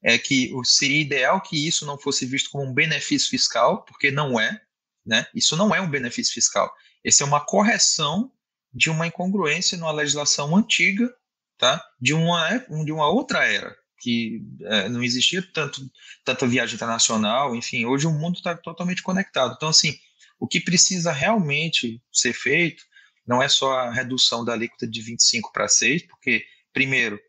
é 0.03 0.17
que 0.17 0.51
seria 0.65 1.01
ideal 1.01 1.41
que 1.41 1.67
isso 1.67 1.85
não 1.85 1.97
fosse 1.97 2.25
visto 2.25 2.49
como 2.51 2.65
um 2.65 2.73
benefício 2.73 3.29
fiscal, 3.29 3.83
porque 3.85 4.11
não 4.11 4.39
é, 4.39 4.61
né? 5.05 5.25
Isso 5.33 5.55
não 5.55 5.73
é 5.73 5.79
um 5.79 5.89
benefício 5.89 6.33
fiscal. 6.33 6.71
Esse 7.03 7.23
é 7.23 7.25
uma 7.25 7.43
correção 7.43 8.31
de 8.73 8.89
uma 8.89 9.07
incongruência 9.07 9.77
numa 9.77 9.91
legislação 9.91 10.55
antiga, 10.55 11.11
tá? 11.57 11.83
De 11.99 12.13
uma 12.13 12.59
de 12.83 12.91
uma 12.91 13.07
outra 13.09 13.45
era 13.45 13.75
que 13.99 14.41
é, 14.61 14.89
não 14.89 15.03
existia 15.03 15.41
tanto 15.53 15.81
tanta 16.23 16.47
viagem 16.47 16.75
internacional, 16.75 17.55
enfim, 17.55 17.85
hoje 17.85 18.07
o 18.07 18.11
mundo 18.11 18.37
está 18.37 18.55
totalmente 18.55 19.01
conectado. 19.01 19.53
Então 19.55 19.69
assim, 19.69 19.97
O 20.39 20.47
que 20.47 20.59
precisa 20.59 21.11
realmente 21.11 22.01
ser 22.11 22.33
feito 22.33 22.83
não 23.27 23.41
é 23.41 23.49
só 23.49 23.73
a 23.79 23.91
redução 23.91 24.45
da 24.45 24.53
alíquota 24.53 24.87
de 24.87 25.01
25 25.01 25.51
para 25.51 25.67
6, 25.67 26.07
porque, 26.07 26.45
primeiro, 26.73 27.19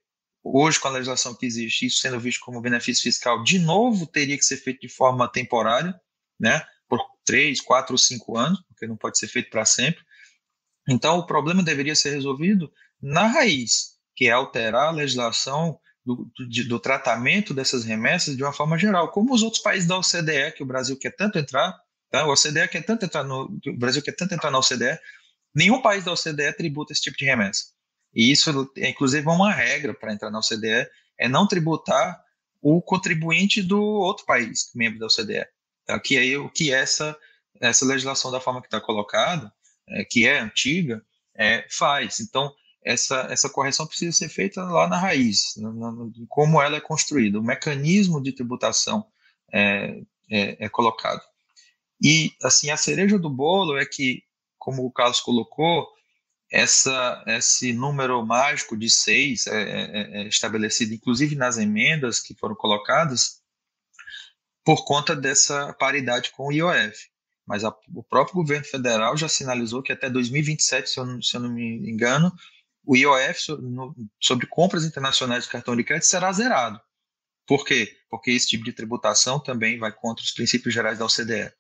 hoje, 0.43 0.79
com 0.79 0.89
a 0.89 0.93
legislação 0.93 1.35
que 1.35 1.47
existe, 1.47 1.87
isso 1.87 2.01
sendo 2.01 2.21
visto 2.21 2.41
como 2.41 2.61
benefício 2.61 3.03
fiscal, 3.03 3.43
de 3.43 3.59
novo 3.59 4.07
teria 4.07 4.37
que 4.37 4.45
ser 4.45 4.59
feito 4.59 4.81
de 4.81 4.89
forma 4.89 5.31
temporária, 5.31 5.99
né, 6.39 6.63
por 6.89 7.01
3, 7.25 7.61
4 7.63 7.95
ou 7.95 7.99
5 7.99 8.37
anos, 8.37 8.63
porque 8.69 8.87
não 8.87 8.97
pode 8.97 9.19
ser 9.19 9.29
feito 9.29 9.51
para 9.51 9.65
sempre. 9.65 10.05
Então, 10.89 11.19
o 11.19 11.27
problema 11.27 11.63
deveria 11.63 11.95
ser 11.95 12.11
resolvido 12.11 12.71
na 13.01 13.27
raiz, 13.27 13.96
que 14.17 14.27
é 14.27 14.33
alterar 14.33 14.89
a 14.89 14.91
legislação 14.91 15.79
do, 16.05 16.31
do, 16.69 16.81
tratamento 16.81 17.53
dessas 17.53 17.85
remessas 17.85 18.37
de 18.37 18.43
uma 18.43 18.53
forma 18.53 18.79
geral, 18.79 19.11
como 19.11 19.35
os 19.35 19.43
outros 19.43 19.63
países 19.63 19.87
da 19.87 19.99
OCDE, 19.99 20.53
que 20.57 20.63
o 20.63 20.67
Brasil 20.67 20.97
quer 20.97 21.11
tanto 21.11 21.39
entrar, 21.39 21.77
tá? 22.11 22.27
o 22.27 22.33
OCDE 22.33 22.69
quer 22.69 22.83
tanto 22.83 23.05
entrar 23.05 23.25
no, 23.25 23.45
o 23.67 23.77
Brasil 23.77 24.03
quer 24.03 24.13
tanto 24.13 24.35
entrar 24.35 24.51
na 24.51 24.59
OCDE, 24.59 24.99
nenhum 25.55 25.83
país 25.83 26.05
da 26.05 26.13
OCDE 26.13 26.53
tributa 26.57 26.93
esse 26.93 27.03
tipo 27.03 27.17
de 27.17 27.25
remessa. 27.25 27.67
E 28.15 28.33
isso, 28.33 28.73
é, 28.79 28.89
inclusive, 28.89 29.27
uma 29.27 29.53
regra 29.53 29.93
para 29.93 30.13
entrar 30.13 30.31
na 30.31 30.39
OCDE, 30.39 30.89
é 31.19 31.29
não 31.29 31.47
tributar 31.47 32.19
o 32.63 32.81
contribuinte 32.81 33.63
do 33.63 33.81
outro 33.81 34.25
país, 34.25 34.71
membro 34.75 34.99
da 34.99 35.07
OCDE. 35.07 35.47
Tá? 35.85 36.01
Que 36.01 36.17
aí 36.17 36.37
o 36.37 36.49
que 36.49 36.73
essa 36.73 37.17
essa 37.61 37.85
legislação 37.87 38.31
da 38.31 38.41
forma 38.41 38.61
que 38.61 38.67
está 38.67 38.81
colocada, 38.81 39.53
é, 39.89 40.05
que 40.05 40.27
é 40.27 40.41
antiga, 40.41 41.03
é, 41.35 41.67
faz. 41.71 42.21
Então 42.21 42.53
essa, 42.87 43.27
essa 43.31 43.51
correção 43.51 43.85
precisa 43.85 44.17
ser 44.17 44.29
feita 44.29 44.63
lá 44.63 44.89
na 44.89 44.97
raiz, 44.97 45.55
no, 45.57 45.73
no, 45.73 46.13
como 46.29 46.63
ela 46.63 46.77
é 46.77 46.81
construída, 46.81 47.41
o 47.41 47.43
mecanismo 47.43 48.23
de 48.23 48.33
tributação 48.33 49.05
é, 49.53 50.03
é, 50.31 50.65
é, 50.65 50.69
colocado. 50.69 51.21
E, 52.01 52.33
assim, 52.45 52.71
a 52.71 52.77
cereja 52.77 53.19
do 53.19 53.29
bolo 53.29 53.77
é 53.77 53.85
que, 53.85 54.23
como 54.57 54.87
o 54.87 54.93
Carlos 54.93 55.21
colocou, 55.21 55.85
essa, 56.49 57.25
esse 57.27 57.73
número 57.73 58.25
mágico 58.25 58.77
de 58.77 58.89
seis 58.89 59.49
é, 59.49 59.63
é, 59.63 60.23
é 60.23 60.29
estabelecido, 60.29 60.95
inclusive 60.95 61.35
nas 61.35 61.59
emendas 61.59 62.21
que 62.21 62.35
foram 62.35 62.55
colocadas, 62.55 63.43
por 64.65 64.85
conta 64.85 65.17
dessa 65.17 65.73
paridade 65.73 66.31
com 66.31 66.49
o 66.49 66.53
IOF. 66.53 66.97
Mas 67.45 67.65
a, 67.65 67.75
o 67.93 68.03
próprio 68.05 68.37
governo 68.37 68.65
federal 68.65 69.17
já 69.17 69.29
sinalizou 69.29 69.83
que 69.83 69.93
até 69.93 70.09
2027, 70.09 70.89
se 70.89 71.01
eu, 71.01 71.23
se 71.23 71.37
eu 71.37 71.41
não 71.41 71.53
me 71.53 71.91
engano, 71.91 72.33
o 72.87 72.97
IOF 72.97 73.41
sobre 74.21 74.47
compras 74.47 74.85
internacionais 74.85 75.45
de 75.45 75.51
cartão 75.51 75.75
de 75.75 75.83
crédito 75.83 76.07
será 76.07 76.33
zerado. 76.33 76.81
Por 77.47 77.65
quê? 77.65 77.97
Porque 78.09 78.31
esse 78.31 78.49
tipo 78.49 78.65
de 78.65 78.73
tributação 78.73 79.41
também 79.41 79.79
vai 79.79 79.93
contra 79.93 80.25
os 80.25 80.31
princípios 80.31 80.73
gerais 80.73 80.99
da 80.99 81.05
OCDE. 81.05 81.53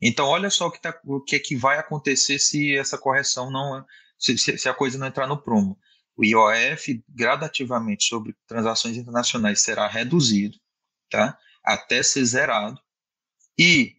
Então, 0.00 0.26
olha 0.26 0.48
só 0.50 0.68
o 0.68 0.70
que, 0.70 0.80
tá, 0.80 0.98
o 1.04 1.20
que, 1.20 1.36
é 1.36 1.38
que 1.40 1.56
vai 1.56 1.78
acontecer 1.78 2.38
se 2.38 2.76
essa 2.76 2.96
correção 2.96 3.50
não. 3.50 3.84
Se, 4.18 4.36
se 4.38 4.68
a 4.68 4.74
coisa 4.74 4.98
não 4.98 5.06
entrar 5.06 5.26
no 5.26 5.40
prumo. 5.40 5.78
O 6.16 6.24
IOF, 6.24 7.04
gradativamente, 7.08 8.04
sobre 8.04 8.34
transações 8.46 8.96
internacionais, 8.96 9.60
será 9.60 9.86
reduzido 9.86 10.58
tá? 11.08 11.38
até 11.64 12.02
ser 12.02 12.24
zerado. 12.24 12.80
E 13.56 13.96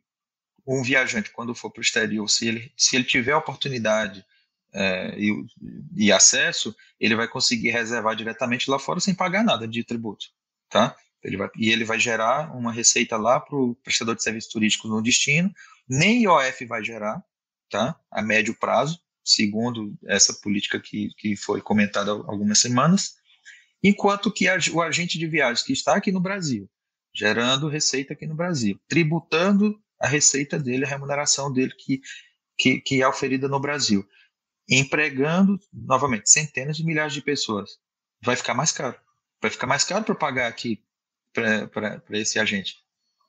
um 0.66 0.84
viajante, 0.84 1.32
quando 1.32 1.56
for 1.56 1.72
para 1.72 1.80
o 1.80 1.84
exterior, 1.84 2.28
se 2.30 2.48
ele, 2.48 2.74
se 2.78 2.96
ele 2.96 3.06
tiver 3.06 3.32
a 3.32 3.38
oportunidade 3.38 4.26
é, 4.74 5.16
e, 5.18 5.46
e, 5.96 6.12
acesso, 6.12 6.76
ele 7.00 7.16
vai 7.16 7.28
conseguir 7.28 7.72
reservar 7.72 8.16
diretamente 8.16 8.70
lá 8.70 8.78
fora 8.78 9.00
sem 9.00 9.16
pagar 9.16 9.44
nada 9.44 9.68
de 9.68 9.84
tributo, 9.84 10.28
tá? 10.70 10.96
Ele 11.24 11.38
vai, 11.38 11.50
e 11.58 11.70
ele 11.70 11.84
vai 11.84 12.00
gerar 12.00 12.56
uma 12.56 12.72
receita 12.72 13.18
lá 13.18 13.40
para 13.40 13.58
o 13.58 13.76
prestador 13.76 14.16
de 14.16 14.24
serviços 14.24 14.52
turísticos 14.52 14.90
no 14.90 15.02
destino, 15.02 15.52
nem 15.88 16.24
IOF 16.24 16.66
vai 16.66 16.84
gerar, 16.84 17.22
tá? 17.70 18.00
A 18.12 18.22
médio 18.22 18.56
prazo, 18.56 19.00
segundo 19.24 19.94
essa 20.06 20.34
política 20.34 20.80
que, 20.80 21.10
que 21.18 21.36
foi 21.36 21.62
comentada 21.62 22.12
há 22.12 22.16
algumas 22.16 22.60
semanas, 22.60 23.16
enquanto 23.84 24.32
que 24.32 24.48
a, 24.48 24.58
o 24.72 24.82
agente 24.82 25.18
de 25.18 25.28
viagens 25.28 25.64
que 25.64 25.74
está 25.74 25.96
aqui 25.96 26.12
no 26.12 26.20
Brasil, 26.20 26.70
gerando 27.14 27.68
receita 27.68 28.14
aqui 28.14 28.28
no 28.28 28.36
Brasil, 28.36 28.80
tributando 28.88 29.80
a 30.00 30.08
receita 30.08 30.58
dele, 30.58 30.86
a 30.86 30.88
remuneração 30.88 31.52
dele 31.52 31.74
que, 31.78 32.02
que, 32.58 32.80
que 32.80 33.02
é 33.02 33.08
oferida 33.08 33.48
no 33.48 33.60
Brasil 33.60 34.08
empregando, 34.70 35.60
novamente, 35.74 36.30
centenas 36.30 36.78
de 36.78 36.86
milhares 36.86 37.14
de 37.14 37.22
pessoas. 37.22 37.72
Vai 38.22 38.36
ficar 38.36 38.54
mais 38.54 38.72
caro. 38.72 38.96
Vai 39.42 39.50
ficar 39.50 39.68
mais 39.68 39.84
caro 39.84 40.04
para 40.04 40.16
pagar 40.16 40.48
aqui 40.48 40.84
para 41.34 42.02
esse 42.12 42.40
agente. 42.40 42.76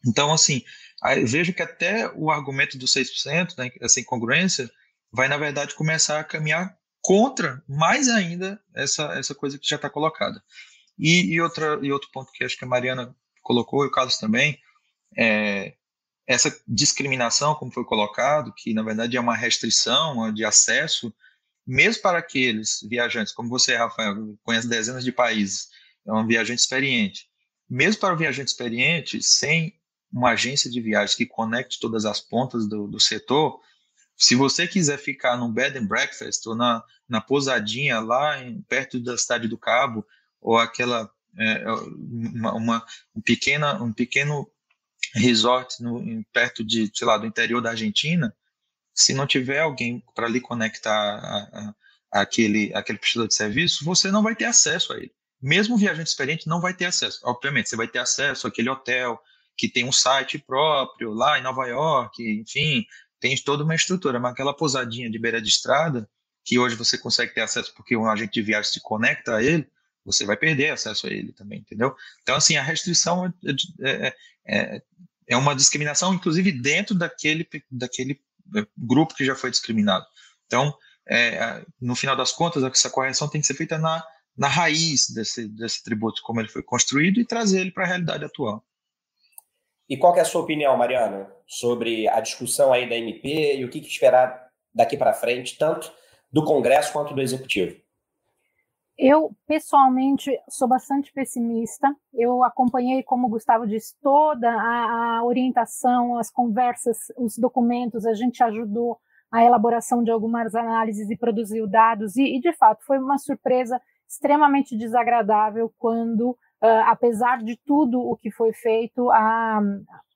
Então, 0.07 0.33
assim, 0.33 0.63
vejo 1.27 1.53
que 1.53 1.63
até 1.63 2.11
o 2.15 2.31
argumento 2.31 2.77
dos 2.77 2.93
6%, 2.93 3.57
né, 3.57 3.71
essa 3.81 4.01
incongruência, 4.01 4.71
vai, 5.13 5.29
na 5.29 5.37
verdade, 5.37 5.75
começar 5.75 6.21
a 6.21 6.25
caminhar 6.25 6.77
contra 7.03 7.63
mais 7.69 8.09
ainda 8.09 8.61
essa, 8.75 9.05
essa 9.19 9.35
coisa 9.35 9.59
que 9.59 9.69
já 9.69 9.77
está 9.77 9.89
colocada. 9.89 10.43
E, 10.99 11.35
e, 11.35 11.41
outra, 11.41 11.79
e 11.83 11.93
outro 11.93 12.11
ponto 12.13 12.33
que 12.33 12.45
acho 12.45 12.59
que 12.59 12.65
a 12.65 12.69
Mariana 12.69 13.15
colocou, 13.43 13.85
e 13.85 13.89
o 13.89 13.91
Carlos 13.91 14.19
também, 14.19 14.59
é 15.17 15.75
essa 16.27 16.57
discriminação, 16.69 17.57
como 17.57 17.73
foi 17.73 17.85
colocado, 17.85 18.55
que 18.55 18.73
na 18.73 18.85
verdade 18.85 19.17
é 19.17 19.21
uma 19.21 19.35
restrição 19.35 20.33
de 20.33 20.45
acesso 20.45 21.13
mesmo 21.71 22.03
para 22.03 22.19
aqueles 22.19 22.81
viajantes, 22.83 23.33
como 23.33 23.49
você, 23.49 23.77
Rafael, 23.77 24.37
conhece 24.43 24.67
dezenas 24.67 25.05
de 25.05 25.13
países, 25.13 25.69
é 26.05 26.13
um 26.13 26.27
viajante 26.27 26.61
experiente. 26.61 27.31
Mesmo 27.69 28.01
para 28.01 28.13
o 28.13 28.17
viajante 28.17 28.51
experiente, 28.51 29.23
sem 29.23 29.79
uma 30.13 30.31
agência 30.31 30.69
de 30.69 30.81
viagens 30.81 31.15
que 31.15 31.25
conecte 31.25 31.79
todas 31.79 32.05
as 32.05 32.21
pontas 32.21 32.67
do, 32.67 32.89
do 32.89 32.99
setor, 32.99 33.61
se 34.17 34.35
você 34.35 34.67
quiser 34.67 34.99
ficar 34.99 35.37
num 35.37 35.53
bed 35.53 35.79
and 35.79 35.87
breakfast 35.87 36.45
ou 36.49 36.57
na, 36.57 36.83
na 37.09 37.21
pousadinha 37.21 38.01
lá 38.01 38.43
em, 38.43 38.61
perto 38.63 38.99
da 38.99 39.17
cidade 39.17 39.47
do 39.47 39.57
Cabo, 39.57 40.05
ou 40.41 40.59
aquela 40.59 41.09
é, 41.39 41.65
uma, 41.71 42.53
uma, 42.53 42.87
um, 43.15 43.21
pequena, 43.21 43.81
um 43.81 43.93
pequeno 43.93 44.51
resort 45.15 45.81
no, 45.81 46.25
perto 46.33 46.65
de, 46.65 46.91
sei 46.93 47.07
lá, 47.07 47.17
do 47.17 47.27
interior 47.27 47.63
da 47.63 47.71
Argentina, 47.71 48.35
se 48.95 49.15
não 49.15 49.27
tiver 49.27 49.61
alguém 49.61 50.03
para 50.15 50.29
lhe 50.29 50.41
conectar 50.41 50.93
a, 50.93 51.75
a, 52.13 52.23
aquele, 52.23 52.73
aquele 52.75 52.99
prestador 52.99 53.29
de 53.29 53.35
serviço, 53.35 53.85
você 53.85 54.11
não 54.11 54.23
vai 54.23 54.35
ter 54.35 54.45
acesso 54.45 54.93
a 54.93 54.97
ele. 54.97 55.13
Mesmo 55.41 55.75
o 55.75 55.79
viajante 55.79 56.11
experiente 56.11 56.49
não 56.49 56.61
vai 56.61 56.75
ter 56.75 56.85
acesso. 56.85 57.21
Obviamente, 57.25 57.69
você 57.69 57.77
vai 57.77 57.89
ter 57.89 57.99
acesso 57.99 58.47
àquele 58.47 58.69
hotel 58.69 59.19
que 59.57 59.69
tem 59.69 59.85
um 59.85 59.93
site 59.93 60.39
próprio 60.39 61.13
lá 61.13 61.39
em 61.39 61.43
Nova 61.43 61.67
York, 61.67 62.23
enfim, 62.23 62.85
tem 63.21 63.37
toda 63.37 63.63
uma 63.63 63.75
estrutura, 63.75 64.19
mas 64.19 64.33
aquela 64.33 64.55
pousadinha 64.55 65.11
de 65.11 65.19
beira 65.19 65.41
de 65.41 65.49
estrada, 65.49 66.09
que 66.45 66.59
hoje 66.59 66.75
você 66.75 66.97
consegue 66.97 67.35
ter 67.35 67.43
acesso 67.43 67.73
porque 67.75 67.97
um 67.97 68.09
agente 68.09 68.33
de 68.33 68.43
viagem 68.43 68.73
se 68.73 68.81
conecta 68.81 69.37
a 69.37 69.43
ele, 69.43 69.69
você 70.05 70.25
vai 70.25 70.37
perder 70.37 70.71
acesso 70.71 71.07
a 71.07 71.11
ele 71.11 71.33
também, 71.33 71.61
entendeu? 71.61 71.95
Então, 72.23 72.37
assim, 72.37 72.57
a 72.57 72.63
restrição 72.63 73.27
é, 73.27 74.07
é, 74.07 74.17
é, 74.47 74.83
é 75.29 75.37
uma 75.37 75.55
discriminação, 75.55 76.15
inclusive 76.15 76.51
dentro 76.53 76.95
daquele, 76.95 77.47
daquele 77.71 78.21
grupo 78.77 79.15
que 79.15 79.25
já 79.25 79.35
foi 79.35 79.51
discriminado. 79.51 80.05
Então, 80.47 80.75
é, 81.09 81.65
no 81.81 81.95
final 81.95 82.17
das 82.17 82.33
contas, 82.33 82.63
essa 82.63 82.91
correção 82.91 83.29
tem 83.29 83.41
que 83.41 83.47
ser 83.47 83.55
feita 83.55 83.79
na, 83.79 84.05
na 84.37 84.49
raiz 84.49 85.11
desse, 85.11 85.49
desse 85.49 85.83
tributo, 85.83 86.23
como 86.23 86.41
ele 86.41 86.49
foi 86.49 86.63
construído, 86.63 87.21
e 87.21 87.27
trazer 87.27 87.61
ele 87.61 87.71
para 87.71 87.85
a 87.85 87.87
realidade 87.87 88.25
atual. 88.25 88.65
E 89.89 89.97
qual 89.97 90.17
é 90.17 90.21
a 90.21 90.25
sua 90.25 90.43
opinião, 90.43 90.77
Mariana, 90.77 91.29
sobre 91.47 92.07
a 92.09 92.21
discussão 92.21 92.73
aí 92.73 92.89
da 92.89 92.97
MP 92.97 93.57
e 93.57 93.65
o 93.65 93.69
que, 93.69 93.81
que 93.81 93.89
esperar 93.89 94.49
daqui 94.73 94.97
para 94.97 95.13
frente, 95.13 95.59
tanto 95.59 95.93
do 96.31 96.45
Congresso 96.45 96.93
quanto 96.93 97.13
do 97.13 97.21
Executivo? 97.21 97.77
Eu, 99.03 99.35
pessoalmente, 99.47 100.31
sou 100.47 100.69
bastante 100.69 101.11
pessimista. 101.11 101.89
Eu 102.13 102.45
acompanhei, 102.45 103.03
como 103.03 103.27
o 103.27 103.31
Gustavo 103.31 103.67
disse, 103.67 103.95
toda 104.03 104.47
a, 104.51 105.21
a, 105.21 105.25
orientação, 105.25 106.19
as 106.19 106.31
conversas, 106.31 106.99
os 107.17 107.39
documentos, 107.39 108.05
a 108.05 108.13
gente 108.13 108.43
ajudou 108.45 108.99
a 109.33 109.43
elaboração 109.43 110.05
de 110.05 110.11
algumas 110.11 110.55
análises 110.55 111.09
e 111.09 111.17
produziu 111.17 111.67
dados, 111.67 112.15
e, 112.17 112.37
e 112.37 112.41
de 112.41 112.53
fato, 112.53 112.85
foi 112.85 112.99
uma 112.99 113.17
surpresa 113.17 113.81
extremamente 114.07 114.77
desagradável 114.77 115.73
quando, 115.79 116.33
uh, 116.33 116.85
apesar 116.85 117.43
de 117.43 117.59
tudo 117.65 117.99
o 118.03 118.15
que 118.19 118.31
foi 118.31 118.53
feito, 118.53 119.11
a, 119.13 119.63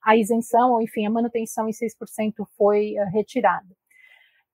a 0.03 0.15
isenção, 0.15 0.73
ou 0.73 0.81
enfim, 0.81 1.07
a 1.07 1.09
manutenção 1.09 1.67
em 1.67 1.71
6% 1.71 2.45
foi 2.55 2.93
uh, 2.99 3.09
retirada. 3.11 3.65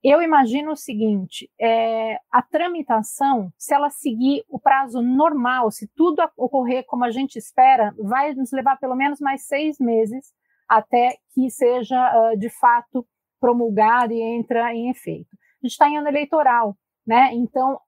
Eu 0.04 0.22
imagino 0.22 0.72
o 0.72 0.76
seguinte: 0.76 1.50
é, 1.60 2.18
a 2.32 2.42
tramitação, 2.42 3.52
se 3.58 3.74
ela 3.74 3.90
seguir 3.90 4.44
o 4.50 4.60
prazo 4.60 5.02
normal, 5.02 5.70
se 5.72 5.88
tudo 5.96 6.24
ocorrer 6.36 6.86
como 6.86 7.06
a 7.06 7.12
gente 7.12 7.38
espera, 7.38 7.94
vai 8.00 8.34
nos 8.34 8.52
levar 8.52 8.78
pelo 8.78 8.96
menos 8.96 9.20
mais 9.20 9.46
seis 9.48 9.78
meses 9.80 10.34
até 10.68 11.18
que 11.34 11.50
seja 11.50 11.98
uh, 11.98 12.38
de 12.38 12.50
fato 12.50 13.06
promulgado 13.40 14.14
e 14.14 14.22
entra 14.22 14.74
em 14.74 14.90
efeito. 14.90 15.30
A 15.34 15.68
gente 15.68 15.74
está 15.74 15.90
em 15.90 15.98
ano 15.98 16.08
eleitoral, 16.08 16.76
né? 17.06 17.32
Então 17.34 17.80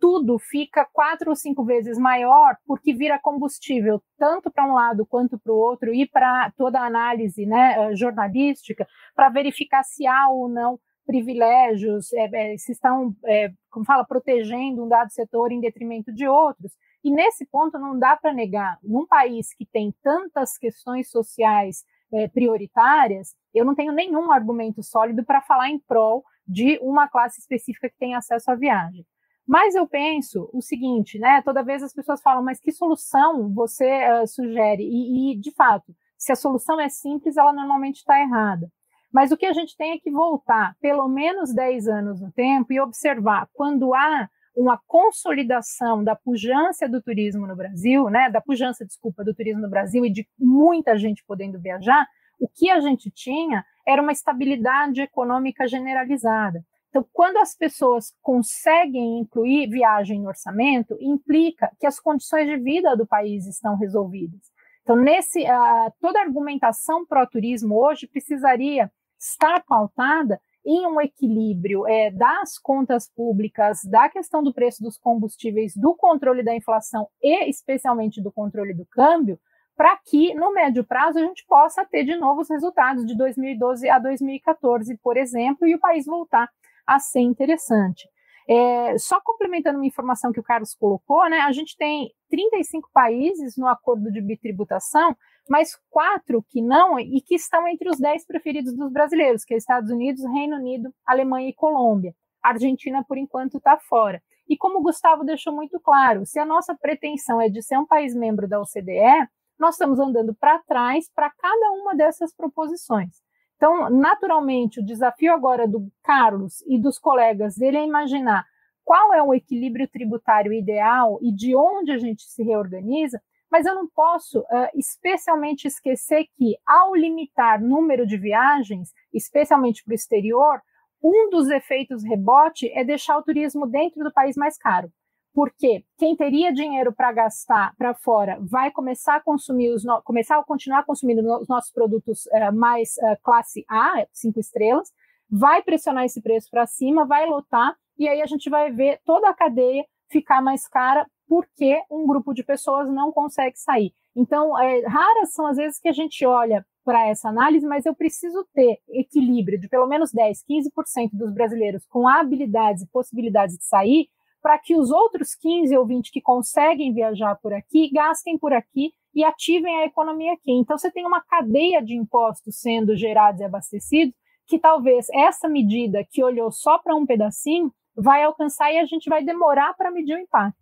tudo 0.00 0.38
fica 0.38 0.88
quatro 0.92 1.30
ou 1.30 1.36
cinco 1.36 1.64
vezes 1.64 1.98
maior 1.98 2.56
porque 2.64 2.94
vira 2.94 3.18
combustível 3.18 4.00
tanto 4.16 4.50
para 4.50 4.64
um 4.64 4.74
lado 4.74 5.04
quanto 5.04 5.38
para 5.38 5.52
o 5.52 5.58
outro 5.58 5.92
e 5.92 6.06
para 6.06 6.52
toda 6.56 6.78
a 6.78 6.86
análise 6.86 7.44
né, 7.44 7.92
jornalística 7.96 8.86
para 9.14 9.28
verificar 9.28 9.82
se 9.82 10.06
há 10.06 10.28
ou 10.30 10.48
não 10.48 10.78
privilégios, 11.08 12.12
é, 12.12 12.52
é, 12.52 12.58
se 12.58 12.72
estão, 12.72 13.16
é, 13.24 13.50
como 13.70 13.86
fala, 13.86 14.04
protegendo 14.04 14.84
um 14.84 14.88
dado 14.88 15.10
setor 15.10 15.50
em 15.50 15.58
detrimento 15.58 16.12
de 16.12 16.28
outros. 16.28 16.70
E 17.02 17.10
nesse 17.10 17.46
ponto 17.46 17.78
não 17.78 17.98
dá 17.98 18.14
para 18.14 18.34
negar, 18.34 18.78
num 18.82 19.06
país 19.06 19.54
que 19.54 19.64
tem 19.64 19.94
tantas 20.02 20.58
questões 20.58 21.10
sociais 21.10 21.82
é, 22.12 22.28
prioritárias, 22.28 23.34
eu 23.54 23.64
não 23.64 23.74
tenho 23.74 23.92
nenhum 23.92 24.30
argumento 24.30 24.82
sólido 24.82 25.24
para 25.24 25.40
falar 25.40 25.70
em 25.70 25.78
prol 25.78 26.22
de 26.46 26.78
uma 26.82 27.08
classe 27.08 27.40
específica 27.40 27.88
que 27.88 27.98
tem 27.98 28.14
acesso 28.14 28.50
à 28.50 28.54
viagem. 28.54 29.06
Mas 29.46 29.74
eu 29.74 29.88
penso 29.88 30.50
o 30.52 30.60
seguinte, 30.60 31.18
né? 31.18 31.40
Toda 31.40 31.64
vez 31.64 31.82
as 31.82 31.94
pessoas 31.94 32.20
falam, 32.20 32.44
mas 32.44 32.60
que 32.60 32.70
solução 32.70 33.50
você 33.54 33.86
uh, 34.12 34.26
sugere? 34.26 34.82
E, 34.82 35.32
e, 35.32 35.40
de 35.40 35.50
fato, 35.52 35.94
se 36.18 36.30
a 36.30 36.36
solução 36.36 36.78
é 36.78 36.90
simples, 36.90 37.38
ela 37.38 37.50
normalmente 37.50 37.96
está 37.96 38.20
errada. 38.20 38.70
Mas 39.12 39.32
o 39.32 39.36
que 39.36 39.46
a 39.46 39.52
gente 39.52 39.76
tem 39.76 39.92
é 39.92 39.98
que 39.98 40.10
voltar 40.10 40.76
pelo 40.80 41.08
menos 41.08 41.54
10 41.54 41.88
anos 41.88 42.20
no 42.20 42.30
tempo 42.32 42.72
e 42.72 42.80
observar 42.80 43.48
quando 43.54 43.94
há 43.94 44.28
uma 44.54 44.78
consolidação 44.86 46.02
da 46.02 46.16
pujança 46.16 46.88
do 46.88 47.00
turismo 47.00 47.46
no 47.46 47.54
Brasil, 47.54 48.10
né, 48.10 48.28
da 48.28 48.40
pujança, 48.40 48.84
desculpa, 48.84 49.24
do 49.24 49.32
turismo 49.32 49.62
no 49.62 49.70
Brasil 49.70 50.04
e 50.04 50.10
de 50.10 50.28
muita 50.38 50.98
gente 50.98 51.24
podendo 51.24 51.60
viajar, 51.60 52.06
o 52.40 52.48
que 52.48 52.68
a 52.68 52.80
gente 52.80 53.10
tinha 53.10 53.64
era 53.86 54.02
uma 54.02 54.12
estabilidade 54.12 55.00
econômica 55.00 55.66
generalizada. 55.66 56.62
Então, 56.88 57.06
quando 57.12 57.36
as 57.36 57.54
pessoas 57.54 58.12
conseguem 58.22 59.20
incluir 59.20 59.68
viagem 59.68 60.20
no 60.20 60.28
orçamento, 60.28 60.96
implica 61.00 61.70
que 61.78 61.86
as 61.86 62.00
condições 62.00 62.46
de 62.46 62.56
vida 62.56 62.96
do 62.96 63.06
país 63.06 63.46
estão 63.46 63.76
resolvidas. 63.76 64.40
Então, 64.82 64.96
nesse, 64.96 65.42
uh, 65.42 65.92
toda 66.00 66.20
argumentação 66.20 67.06
pró-turismo 67.06 67.76
hoje 67.76 68.06
precisaria 68.06 68.90
estar 69.18 69.64
pautada 69.64 70.40
em 70.64 70.86
um 70.86 71.00
equilíbrio 71.00 71.86
é, 71.86 72.10
das 72.10 72.58
contas 72.58 73.10
públicas, 73.10 73.80
da 73.84 74.08
questão 74.08 74.42
do 74.42 74.52
preço 74.52 74.82
dos 74.82 74.98
combustíveis, 74.98 75.74
do 75.74 75.94
controle 75.94 76.42
da 76.42 76.54
inflação 76.54 77.08
e 77.22 77.48
especialmente 77.48 78.22
do 78.22 78.30
controle 78.30 78.74
do 78.74 78.84
câmbio, 78.86 79.38
para 79.76 79.96
que 80.04 80.34
no 80.34 80.52
médio 80.52 80.84
prazo 80.84 81.18
a 81.18 81.22
gente 81.22 81.46
possa 81.46 81.84
ter 81.84 82.04
de 82.04 82.16
novo 82.16 82.40
os 82.40 82.50
resultados 82.50 83.06
de 83.06 83.16
2012 83.16 83.88
a 83.88 83.98
2014, 83.98 84.98
por 84.98 85.16
exemplo, 85.16 85.66
e 85.66 85.74
o 85.74 85.80
país 85.80 86.04
voltar 86.04 86.50
a 86.86 86.98
ser 86.98 87.20
interessante. 87.20 88.08
É, 88.50 88.98
só 88.98 89.20
complementando 89.20 89.78
uma 89.78 89.86
informação 89.86 90.32
que 90.32 90.40
o 90.40 90.42
Carlos 90.42 90.74
colocou, 90.74 91.28
né, 91.28 91.40
a 91.40 91.52
gente 91.52 91.76
tem 91.76 92.10
35 92.30 92.90
países 92.92 93.56
no 93.56 93.68
acordo 93.68 94.10
de 94.10 94.20
bitributação, 94.20 95.16
mas 95.48 95.76
quatro 95.88 96.44
que 96.48 96.60
não 96.60 96.98
e 96.98 97.20
que 97.20 97.34
estão 97.34 97.66
entre 97.66 97.88
os 97.88 97.98
10 97.98 98.26
preferidos 98.26 98.76
dos 98.76 98.92
brasileiros, 98.92 99.44
que 99.44 99.54
é 99.54 99.56
Estados 99.56 99.90
Unidos, 99.90 100.22
Reino 100.32 100.56
Unido, 100.56 100.92
Alemanha 101.06 101.48
e 101.48 101.54
Colômbia. 101.54 102.14
A 102.42 102.50
Argentina, 102.50 103.04
por 103.06 103.16
enquanto, 103.16 103.56
está 103.56 103.78
fora. 103.78 104.22
E 104.48 104.56
como 104.56 104.78
o 104.78 104.82
Gustavo 104.82 105.24
deixou 105.24 105.54
muito 105.54 105.80
claro, 105.80 106.24
se 106.24 106.38
a 106.38 106.44
nossa 106.44 106.74
pretensão 106.74 107.40
é 107.40 107.48
de 107.48 107.62
ser 107.62 107.78
um 107.78 107.86
país 107.86 108.14
membro 108.14 108.48
da 108.48 108.60
OCDE, 108.60 109.28
nós 109.58 109.74
estamos 109.74 109.98
andando 109.98 110.34
para 110.34 110.58
trás 110.60 111.10
para 111.14 111.30
cada 111.30 111.72
uma 111.72 111.94
dessas 111.94 112.34
proposições. 112.34 113.16
Então, 113.56 113.90
naturalmente, 113.90 114.80
o 114.80 114.84
desafio 114.84 115.32
agora 115.32 115.66
do 115.66 115.90
Carlos 116.04 116.62
e 116.66 116.80
dos 116.80 116.98
colegas 116.98 117.56
dele 117.56 117.78
é 117.78 117.84
imaginar 117.84 118.46
qual 118.84 119.12
é 119.12 119.22
o 119.22 119.34
equilíbrio 119.34 119.88
tributário 119.88 120.52
ideal 120.52 121.18
e 121.20 121.34
de 121.34 121.54
onde 121.54 121.90
a 121.92 121.98
gente 121.98 122.22
se 122.22 122.42
reorganiza, 122.42 123.20
mas 123.50 123.66
eu 123.66 123.74
não 123.74 123.88
posso 123.88 124.40
uh, 124.40 124.68
especialmente 124.74 125.66
esquecer 125.66 126.26
que, 126.36 126.56
ao 126.66 126.94
limitar 126.94 127.60
número 127.62 128.06
de 128.06 128.16
viagens, 128.16 128.92
especialmente 129.12 129.82
para 129.84 129.92
o 129.92 129.94
exterior, 129.94 130.60
um 131.02 131.30
dos 131.30 131.48
efeitos 131.48 132.04
rebote 132.04 132.70
é 132.72 132.84
deixar 132.84 133.16
o 133.16 133.22
turismo 133.22 133.66
dentro 133.66 134.02
do 134.02 134.12
país 134.12 134.36
mais 134.36 134.58
caro. 134.58 134.90
Porque 135.32 135.84
quem 135.96 136.16
teria 136.16 136.52
dinheiro 136.52 136.92
para 136.92 137.12
gastar 137.12 137.74
para 137.76 137.94
fora 137.94 138.38
vai 138.40 138.70
começar 138.70 139.16
a 139.16 139.20
consumir 139.20 139.70
os 139.70 139.84
no... 139.84 140.02
começar 140.02 140.38
a 140.38 140.44
continuar 140.44 140.84
consumindo 140.84 141.20
os 141.40 141.48
nossos 141.48 141.72
produtos 141.72 142.26
uh, 142.26 142.52
mais 142.52 142.96
uh, 142.98 143.16
classe 143.22 143.64
A, 143.68 144.04
cinco 144.12 144.40
estrelas, 144.40 144.92
vai 145.30 145.62
pressionar 145.62 146.04
esse 146.04 146.20
preço 146.20 146.48
para 146.50 146.66
cima, 146.66 147.06
vai 147.06 147.26
lotar 147.26 147.76
e 147.98 148.08
aí 148.08 148.22
a 148.22 148.26
gente 148.26 148.48
vai 148.48 148.70
ver 148.72 149.00
toda 149.04 149.28
a 149.28 149.34
cadeia 149.34 149.84
ficar 150.10 150.42
mais 150.42 150.66
cara 150.66 151.06
porque 151.28 151.80
um 151.90 152.06
grupo 152.06 152.32
de 152.32 152.42
pessoas 152.42 152.88
não 152.88 153.12
consegue 153.12 153.58
sair. 153.58 153.92
Então, 154.16 154.58
é, 154.58 154.86
raras 154.86 155.32
são 155.32 155.46
as 155.46 155.56
vezes 155.56 155.78
que 155.78 155.88
a 155.88 155.92
gente 155.92 156.24
olha 156.24 156.64
para 156.84 157.06
essa 157.06 157.28
análise, 157.28 157.66
mas 157.66 157.84
eu 157.84 157.94
preciso 157.94 158.46
ter 158.54 158.78
equilíbrio 158.88 159.60
de 159.60 159.68
pelo 159.68 159.86
menos 159.86 160.10
10, 160.10 160.42
15% 160.42 161.10
dos 161.12 161.32
brasileiros 161.34 161.84
com 161.86 162.08
habilidades 162.08 162.82
e 162.82 162.88
possibilidades 162.88 163.58
de 163.58 163.64
sair 163.64 164.08
para 164.40 164.58
que 164.58 164.74
os 164.74 164.90
outros 164.90 165.34
15 165.34 165.76
ou 165.76 165.86
20 165.86 166.10
que 166.10 166.20
conseguem 166.20 166.94
viajar 166.94 167.36
por 167.36 167.52
aqui 167.52 167.90
gastem 167.92 168.38
por 168.38 168.52
aqui 168.52 168.92
e 169.14 169.22
ativem 169.22 169.80
a 169.80 169.84
economia 169.84 170.32
aqui. 170.32 170.52
Então, 170.52 170.78
você 170.78 170.90
tem 170.90 171.06
uma 171.06 171.22
cadeia 171.22 171.82
de 171.82 171.94
impostos 171.94 172.58
sendo 172.58 172.96
gerados 172.96 173.40
e 173.40 173.44
abastecidos, 173.44 174.14
que 174.46 174.58
talvez 174.58 175.06
essa 175.12 175.48
medida 175.48 176.06
que 176.10 176.24
olhou 176.24 176.50
só 176.50 176.78
para 176.78 176.96
um 176.96 177.04
pedacinho 177.04 177.70
vai 177.98 178.22
alcançar 178.22 178.72
e 178.72 178.78
a 178.78 178.86
gente 178.86 179.10
vai 179.10 179.24
demorar 179.24 179.74
para 179.74 179.90
medir 179.90 180.14
o 180.14 180.20
impacto. 180.20 180.58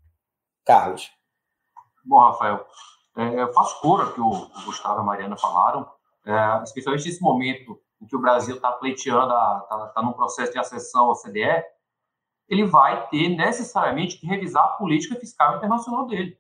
Carlos. 0.65 1.11
Bom, 2.05 2.19
Rafael, 2.19 2.67
é, 3.17 3.43
eu 3.43 3.53
faço 3.53 3.81
cor 3.81 4.15
que 4.15 4.21
o, 4.21 4.29
o 4.29 4.65
Gustavo 4.65 5.01
e 5.01 5.03
a 5.03 5.05
Mariana 5.05 5.37
falaram, 5.37 5.89
é, 6.25 6.63
especialmente 6.63 7.07
nesse 7.07 7.23
momento 7.23 7.81
em 8.01 8.07
que 8.07 8.17
o 8.17 8.21
Brasil 8.21 8.57
está 8.57 8.73
pleiteando, 8.73 9.33
está 9.33 9.93
tá 9.95 10.03
num 10.03 10.13
processo 10.13 10.53
de 10.53 10.59
acessão 10.59 11.07
ao 11.07 11.15
CDE, 11.15 11.65
ele 12.49 12.65
vai 12.65 13.09
ter 13.09 13.29
necessariamente 13.29 14.19
que 14.19 14.27
revisar 14.27 14.65
a 14.65 14.69
política 14.69 15.17
fiscal 15.17 15.57
internacional 15.57 16.07
dele. 16.07 16.39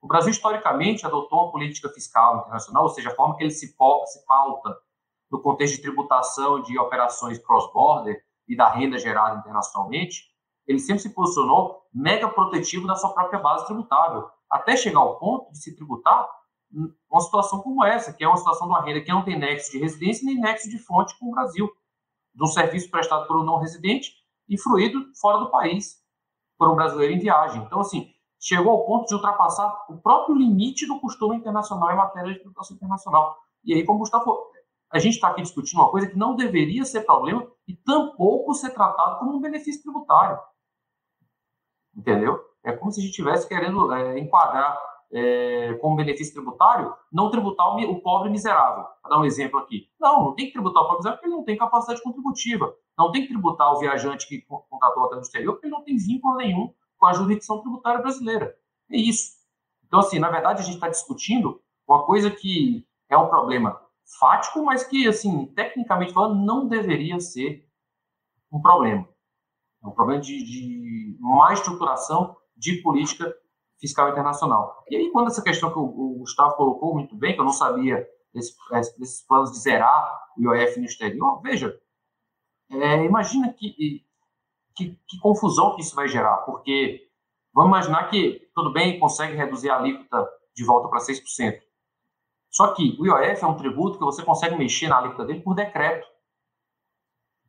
O 0.00 0.06
Brasil, 0.06 0.30
historicamente, 0.30 1.06
adotou 1.06 1.44
uma 1.44 1.52
política 1.52 1.88
fiscal 1.88 2.38
internacional, 2.38 2.82
ou 2.82 2.88
seja, 2.88 3.10
a 3.10 3.14
forma 3.14 3.36
que 3.36 3.44
ele 3.44 3.50
se, 3.50 3.74
pauta 3.76 4.76
no 5.30 5.40
contexto 5.40 5.76
de 5.76 5.82
tributação 5.82 6.60
de 6.60 6.78
operações 6.78 7.38
cross-border 7.38 8.22
e 8.52 8.56
da 8.56 8.68
renda 8.68 8.98
gerada 8.98 9.38
internacionalmente, 9.38 10.30
ele 10.66 10.78
sempre 10.78 11.02
se 11.02 11.14
posicionou 11.14 11.82
mega 11.92 12.28
protetivo 12.28 12.86
da 12.86 12.94
sua 12.94 13.14
própria 13.14 13.40
base 13.40 13.66
tributável, 13.66 14.28
até 14.50 14.76
chegar 14.76 15.00
ao 15.00 15.18
ponto 15.18 15.50
de 15.52 15.58
se 15.58 15.74
tributar 15.74 16.28
uma 17.10 17.20
situação 17.20 17.60
como 17.60 17.82
essa, 17.82 18.12
que 18.12 18.22
é 18.22 18.28
uma 18.28 18.36
situação 18.36 18.66
de 18.66 18.74
uma 18.74 18.82
renda 18.82 19.00
que 19.00 19.10
não 19.10 19.24
tem 19.24 19.38
nexo 19.38 19.72
de 19.72 19.78
residência 19.78 20.26
nem 20.26 20.38
nexo 20.38 20.68
de 20.68 20.78
fonte 20.78 21.18
com 21.18 21.28
o 21.28 21.30
Brasil, 21.30 21.70
de 22.34 22.44
um 22.44 22.46
serviço 22.46 22.90
prestado 22.90 23.26
por 23.26 23.38
um 23.38 23.44
não 23.44 23.58
residente 23.58 24.12
e 24.48 24.58
fruído 24.58 25.02
fora 25.18 25.38
do 25.38 25.50
país 25.50 25.96
por 26.58 26.70
um 26.70 26.76
brasileiro 26.76 27.14
em 27.14 27.18
viagem. 27.18 27.62
Então, 27.62 27.80
assim, 27.80 28.10
chegou 28.38 28.72
ao 28.72 28.84
ponto 28.84 29.06
de 29.06 29.14
ultrapassar 29.14 29.86
o 29.88 29.96
próprio 29.96 30.36
limite 30.36 30.86
do 30.86 31.00
costume 31.00 31.36
internacional 31.36 31.90
em 31.90 31.96
matéria 31.96 32.32
de 32.32 32.38
tributação 32.38 32.76
internacional. 32.76 33.38
E 33.64 33.74
aí, 33.74 33.84
como 33.84 33.96
o 33.96 34.00
Gustavo, 34.00 34.38
a 34.90 34.98
gente 34.98 35.14
está 35.14 35.28
aqui 35.28 35.42
discutindo 35.42 35.80
uma 35.80 35.90
coisa 35.90 36.06
que 36.06 36.18
não 36.18 36.36
deveria 36.36 36.84
ser 36.84 37.02
problema 37.02 37.46
e 37.66 37.74
tampouco 37.74 38.54
ser 38.54 38.70
tratado 38.70 39.18
como 39.18 39.36
um 39.36 39.40
benefício 39.40 39.82
tributário. 39.82 40.38
Entendeu? 41.96 42.40
É 42.64 42.72
como 42.72 42.90
se 42.90 43.00
a 43.00 43.02
gente 43.02 43.10
estivesse 43.10 43.48
querendo 43.48 43.92
é, 43.92 44.18
enquadrar 44.18 44.78
é, 45.12 45.74
como 45.74 45.96
benefício 45.96 46.32
tributário, 46.32 46.94
não 47.12 47.30
tributar 47.30 47.68
o, 47.68 47.78
o 47.78 48.00
pobre 48.00 48.30
miserável. 48.30 48.84
Para 49.02 49.10
dar 49.10 49.20
um 49.20 49.24
exemplo 49.24 49.58
aqui. 49.58 49.88
Não, 50.00 50.24
não 50.24 50.34
tem 50.34 50.46
que 50.46 50.52
tributar 50.52 50.82
o 50.82 50.86
pobre 50.86 50.98
miserável 50.98 51.18
porque 51.18 51.28
ele 51.28 51.36
não 51.36 51.44
tem 51.44 51.56
capacidade 51.56 52.02
contributiva. 52.02 52.74
Não 52.96 53.10
tem 53.10 53.22
que 53.22 53.28
tributar 53.28 53.72
o 53.72 53.78
viajante 53.78 54.26
que 54.26 54.42
contratou 54.42 55.04
até 55.04 55.16
no 55.16 55.22
exterior 55.22 55.52
porque 55.52 55.66
ele 55.66 55.74
não 55.74 55.84
tem 55.84 55.96
vínculo 55.96 56.36
nenhum 56.36 56.72
com 56.98 57.06
a 57.06 57.12
jurisdição 57.12 57.60
tributária 57.60 58.00
brasileira. 58.00 58.56
É 58.90 58.96
isso. 58.96 59.32
Então, 59.86 60.00
assim, 60.00 60.18
na 60.18 60.30
verdade, 60.30 60.62
a 60.62 60.64
gente 60.64 60.76
está 60.76 60.88
discutindo 60.88 61.60
uma 61.86 62.04
coisa 62.06 62.30
que 62.30 62.86
é 63.10 63.16
um 63.16 63.28
problema 63.28 63.78
fático, 64.18 64.64
mas 64.64 64.84
que, 64.84 65.06
assim, 65.08 65.46
tecnicamente 65.54 66.12
falando, 66.12 66.44
não 66.44 66.68
deveria 66.68 67.18
ser 67.20 67.66
um 68.50 68.60
problema. 68.60 69.08
É 69.82 69.86
um 69.86 69.92
problema 69.92 70.20
de, 70.20 70.44
de 70.44 71.16
má 71.20 71.52
estruturação 71.52 72.36
de 72.56 72.80
política 72.82 73.34
fiscal 73.80 74.10
internacional. 74.10 74.84
E 74.88 74.96
aí, 74.96 75.10
quando 75.10 75.26
essa 75.28 75.42
questão 75.42 75.72
que 75.72 75.78
o, 75.78 76.18
Gustavo 76.18 76.54
colocou 76.54 76.94
muito 76.94 77.16
bem, 77.16 77.34
que 77.34 77.40
eu 77.40 77.44
não 77.44 77.52
sabia 77.52 77.96
é, 77.96 78.80
desses 78.98 79.26
planos 79.26 79.50
de 79.50 79.58
zerar 79.58 80.20
o 80.38 80.54
IOF 80.54 80.78
no 80.78 80.86
exterior, 80.86 81.40
veja, 81.42 81.76
é, 82.70 83.04
imagina 83.04 83.52
que, 83.52 84.04
que, 84.76 84.96
que, 85.08 85.18
confusão 85.20 85.74
que 85.74 85.82
isso 85.82 85.96
vai 85.96 86.06
gerar, 86.06 86.36
porque 86.38 87.08
vamos 87.52 87.70
imaginar 87.70 88.08
que, 88.08 88.48
tudo 88.54 88.72
bem, 88.72 89.00
consegue 89.00 89.34
reduzir 89.34 89.70
a 89.70 89.78
alíquota 89.78 90.28
de 90.54 90.64
volta 90.64 90.88
para 90.88 91.00
6%. 91.00 91.60
Só 92.52 92.74
que 92.74 92.96
o 93.00 93.06
IOF 93.06 93.42
é 93.42 93.46
um 93.46 93.56
tributo 93.56 93.98
que 93.98 94.04
você 94.04 94.22
consegue 94.22 94.56
mexer 94.56 94.86
na 94.86 94.98
alíquota 94.98 95.24
dele 95.24 95.40
por 95.40 95.54
decreto. 95.54 96.06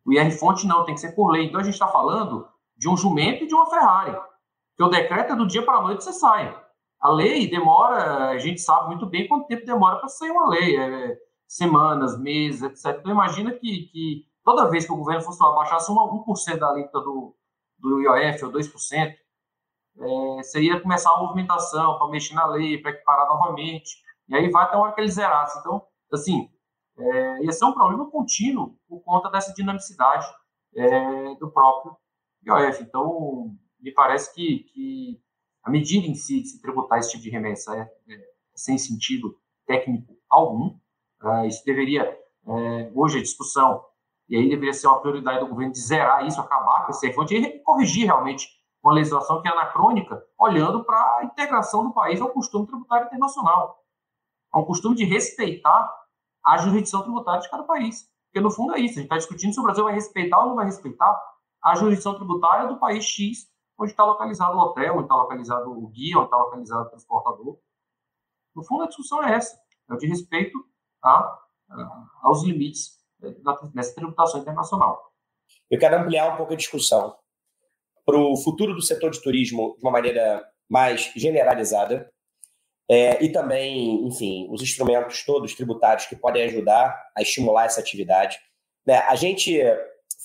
O 0.06 0.14
IR 0.14 0.32
fonte 0.32 0.66
não, 0.66 0.86
tem 0.86 0.95
que 0.95 1.01
ser 1.01 1.12
por 1.12 1.30
lei. 1.30 1.45
Então 1.45 1.60
a 1.60 1.64
gente 1.64 1.74
está 1.74 1.88
falando 1.88 2.47
de 2.78 2.89
um 2.89 2.95
jumento 2.95 3.43
e 3.43 3.47
de 3.47 3.54
uma 3.54 3.70
Ferrari. 3.70 4.14
Porque 4.14 4.84
o 4.84 4.88
decreto 4.89 5.34
é 5.34 5.36
do 5.36 5.45
dia 5.45 5.64
para 5.64 5.78
a 5.78 5.82
noite 5.82 6.04
você 6.04 6.14
sai. 6.14 6.58
A 6.99 7.10
lei 7.10 7.49
demora, 7.49 8.30
a 8.30 8.38
gente 8.38 8.62
sabe 8.62 8.88
muito 8.88 9.06
bem 9.06 9.28
quanto 9.28 9.47
tempo 9.47 9.66
demora 9.66 9.97
para 9.97 10.08
sair 10.08 10.32
uma 10.32 10.47
lei, 10.47 10.78
é, 10.78 11.18
semanas, 11.45 12.18
meses, 12.18 12.62
etc. 12.62 12.97
Então, 12.99 13.12
imagina 13.12 13.51
que, 13.51 13.88
que 13.88 14.26
toda 14.43 14.70
vez 14.70 14.86
que 14.86 14.93
o 14.93 14.97
governo 14.97 15.22
fosse 15.22 15.43
abaixasse 15.43 15.91
1%, 15.91 16.58
da 16.58 16.70
alíquota 16.70 17.01
do, 17.01 17.36
do 17.78 18.01
IOF 18.01 18.45
ou 18.45 18.51
2%, 18.54 19.16
é, 19.99 20.38
você 20.38 20.62
ia 20.62 20.80
começar 20.80 21.12
a 21.12 21.20
movimentação 21.20 21.97
para 21.97 22.08
mexer 22.08 22.36
na 22.36 22.45
lei, 22.47 22.78
para 22.78 22.91
equiparar 22.91 23.28
novamente, 23.28 24.03
e 24.28 24.36
aí 24.36 24.49
vai 24.49 24.63
até 24.63 24.76
uma 24.76 24.86
hora 24.86 24.93
que 24.93 25.01
ele 25.01 25.11
zerasse. 25.11 25.59
Então, 25.59 25.86
assim, 26.11 26.49
é, 26.97 27.43
ia 27.43 27.51
ser 27.51 27.65
um 27.65 27.74
problema 27.74 28.09
contínuo 28.09 28.78
por 28.88 29.01
conta 29.01 29.30
dessa 29.30 29.53
dinamicidade 29.53 30.28
é, 30.76 31.36
do 31.36 31.51
próprio 31.51 31.95
IOF. 32.45 32.84
Então, 32.84 33.55
me 33.80 33.91
parece 33.91 34.34
que, 34.34 34.59
que 34.71 35.21
a 35.63 35.69
medida 35.69 36.07
em 36.07 36.15
si 36.15 36.41
de 36.41 36.49
se 36.49 36.61
tributar 36.61 36.99
esse 36.99 37.11
tipo 37.11 37.24
de 37.24 37.30
remessa 37.30 37.76
é, 37.76 37.82
é 37.82 38.34
sem 38.55 38.78
sentido 38.78 39.38
técnico 39.65 40.13
algum. 40.30 40.78
Uh, 41.21 41.45
isso 41.47 41.63
deveria, 41.65 42.03
é, 42.03 42.91
hoje 42.93 43.19
a 43.19 43.21
discussão, 43.21 43.84
e 44.28 44.36
aí 44.36 44.49
deveria 44.49 44.74
ser 44.74 44.88
uma 44.88 44.99
prioridade 44.99 45.39
do 45.39 45.47
governo 45.47 45.71
de 45.71 45.80
zerar 45.80 46.26
isso, 46.26 46.39
acabar 46.39 46.86
com 46.86 46.91
esse 46.91 47.11
fonte 47.13 47.36
e 47.36 47.59
corrigir 47.59 48.05
realmente 48.05 48.47
uma 48.84 48.93
legislação 48.93 49.41
que 49.41 49.47
é 49.47 49.51
anacrônica, 49.51 50.21
olhando 50.38 50.84
para 50.84 50.97
a 50.97 51.24
integração 51.24 51.86
do 51.86 51.93
país 51.93 52.19
ao 52.19 52.30
costume 52.30 52.67
tributário 52.67 53.07
internacional, 53.07 53.82
ao 54.54 54.66
costume 54.66 54.95
de 54.95 55.04
respeitar 55.04 55.91
a 56.45 56.58
jurisdição 56.58 57.01
tributária 57.01 57.41
de 57.41 57.49
cada 57.49 57.64
país. 57.64 58.08
Porque, 58.28 58.39
no 58.39 58.51
fundo, 58.51 58.76
é 58.76 58.80
isso. 58.80 58.93
A 58.93 59.01
gente 59.01 59.04
está 59.04 59.18
discutindo 59.18 59.54
se 59.54 59.60
o 59.60 59.64
Brasil 59.64 59.84
vai 59.84 59.93
respeitar 59.93 60.39
ou 60.39 60.49
não 60.49 60.56
vai 60.56 60.66
respeitar 60.66 61.20
a 61.64 61.76
jurisdição 61.76 62.16
tributária 62.16 62.68
do 62.68 62.78
país 62.78 63.04
X, 63.04 63.49
onde 63.80 63.91
está 63.91 64.06
localizado 64.06 64.56
o 64.56 64.62
hotel, 64.62 64.93
onde 64.95 65.04
está 65.04 65.16
localizado 65.16 65.72
o 65.72 65.88
guia, 65.88 66.18
onde 66.18 66.26
está 66.26 66.38
localizado 66.38 66.86
o 66.86 66.89
transportador. 66.89 67.58
No 68.56 68.64
fundo, 68.64 68.84
a 68.84 68.88
discussão 68.88 69.24
é 69.24 69.36
essa. 69.36 69.58
É 69.89 69.93
o 69.93 69.97
de 69.97 70.08
respeito 70.08 70.58
a, 71.04 71.18
a, 71.70 72.06
aos 72.22 72.43
limites 72.43 72.99
dessa 73.74 73.95
tributação 73.95 74.41
internacional. 74.41 75.12
Eu 75.70 75.80
quero 75.80 75.97
ampliar 75.97 76.34
um 76.34 76.38
pouco 76.38 76.54
a 76.54 76.58
discussão 76.58 77.16
para 78.06 78.18
o 78.18 78.36
futuro 78.36 78.74
do 78.74 78.82
setor 78.82 79.12
de 79.12 79.22
turismo 79.22 79.76
de 79.78 79.84
uma 79.84 79.91
maneira 79.91 80.45
mais 80.70 81.12
generalizada 81.16 82.12
é, 82.89 83.23
e 83.23 83.31
também, 83.31 84.05
enfim, 84.05 84.47
os 84.51 84.61
instrumentos 84.61 85.23
todos 85.23 85.53
tributários 85.53 86.05
que 86.05 86.15
podem 86.15 86.43
ajudar 86.43 86.93
a 87.15 87.21
estimular 87.21 87.65
essa 87.65 87.79
atividade. 87.79 88.38
Né? 88.86 88.97
A 89.07 89.15
gente 89.15 89.61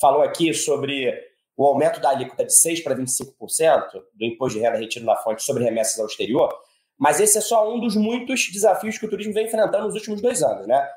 falou 0.00 0.22
aqui 0.22 0.52
sobre 0.52 1.12
o 1.56 1.66
aumento 1.66 2.00
da 2.00 2.10
alíquota 2.10 2.44
de 2.44 2.52
6% 2.52 2.82
para 2.82 2.94
25% 2.94 3.82
do 4.14 4.24
imposto 4.24 4.58
de 4.58 4.64
renda 4.64 4.78
retido 4.78 5.04
na 5.04 5.16
fonte 5.16 5.42
sobre 5.42 5.64
remessas 5.64 5.98
ao 5.98 6.06
exterior, 6.06 6.52
mas 6.98 7.20
esse 7.20 7.38
é 7.38 7.40
só 7.40 7.72
um 7.72 7.80
dos 7.80 7.96
muitos 7.96 8.48
desafios 8.52 8.98
que 8.98 9.06
o 9.06 9.10
turismo 9.10 9.32
vem 9.32 9.46
enfrentando 9.46 9.86
nos 9.86 9.94
últimos 9.94 10.20
dois 10.20 10.42
anos. 10.42 10.66
Né? 10.66 10.88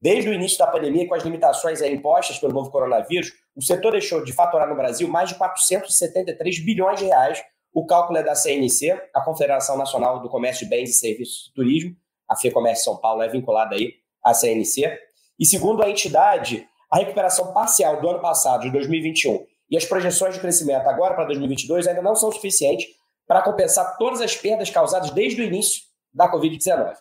Desde 0.00 0.30
o 0.30 0.32
início 0.32 0.58
da 0.58 0.66
pandemia, 0.66 1.08
com 1.08 1.14
as 1.14 1.24
limitações 1.24 1.82
impostas 1.82 2.38
pelo 2.38 2.52
novo 2.52 2.70
coronavírus, 2.70 3.32
o 3.56 3.62
setor 3.62 3.92
deixou 3.92 4.22
de 4.22 4.32
faturar 4.32 4.68
no 4.68 4.76
Brasil 4.76 5.08
mais 5.08 5.28
de 5.28 5.34
473 5.34 6.64
bilhões 6.64 7.00
de 7.00 7.06
reais. 7.06 7.42
O 7.72 7.86
cálculo 7.86 8.18
é 8.18 8.22
da 8.22 8.34
CNC, 8.34 8.90
a 9.14 9.20
Confederação 9.20 9.76
Nacional 9.76 10.20
do 10.20 10.28
Comércio 10.28 10.64
de 10.64 10.70
Bens 10.70 10.90
e 10.90 10.94
Serviços 10.94 11.44
de 11.44 11.54
Turismo, 11.54 11.96
a 12.28 12.36
FEComércio 12.36 12.84
São 12.84 12.96
Paulo 12.96 13.22
é 13.22 13.28
vinculada 13.28 13.74
aí 13.74 13.94
à 14.22 14.34
CNC. 14.34 14.98
E 15.38 15.46
segundo 15.46 15.82
a 15.82 15.88
entidade, 15.88 16.68
a 16.90 16.98
recuperação 16.98 17.52
parcial 17.52 18.00
do 18.00 18.08
ano 18.08 18.20
passado, 18.20 18.62
de 18.62 18.70
2021, 18.70 19.46
e 19.70 19.76
as 19.76 19.84
projeções 19.84 20.34
de 20.34 20.40
crescimento 20.40 20.88
agora 20.88 21.14
para 21.14 21.24
2022 21.24 21.86
ainda 21.86 22.02
não 22.02 22.14
são 22.14 22.32
suficientes 22.32 22.86
para 23.26 23.42
compensar 23.42 23.96
todas 23.98 24.20
as 24.20 24.34
perdas 24.36 24.70
causadas 24.70 25.10
desde 25.10 25.40
o 25.40 25.44
início 25.44 25.82
da 26.12 26.30
Covid-19. 26.30 26.96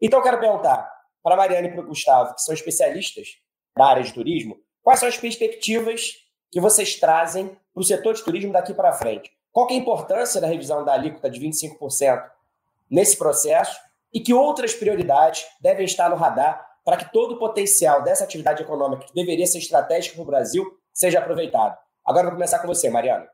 Então, 0.00 0.18
eu 0.18 0.22
quero 0.22 0.38
perguntar 0.38 0.90
para 1.22 1.34
a 1.34 1.36
Mariana 1.36 1.68
e 1.68 1.70
para 1.70 1.80
o 1.80 1.86
Gustavo, 1.86 2.34
que 2.34 2.42
são 2.42 2.54
especialistas 2.54 3.28
da 3.76 3.86
área 3.86 4.02
de 4.02 4.12
turismo, 4.12 4.58
quais 4.82 5.00
são 5.00 5.08
as 5.08 5.16
perspectivas 5.16 6.14
que 6.50 6.60
vocês 6.60 6.96
trazem 6.96 7.48
para 7.48 7.80
o 7.80 7.84
setor 7.84 8.14
de 8.14 8.22
turismo 8.22 8.52
daqui 8.52 8.74
para 8.74 8.92
frente? 8.92 9.30
Qual 9.52 9.68
é 9.68 9.74
a 9.74 9.76
importância 9.76 10.40
da 10.40 10.46
revisão 10.46 10.84
da 10.84 10.94
alíquota 10.94 11.30
de 11.30 11.38
25% 11.38 12.24
nesse 12.90 13.16
processo 13.16 13.78
e 14.12 14.20
que 14.20 14.32
outras 14.32 14.74
prioridades 14.74 15.44
devem 15.60 15.84
estar 15.84 16.08
no 16.08 16.16
radar 16.16 16.66
para 16.84 16.96
que 16.96 17.12
todo 17.12 17.34
o 17.34 17.38
potencial 17.38 18.02
dessa 18.02 18.24
atividade 18.24 18.62
econômica, 18.62 19.06
que 19.06 19.14
deveria 19.14 19.46
ser 19.46 19.58
estratégica 19.58 20.16
para 20.16 20.22
o 20.22 20.26
Brasil, 20.26 20.64
seja 20.92 21.18
aproveitado? 21.18 21.76
Agora 22.04 22.24
vou 22.24 22.32
começar 22.32 22.58
com 22.58 22.66
você, 22.66 22.90
Mariana. 22.90 23.28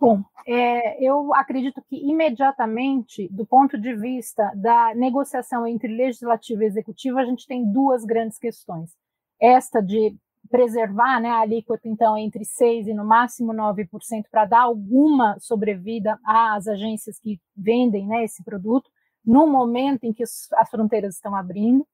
Bom, 0.00 0.22
é, 0.46 1.02
eu 1.02 1.32
acredito 1.34 1.80
que 1.88 1.96
imediatamente, 1.96 3.28
do 3.30 3.46
ponto 3.46 3.78
de 3.78 3.94
vista 3.94 4.50
da 4.54 4.94
negociação 4.94 5.66
entre 5.66 5.88
legislativo 5.88 6.62
e 6.62 6.66
executivo, 6.66 7.18
a 7.18 7.24
gente 7.24 7.46
tem 7.46 7.64
duas 7.64 8.04
grandes 8.04 8.38
questões. 8.38 8.90
Esta 9.40 9.80
de 9.80 10.16
preservar 10.50 11.20
né, 11.20 11.30
a 11.30 11.40
alíquota, 11.40 11.88
então, 11.88 12.16
entre 12.16 12.44
6% 12.44 12.86
e 12.86 12.94
no 12.94 13.04
máximo 13.04 13.52
9%, 13.52 14.24
para 14.30 14.44
dar 14.44 14.62
alguma 14.62 15.38
sobrevida 15.40 16.18
às 16.24 16.66
agências 16.66 17.18
que 17.18 17.40
vendem 17.56 18.06
né, 18.06 18.24
esse 18.24 18.42
produto, 18.44 18.90
no 19.24 19.46
momento 19.46 20.04
em 20.04 20.12
que 20.12 20.22
as 20.22 20.70
fronteiras 20.70 21.14
estão 21.14 21.34
abrindo. 21.34 21.86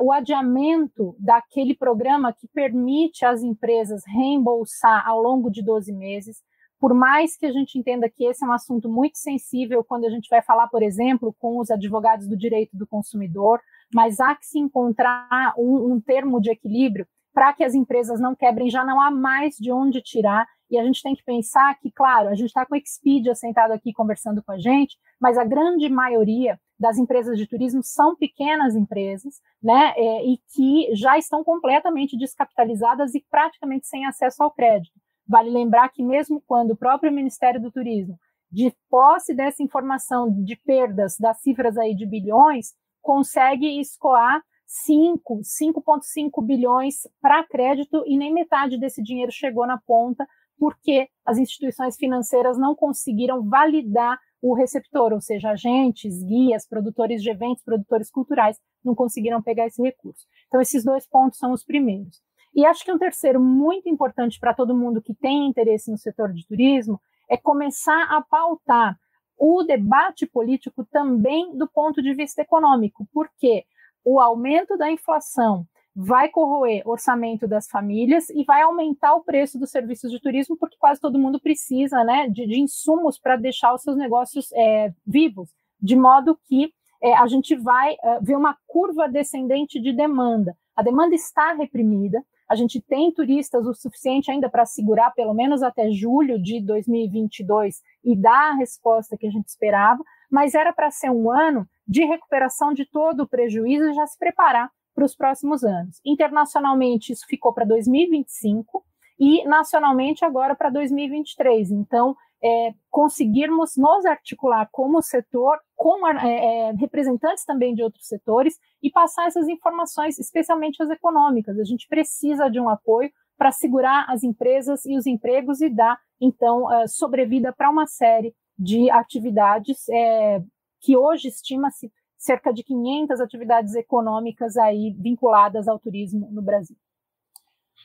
O 0.00 0.10
adiamento 0.10 1.14
daquele 1.18 1.76
programa 1.76 2.32
que 2.32 2.48
permite 2.48 3.24
às 3.24 3.42
empresas 3.42 4.02
reembolsar 4.04 5.06
ao 5.06 5.20
longo 5.20 5.48
de 5.48 5.62
12 5.62 5.92
meses 5.92 6.42
por 6.80 6.94
mais 6.94 7.36
que 7.36 7.44
a 7.44 7.52
gente 7.52 7.78
entenda 7.78 8.08
que 8.08 8.24
esse 8.24 8.42
é 8.42 8.48
um 8.48 8.52
assunto 8.52 8.88
muito 8.88 9.18
sensível 9.18 9.84
quando 9.84 10.06
a 10.06 10.08
gente 10.08 10.30
vai 10.30 10.40
falar, 10.40 10.66
por 10.68 10.82
exemplo, 10.82 11.36
com 11.38 11.58
os 11.58 11.70
advogados 11.70 12.26
do 12.26 12.36
direito 12.36 12.74
do 12.74 12.86
consumidor, 12.86 13.60
mas 13.92 14.18
há 14.18 14.34
que 14.34 14.46
se 14.46 14.58
encontrar 14.58 15.52
um, 15.58 15.92
um 15.92 16.00
termo 16.00 16.40
de 16.40 16.50
equilíbrio 16.50 17.06
para 17.32 17.52
que 17.52 17.64
as 17.64 17.74
empresas 17.74 18.20
não 18.20 18.34
quebrem, 18.34 18.70
já 18.70 18.84
não 18.84 19.00
há 19.00 19.10
mais 19.10 19.56
de 19.56 19.72
onde 19.72 20.02
tirar. 20.02 20.46
E 20.70 20.78
a 20.78 20.84
gente 20.84 21.02
tem 21.02 21.14
que 21.14 21.24
pensar 21.24 21.76
que, 21.80 21.90
claro, 21.90 22.28
a 22.28 22.34
gente 22.34 22.48
está 22.48 22.64
com 22.64 22.74
o 22.74 22.78
Expedia 22.78 23.34
sentado 23.34 23.72
aqui 23.72 23.92
conversando 23.92 24.42
com 24.42 24.52
a 24.52 24.58
gente, 24.58 24.96
mas 25.20 25.36
a 25.36 25.44
grande 25.44 25.88
maioria 25.88 26.58
das 26.78 26.96
empresas 26.96 27.36
de 27.36 27.46
turismo 27.46 27.82
são 27.82 28.16
pequenas 28.16 28.74
empresas, 28.74 29.34
né, 29.62 29.92
é, 29.96 30.24
e 30.24 30.38
que 30.54 30.94
já 30.94 31.18
estão 31.18 31.44
completamente 31.44 32.16
descapitalizadas 32.16 33.14
e 33.14 33.24
praticamente 33.30 33.86
sem 33.86 34.06
acesso 34.06 34.42
ao 34.42 34.50
crédito. 34.50 34.98
Vale 35.28 35.50
lembrar 35.50 35.90
que, 35.90 36.02
mesmo 36.02 36.42
quando 36.46 36.70
o 36.70 36.76
próprio 36.76 37.12
Ministério 37.12 37.60
do 37.60 37.70
Turismo, 37.70 38.18
de 38.50 38.74
posse 38.88 39.34
dessa 39.34 39.62
informação 39.62 40.28
de 40.42 40.56
perdas 40.56 41.16
das 41.18 41.40
cifras 41.42 41.76
aí 41.76 41.94
de 41.94 42.06
bilhões, 42.06 42.72
consegue 43.02 43.78
escoar 43.78 44.42
5, 44.70 45.40
5,5 45.40 46.46
bilhões 46.46 47.00
para 47.20 47.42
crédito 47.42 48.04
e 48.06 48.16
nem 48.16 48.32
metade 48.32 48.78
desse 48.78 49.02
dinheiro 49.02 49.32
chegou 49.32 49.66
na 49.66 49.76
ponta 49.78 50.24
porque 50.56 51.08
as 51.26 51.38
instituições 51.38 51.96
financeiras 51.96 52.56
não 52.56 52.76
conseguiram 52.76 53.42
validar 53.42 54.16
o 54.40 54.54
receptor, 54.54 55.12
ou 55.12 55.20
seja, 55.20 55.50
agentes, 55.50 56.22
guias, 56.22 56.68
produtores 56.68 57.20
de 57.20 57.30
eventos, 57.30 57.64
produtores 57.64 58.10
culturais, 58.10 58.58
não 58.84 58.94
conseguiram 58.94 59.42
pegar 59.42 59.66
esse 59.66 59.82
recurso. 59.82 60.24
Então, 60.46 60.60
esses 60.60 60.84
dois 60.84 61.06
pontos 61.06 61.38
são 61.38 61.52
os 61.52 61.64
primeiros. 61.64 62.22
E 62.54 62.64
acho 62.64 62.84
que 62.84 62.92
um 62.92 62.98
terceiro 62.98 63.40
muito 63.40 63.88
importante 63.88 64.38
para 64.38 64.54
todo 64.54 64.76
mundo 64.76 65.02
que 65.02 65.14
tem 65.14 65.48
interesse 65.48 65.90
no 65.90 65.98
setor 65.98 66.32
de 66.32 66.46
turismo 66.46 67.00
é 67.28 67.36
começar 67.36 68.04
a 68.04 68.22
pautar 68.22 68.96
o 69.36 69.62
debate 69.64 70.26
político 70.26 70.84
também 70.84 71.56
do 71.56 71.66
ponto 71.66 72.00
de 72.02 72.14
vista 72.14 72.42
econômico, 72.42 73.06
porque 73.12 73.64
o 74.04 74.20
aumento 74.20 74.76
da 74.76 74.90
inflação 74.90 75.66
vai 75.94 76.28
corroer 76.28 76.82
orçamento 76.86 77.46
das 77.48 77.68
famílias 77.68 78.30
e 78.30 78.44
vai 78.44 78.62
aumentar 78.62 79.14
o 79.14 79.24
preço 79.24 79.58
dos 79.58 79.70
serviços 79.70 80.10
de 80.10 80.20
turismo, 80.20 80.56
porque 80.56 80.76
quase 80.78 81.00
todo 81.00 81.18
mundo 81.18 81.40
precisa 81.40 82.04
né, 82.04 82.28
de, 82.28 82.46
de 82.46 82.60
insumos 82.60 83.18
para 83.18 83.36
deixar 83.36 83.74
os 83.74 83.82
seus 83.82 83.96
negócios 83.96 84.50
é, 84.52 84.92
vivos, 85.06 85.50
de 85.80 85.96
modo 85.96 86.38
que 86.46 86.72
é, 87.02 87.14
a 87.14 87.26
gente 87.26 87.56
vai 87.56 87.96
é, 88.02 88.20
ver 88.20 88.36
uma 88.36 88.56
curva 88.66 89.08
descendente 89.08 89.80
de 89.80 89.92
demanda. 89.92 90.56
A 90.76 90.82
demanda 90.82 91.14
está 91.14 91.52
reprimida, 91.54 92.24
a 92.48 92.54
gente 92.54 92.80
tem 92.80 93.12
turistas 93.12 93.66
o 93.66 93.74
suficiente 93.74 94.30
ainda 94.30 94.48
para 94.48 94.66
segurar 94.66 95.10
pelo 95.12 95.34
menos 95.34 95.62
até 95.62 95.90
julho 95.90 96.40
de 96.40 96.60
2022 96.60 97.80
e 98.04 98.16
dar 98.16 98.52
a 98.52 98.56
resposta 98.56 99.16
que 99.16 99.26
a 99.26 99.30
gente 99.30 99.48
esperava, 99.48 100.02
mas 100.30 100.54
era 100.54 100.72
para 100.72 100.90
ser 100.90 101.10
um 101.10 101.30
ano 101.30 101.66
de 101.90 102.04
recuperação 102.04 102.72
de 102.72 102.86
todo 102.86 103.24
o 103.24 103.28
prejuízo 103.28 103.90
e 103.90 103.94
já 103.94 104.06
se 104.06 104.16
preparar 104.16 104.70
para 104.94 105.04
os 105.04 105.16
próximos 105.16 105.64
anos. 105.64 106.00
Internacionalmente, 106.06 107.12
isso 107.12 107.26
ficou 107.26 107.52
para 107.52 107.64
2025 107.64 108.84
e 109.18 109.44
nacionalmente 109.44 110.24
agora 110.24 110.54
para 110.54 110.70
2023. 110.70 111.72
Então, 111.72 112.14
é, 112.42 112.72
conseguirmos 112.88 113.76
nos 113.76 114.06
articular 114.06 114.68
como 114.70 115.02
setor, 115.02 115.58
com 115.74 116.06
é, 116.06 116.68
é, 116.68 116.72
representantes 116.74 117.44
também 117.44 117.74
de 117.74 117.82
outros 117.82 118.06
setores 118.06 118.56
e 118.80 118.88
passar 118.88 119.26
essas 119.26 119.48
informações, 119.48 120.16
especialmente 120.16 120.80
as 120.80 120.90
econômicas. 120.90 121.58
A 121.58 121.64
gente 121.64 121.88
precisa 121.88 122.48
de 122.48 122.60
um 122.60 122.68
apoio 122.68 123.10
para 123.36 123.50
segurar 123.50 124.04
as 124.08 124.22
empresas 124.22 124.84
e 124.86 124.96
os 124.96 125.06
empregos 125.06 125.60
e 125.60 125.68
dar, 125.68 125.98
então, 126.20 126.66
uh, 126.66 126.86
sobrevida 126.86 127.52
para 127.52 127.68
uma 127.68 127.86
série 127.86 128.32
de 128.56 128.90
atividades 128.90 129.88
é, 129.88 130.40
que 130.80 130.96
hoje 130.96 131.28
estima-se 131.28 131.92
cerca 132.16 132.52
de 132.52 132.62
500 132.62 133.20
atividades 133.20 133.74
econômicas 133.74 134.56
aí 134.56 134.94
vinculadas 134.98 135.68
ao 135.68 135.78
turismo 135.78 136.28
no 136.30 136.42
Brasil. 136.42 136.76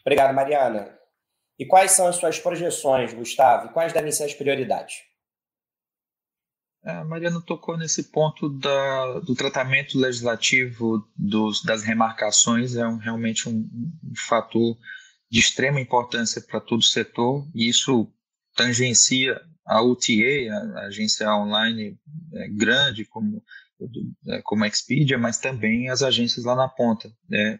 Obrigado, 0.01 0.35
Mariana. 0.35 0.97
E 1.57 1.65
quais 1.65 1.91
são 1.91 2.07
as 2.07 2.17
suas 2.17 2.37
projeções, 2.37 3.13
Gustavo? 3.13 3.67
E 3.67 3.73
quais 3.73 3.93
devem 3.93 4.11
ser 4.11 4.25
as 4.25 4.33
prioridades? 4.33 5.03
É, 6.83 6.91
a 6.91 7.03
Mariana 7.03 7.41
tocou 7.41 7.77
nesse 7.77 8.11
ponto 8.11 8.47
da, 8.47 9.19
do 9.21 9.33
tratamento 9.33 9.97
legislativo 9.97 11.07
dos, 11.15 11.63
das 11.63 11.81
remarcações, 11.81 12.75
é 12.75 12.85
um, 12.85 12.97
realmente 12.97 13.49
um, 13.49 13.67
um 14.03 14.13
fator 14.27 14.77
de 15.29 15.39
extrema 15.39 15.81
importância 15.81 16.41
para 16.41 16.61
todo 16.61 16.81
o 16.81 16.83
setor, 16.83 17.47
e 17.55 17.67
isso 17.67 18.07
tangencia 18.55 19.41
a 19.65 19.81
UTA, 19.81 20.53
a 20.75 20.81
agência 20.85 21.33
online 21.33 21.97
é, 22.33 22.47
grande 22.49 23.05
como, 23.05 23.43
é, 24.27 24.41
como 24.43 24.63
a 24.63 24.67
Expedia, 24.67 25.17
mas 25.17 25.37
também 25.37 25.89
as 25.89 26.03
agências 26.03 26.45
lá 26.45 26.55
na 26.55 26.67
ponta. 26.67 27.11
Né? 27.27 27.59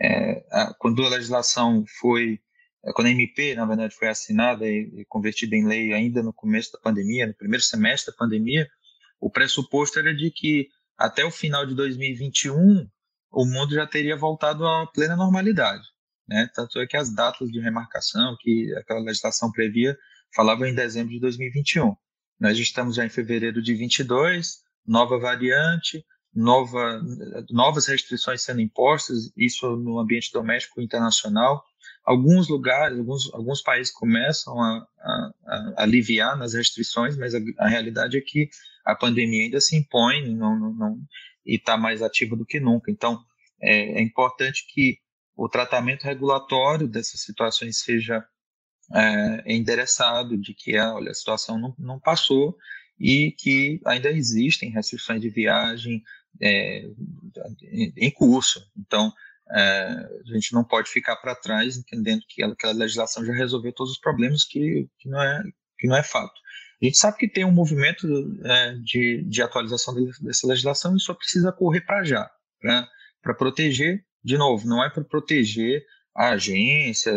É, 0.00 0.46
a, 0.52 0.74
quando 0.78 1.04
a 1.04 1.08
legislação 1.08 1.84
foi, 2.00 2.38
é, 2.84 2.92
quando 2.92 3.06
a 3.06 3.10
MP, 3.10 3.54
na 3.54 3.64
verdade, 3.64 3.94
foi 3.94 4.08
assinada 4.08 4.66
e, 4.66 5.00
e 5.00 5.04
convertida 5.06 5.56
em 5.56 5.66
lei 5.66 5.94
ainda 5.94 6.22
no 6.22 6.32
começo 6.32 6.72
da 6.72 6.78
pandemia, 6.78 7.26
no 7.26 7.34
primeiro 7.34 7.64
semestre 7.64 8.12
da 8.12 8.18
pandemia, 8.18 8.68
o 9.18 9.30
pressuposto 9.30 9.98
era 9.98 10.14
de 10.14 10.30
que 10.30 10.68
até 10.98 11.24
o 11.24 11.30
final 11.30 11.64
de 11.64 11.74
2021 11.74 12.86
o 13.32 13.44
mundo 13.44 13.74
já 13.74 13.86
teria 13.86 14.16
voltado 14.16 14.66
à 14.66 14.86
plena 14.86 15.16
normalidade. 15.16 15.84
Né? 16.28 16.48
Tanto 16.54 16.78
é 16.80 16.86
que 16.86 16.96
as 16.96 17.14
datas 17.14 17.50
de 17.50 17.60
remarcação 17.60 18.36
que 18.40 18.74
aquela 18.76 19.00
legislação 19.00 19.50
previa 19.50 19.96
falava 20.34 20.68
em 20.68 20.74
dezembro 20.74 21.12
de 21.12 21.20
2021. 21.20 21.94
Nós 22.38 22.58
estamos 22.58 22.96
já 22.96 23.06
em 23.06 23.08
fevereiro 23.08 23.62
de 23.62 23.74
22, 23.74 24.58
nova 24.86 25.18
variante, 25.18 26.04
nova, 26.34 27.00
novas 27.50 27.86
restrições 27.86 28.42
sendo 28.42 28.60
impostas, 28.60 29.32
isso 29.36 29.74
no 29.76 29.98
ambiente 29.98 30.30
doméstico 30.32 30.80
e 30.80 30.84
internacional. 30.84 31.64
Alguns 32.04 32.48
lugares, 32.48 32.98
alguns, 32.98 33.32
alguns 33.32 33.62
países 33.62 33.92
começam 33.92 34.60
a, 34.60 34.86
a, 34.98 35.32
a 35.46 35.82
aliviar 35.82 36.36
nas 36.36 36.52
restrições, 36.52 37.16
mas 37.16 37.34
a, 37.34 37.38
a, 37.58 37.68
realidade 37.68 38.18
é 38.18 38.20
que 38.20 38.48
a 38.84 38.94
pandemia 38.94 39.44
ainda 39.44 39.60
se 39.60 39.76
impõe 39.76 40.34
não, 40.34 40.58
não, 40.58 40.72
não 40.74 40.98
e 41.44 41.56
está 41.56 41.76
mais 41.76 42.02
ativa 42.02 42.36
do 42.36 42.44
que 42.44 42.60
nunca. 42.60 42.90
Então, 42.90 43.18
é, 43.60 43.98
é 43.98 44.02
importante 44.02 44.66
que 44.68 44.98
o 45.34 45.48
tratamento 45.48 46.04
regulatório 46.04 46.86
dessas 46.86 47.22
situações 47.22 47.78
seja 47.78 48.24
é, 48.94 49.54
endereçado, 49.54 50.36
de 50.36 50.54
que 50.54 50.78
olha, 50.78 51.10
a 51.10 51.14
situação 51.14 51.58
não, 51.58 51.74
não 51.78 52.00
passou 52.00 52.56
e 52.98 53.32
que 53.32 53.80
ainda 53.84 54.10
existem 54.10 54.70
restrições 54.70 55.20
de 55.20 55.28
viagem 55.28 56.02
é, 56.40 56.88
em 57.96 58.10
curso. 58.10 58.64
Então, 58.76 59.12
é, 59.50 59.60
a 59.60 60.34
gente 60.34 60.52
não 60.52 60.64
pode 60.64 60.90
ficar 60.90 61.16
para 61.16 61.34
trás 61.34 61.76
entendendo 61.76 62.22
que 62.28 62.42
aquela 62.42 62.72
legislação 62.72 63.24
já 63.24 63.32
resolveu 63.32 63.72
todos 63.72 63.92
os 63.92 63.98
problemas, 63.98 64.44
que, 64.44 64.88
que, 64.98 65.08
não, 65.08 65.22
é, 65.22 65.42
que 65.78 65.86
não 65.86 65.96
é 65.96 66.02
fato. 66.02 66.34
A 66.80 66.84
gente 66.84 66.98
sabe 66.98 67.16
que 67.16 67.28
tem 67.28 67.44
um 67.44 67.52
movimento 67.52 68.06
é, 68.44 68.74
de, 68.82 69.22
de 69.22 69.42
atualização 69.42 69.94
dessa 70.20 70.46
legislação 70.46 70.94
e 70.96 71.00
só 71.00 71.14
precisa 71.14 71.52
correr 71.52 71.80
para 71.82 72.04
já, 72.04 72.30
para 73.22 73.34
proteger, 73.34 74.04
de 74.22 74.36
novo, 74.36 74.66
não 74.66 74.84
é 74.84 74.90
para 74.90 75.04
proteger 75.04 75.84
a 76.16 76.30
agência, 76.30 77.12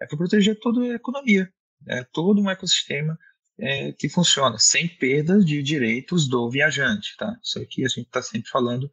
é 0.00 0.06
para 0.06 0.16
proteger 0.16 0.58
toda 0.58 0.80
a 0.80 0.94
economia, 0.94 1.52
é 1.86 2.02
todo 2.04 2.40
um 2.40 2.50
ecossistema 2.50 3.18
é, 3.58 3.92
que 3.92 4.08
funciona, 4.08 4.58
sem 4.58 4.88
perdas 4.88 5.44
de 5.44 5.62
direitos 5.62 6.26
do 6.26 6.50
viajante. 6.50 7.14
Tá? 7.18 7.36
Isso 7.42 7.58
aqui 7.58 7.84
a 7.84 7.88
gente 7.88 8.06
está 8.06 8.22
sempre 8.22 8.48
falando 8.48 8.90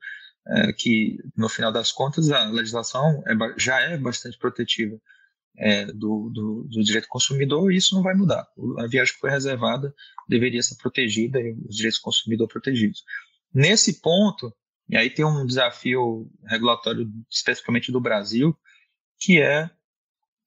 é, 0.48 0.74
que, 0.74 1.18
no 1.36 1.48
final 1.48 1.72
das 1.72 1.92
contas, 1.92 2.30
a 2.30 2.50
legislação 2.50 3.24
é, 3.26 3.34
já 3.58 3.80
é 3.80 3.98
bastante 3.98 4.38
protetiva 4.38 5.00
é, 5.58 5.86
do, 5.86 6.30
do, 6.30 6.68
do, 6.70 6.84
direito 6.84 7.08
consumidor 7.08 7.72
e 7.72 7.78
isso 7.78 7.96
não 7.96 8.04
vai 8.04 8.14
mudar. 8.14 8.46
A 8.80 8.88
viagem 8.88 9.14
que 9.14 9.20
foi 9.20 9.30
reservada 9.30 9.94
deveria 10.28 10.62
ser 10.62 10.76
protegida 10.76 11.40
e 11.40 11.54
os 11.68 11.76
direitos 11.76 12.00
do 12.00 12.04
consumidor 12.04 12.48
protegidos. 12.50 13.04
Nesse 13.54 14.02
ponto, 14.02 14.54
e 14.90 14.98
aí 14.98 15.10
tem 15.10 15.26
um 15.26 15.46
desafio 15.46 16.30
regulatório 16.46 17.10
especificamente 17.30 17.92
do 17.92 18.00
Brasil, 18.00 18.56
que 19.20 19.42
é, 19.42 19.70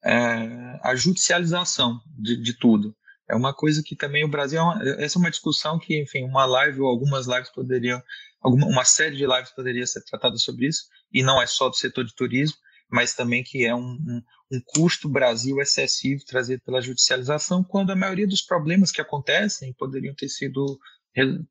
é 0.04 0.80
a 0.82 0.94
judicialização 0.94 2.00
de, 2.06 2.36
de, 2.36 2.54
tudo. 2.58 2.94
É 3.28 3.34
uma 3.34 3.54
coisa 3.54 3.82
que 3.84 3.94
também 3.94 4.24
o 4.24 4.28
Brasil, 4.28 4.60
é 4.82 5.04
essa 5.04 5.18
é 5.18 5.20
uma 5.20 5.30
discussão 5.30 5.78
que, 5.78 6.00
enfim, 6.00 6.24
uma 6.24 6.44
live 6.44 6.80
ou 6.80 6.88
algumas 6.88 7.26
lives 7.26 7.50
poderiam, 7.50 8.02
alguma, 8.40 8.66
uma 8.66 8.84
série 8.84 9.16
de 9.16 9.26
lives 9.26 9.50
poderia 9.50 9.86
ser 9.86 10.02
tratada 10.04 10.36
sobre 10.36 10.66
isso, 10.66 10.84
e 11.12 11.22
não 11.22 11.40
é 11.40 11.46
só 11.46 11.68
do 11.68 11.76
setor 11.76 12.04
de 12.04 12.14
turismo, 12.14 12.56
mas 12.90 13.14
também 13.14 13.44
que 13.44 13.64
é 13.64 13.74
um, 13.74 13.80
um, 13.80 14.22
um 14.52 14.60
custo 14.66 15.08
Brasil 15.08 15.60
excessivo 15.60 16.24
trazido 16.26 16.62
pela 16.64 16.80
judicialização, 16.80 17.62
quando 17.62 17.90
a 17.90 17.96
maioria 17.96 18.26
dos 18.26 18.42
problemas 18.42 18.90
que 18.90 19.00
acontecem 19.00 19.72
poderiam 19.74 20.14
ter 20.14 20.28
sido 20.28 20.78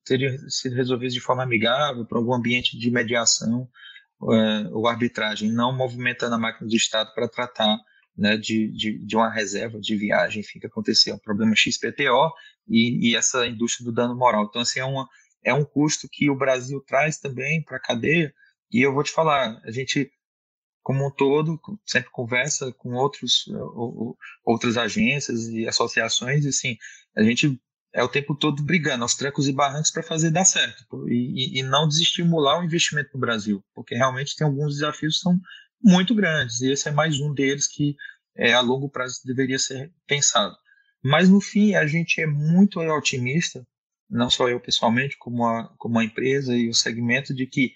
teriam 0.05 0.37
sido 0.49 0.75
resolvidos 0.75 1.13
de 1.13 1.19
forma 1.19 1.43
amigável, 1.43 2.05
por 2.05 2.17
algum 2.17 2.33
ambiente 2.33 2.77
de 2.77 2.89
mediação 2.89 3.69
uh, 4.21 4.69
ou 4.71 4.87
arbitragem, 4.87 5.51
não 5.51 5.75
movimentando 5.75 6.35
a 6.35 6.39
máquina 6.39 6.67
do 6.67 6.75
Estado 6.75 7.13
para 7.13 7.27
tratar 7.27 7.77
né, 8.15 8.37
de, 8.37 8.67
de, 8.71 8.97
de, 9.05 9.15
uma 9.15 9.31
reserva 9.31 9.79
de 9.79 9.95
viagem, 9.95 10.41
enfim, 10.41 10.59
que 10.59 10.67
aconteceu, 10.67 11.15
um 11.15 11.19
problema 11.19 11.55
XPTO 11.55 12.33
e, 12.67 13.09
e, 13.09 13.15
essa 13.15 13.47
indústria 13.47 13.85
do 13.85 13.93
dano 13.93 14.15
moral. 14.15 14.45
Então, 14.49 14.61
assim, 14.61 14.79
é, 14.81 14.85
uma, 14.85 15.07
é 15.43 15.53
um 15.53 15.63
custo 15.63 16.07
que 16.11 16.29
o 16.29 16.35
Brasil 16.35 16.81
traz 16.85 17.17
também 17.17 17.63
para 17.63 17.77
a 17.77 17.81
cadeia, 17.81 18.33
e 18.71 18.81
eu 18.81 18.93
vou 18.93 19.03
te 19.03 19.11
falar, 19.11 19.59
a 19.63 19.71
gente, 19.71 20.11
como 20.83 21.07
um 21.07 21.11
todo, 21.11 21.59
sempre 21.85 22.11
conversa 22.11 22.71
com 22.73 22.93
outros, 22.93 23.45
outras 24.45 24.77
agências 24.77 25.47
e 25.47 25.67
associações, 25.67 26.45
e 26.45 26.49
assim, 26.49 26.77
a 27.15 27.23
gente 27.23 27.59
é 27.93 28.03
o 28.03 28.07
tempo 28.07 28.35
todo 28.35 28.63
brigando 28.63 29.03
aos 29.03 29.15
trancos 29.15 29.47
e 29.47 29.53
barrancos 29.53 29.91
para 29.91 30.03
fazer 30.03 30.29
dar 30.29 30.45
certo 30.45 30.83
e, 31.09 31.59
e, 31.59 31.63
não 31.63 31.87
desestimular 31.87 32.59
o 32.59 32.63
investimento 32.63 33.09
no 33.13 33.19
Brasil, 33.19 33.63
porque 33.73 33.95
realmente 33.95 34.35
tem 34.35 34.45
alguns 34.45 34.75
desafios 34.75 35.17
que 35.17 35.23
são 35.23 35.39
muito 35.83 36.13
grandes 36.13 36.61
e 36.61 36.71
esse 36.71 36.87
é 36.87 36.91
mais 36.91 37.19
um 37.19 37.33
deles 37.33 37.67
que 37.67 37.95
é, 38.35 38.53
a 38.53 38.61
longo 38.61 38.89
prazo 38.89 39.21
deveria 39.25 39.57
ser 39.57 39.91
pensado. 40.07 40.55
Mas 41.03 41.29
no 41.29 41.41
fim 41.41 41.75
a 41.75 41.87
gente 41.87 42.21
é 42.21 42.27
muito 42.27 42.79
otimista, 42.79 43.65
não 44.09 44.29
só 44.29 44.49
eu 44.49 44.59
pessoalmente, 44.59 45.17
como 45.17 45.45
a, 45.45 45.73
como 45.77 45.99
a 45.99 46.03
empresa 46.03 46.55
e 46.55 46.69
o 46.69 46.73
segmento, 46.73 47.33
de 47.33 47.45
que, 47.45 47.73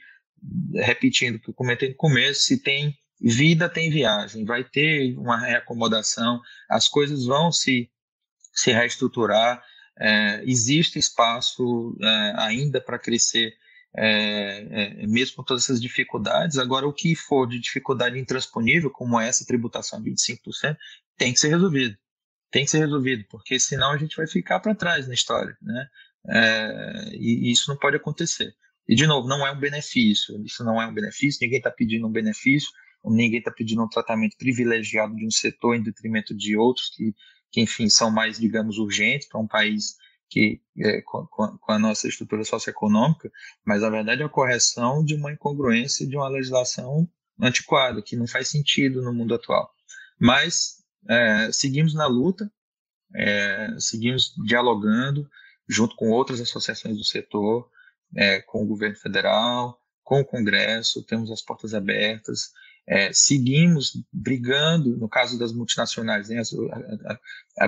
repetindo 0.74 1.36
o 1.36 1.40
que 1.40 1.50
eu 1.50 1.54
comentei 1.54 1.90
no 1.90 1.96
começo, 1.96 2.42
se 2.42 2.62
tem 2.62 2.98
vida, 3.22 3.70
tem 3.70 3.90
viagem, 3.90 4.46
vai 4.46 4.64
ter 4.64 5.18
uma 5.18 5.40
reacomodação, 5.40 6.42
as 6.70 6.88
coisas 6.88 7.26
vão 7.26 7.52
se, 7.52 7.90
se 8.54 8.72
reestruturar 8.72 9.64
é, 10.00 10.44
existe 10.46 10.98
espaço 10.98 11.96
é, 12.02 12.34
ainda 12.38 12.82
para 12.82 13.00
crescer, 13.00 13.54
é, 13.96 15.02
é, 15.02 15.08
mesmo 15.08 15.38
com 15.38 15.44
todas 15.44 15.64
essas 15.64 15.82
dificuldades. 15.82 16.58
Agora, 16.58 16.88
o 16.88 16.94
que 16.94 17.16
for 17.16 17.48
de 17.48 17.60
dificuldade 17.60 18.18
intransponível, 18.18 18.90
como 18.90 19.20
essa 19.20 19.46
tributação 19.46 20.02
de 20.02 20.12
25%, 20.12 20.76
tem 21.18 21.34
que 21.34 21.40
ser 21.40 21.50
resolvido. 21.50 21.98
Tem 22.52 22.66
que 22.66 22.72
ser 22.72 22.80
resolvido, 22.80 23.26
porque 23.30 23.60
senão 23.60 23.92
a 23.92 23.98
gente 23.98 24.16
vai 24.16 24.28
ficar 24.28 24.60
para 24.60 24.76
trás 24.76 25.08
na 25.08 25.14
história, 25.14 25.58
né? 25.62 25.88
É, 26.30 27.10
e, 27.14 27.50
e 27.50 27.52
isso 27.52 27.70
não 27.70 27.78
pode 27.78 27.98
acontecer. 27.98 28.54
E, 28.88 28.96
de 28.96 29.08
novo, 29.08 29.28
não 29.28 29.46
é 29.46 29.52
um 29.52 29.60
benefício, 29.60 30.44
isso 30.44 30.64
não 30.64 30.82
é 30.82 30.88
um 30.88 30.94
benefício, 30.94 31.40
ninguém 31.42 31.58
está 31.58 31.72
pedindo 31.72 32.08
um 32.08 32.12
benefício, 32.12 32.70
ninguém 33.06 33.40
está 33.40 33.52
pedindo 33.52 33.84
um 33.84 33.88
tratamento 33.88 34.38
privilegiado 34.38 35.16
de 35.16 35.26
um 35.26 35.32
setor 35.32 35.76
em 35.76 35.84
detrimento 35.84 36.36
de 36.36 36.56
outros 36.56 36.90
que 36.90 37.14
que 37.54 37.62
enfim 37.62 37.88
são 37.88 38.10
mais, 38.10 38.40
digamos, 38.40 38.80
urgentes 38.80 39.28
para 39.30 39.40
um 39.40 39.48
país 39.48 39.96
que 40.28 40.60
é, 40.80 41.02
com, 41.04 41.28
com, 41.28 41.72
a 41.72 41.78
nossa 41.78 42.08
estrutura 42.08 42.44
socioeconômica, 42.44 43.32
mas 43.64 43.84
a 43.84 43.90
verdade 43.92 44.24
é 44.24 44.26
a 44.26 44.30
correção 44.30 45.06
de 45.06 45.14
uma 45.14 45.32
incongruência 45.32 46.08
de 46.08 46.18
uma 46.18 46.28
legislação 46.28 47.08
antiquada 47.40 48.02
que 48.02 48.16
não 48.16 48.26
faz 48.26 48.48
sentido 48.48 49.04
no 49.04 49.14
mundo 49.14 49.36
atual. 49.36 49.72
Mas 50.20 50.84
é, 51.08 51.52
seguimos 51.52 51.94
na 51.94 52.08
luta, 52.08 52.52
é, 53.16 53.76
seguimos 53.78 54.34
dialogando 54.48 55.30
junto 55.70 55.96
com 55.96 56.10
outras 56.10 56.42
associações 56.42 56.98
do 56.98 57.04
setor, 57.04 57.70
é, 58.16 58.42
com 58.42 58.64
o 58.64 58.68
governo 58.68 58.96
federal, 58.96 59.80
com 60.04 60.22
o 60.22 60.26
Congresso, 60.26 61.04
temos 61.04 61.30
as 61.30 61.44
portas 61.44 61.76
abertas 61.76 62.52
é, 62.88 63.14
seguimos 63.14 63.94
brigando, 64.12 64.98
no 64.98 65.08
caso 65.08 65.40
das 65.40 65.54
multinacionais, 65.54 66.30
né, 66.30 66.42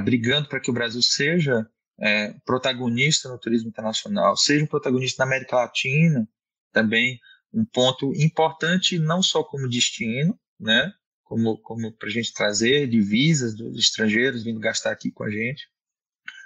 brigando 0.04 0.50
para 0.50 0.60
que 0.60 0.70
o 0.70 0.74
Brasil 0.74 1.02
seja 1.02 1.68
é, 2.00 2.34
protagonista 2.46 3.30
no 3.30 3.40
turismo 3.40 3.70
internacional, 3.70 4.36
seja 4.36 4.64
um 4.64 4.68
protagonista 4.68 5.24
na 5.24 5.30
América 5.30 5.56
Latina, 5.56 6.28
também 6.72 7.20
um 7.54 7.64
ponto 7.64 8.14
importante, 8.16 9.00
não 9.00 9.24
só 9.24 9.44
como 9.44 9.70
destino, 9.70 10.38
né, 10.60 10.94
como, 11.24 11.58
como 11.60 11.92
para 11.94 12.10
a 12.10 12.12
gente 12.12 12.34
trazer 12.34 12.88
divisas 12.88 13.56
dos 13.56 13.80
estrangeiros 13.80 14.44
vindo 14.44 14.60
gastar 14.60 14.92
aqui 14.92 15.12
com 15.12 15.24
a 15.24 15.30
gente, 15.30 15.68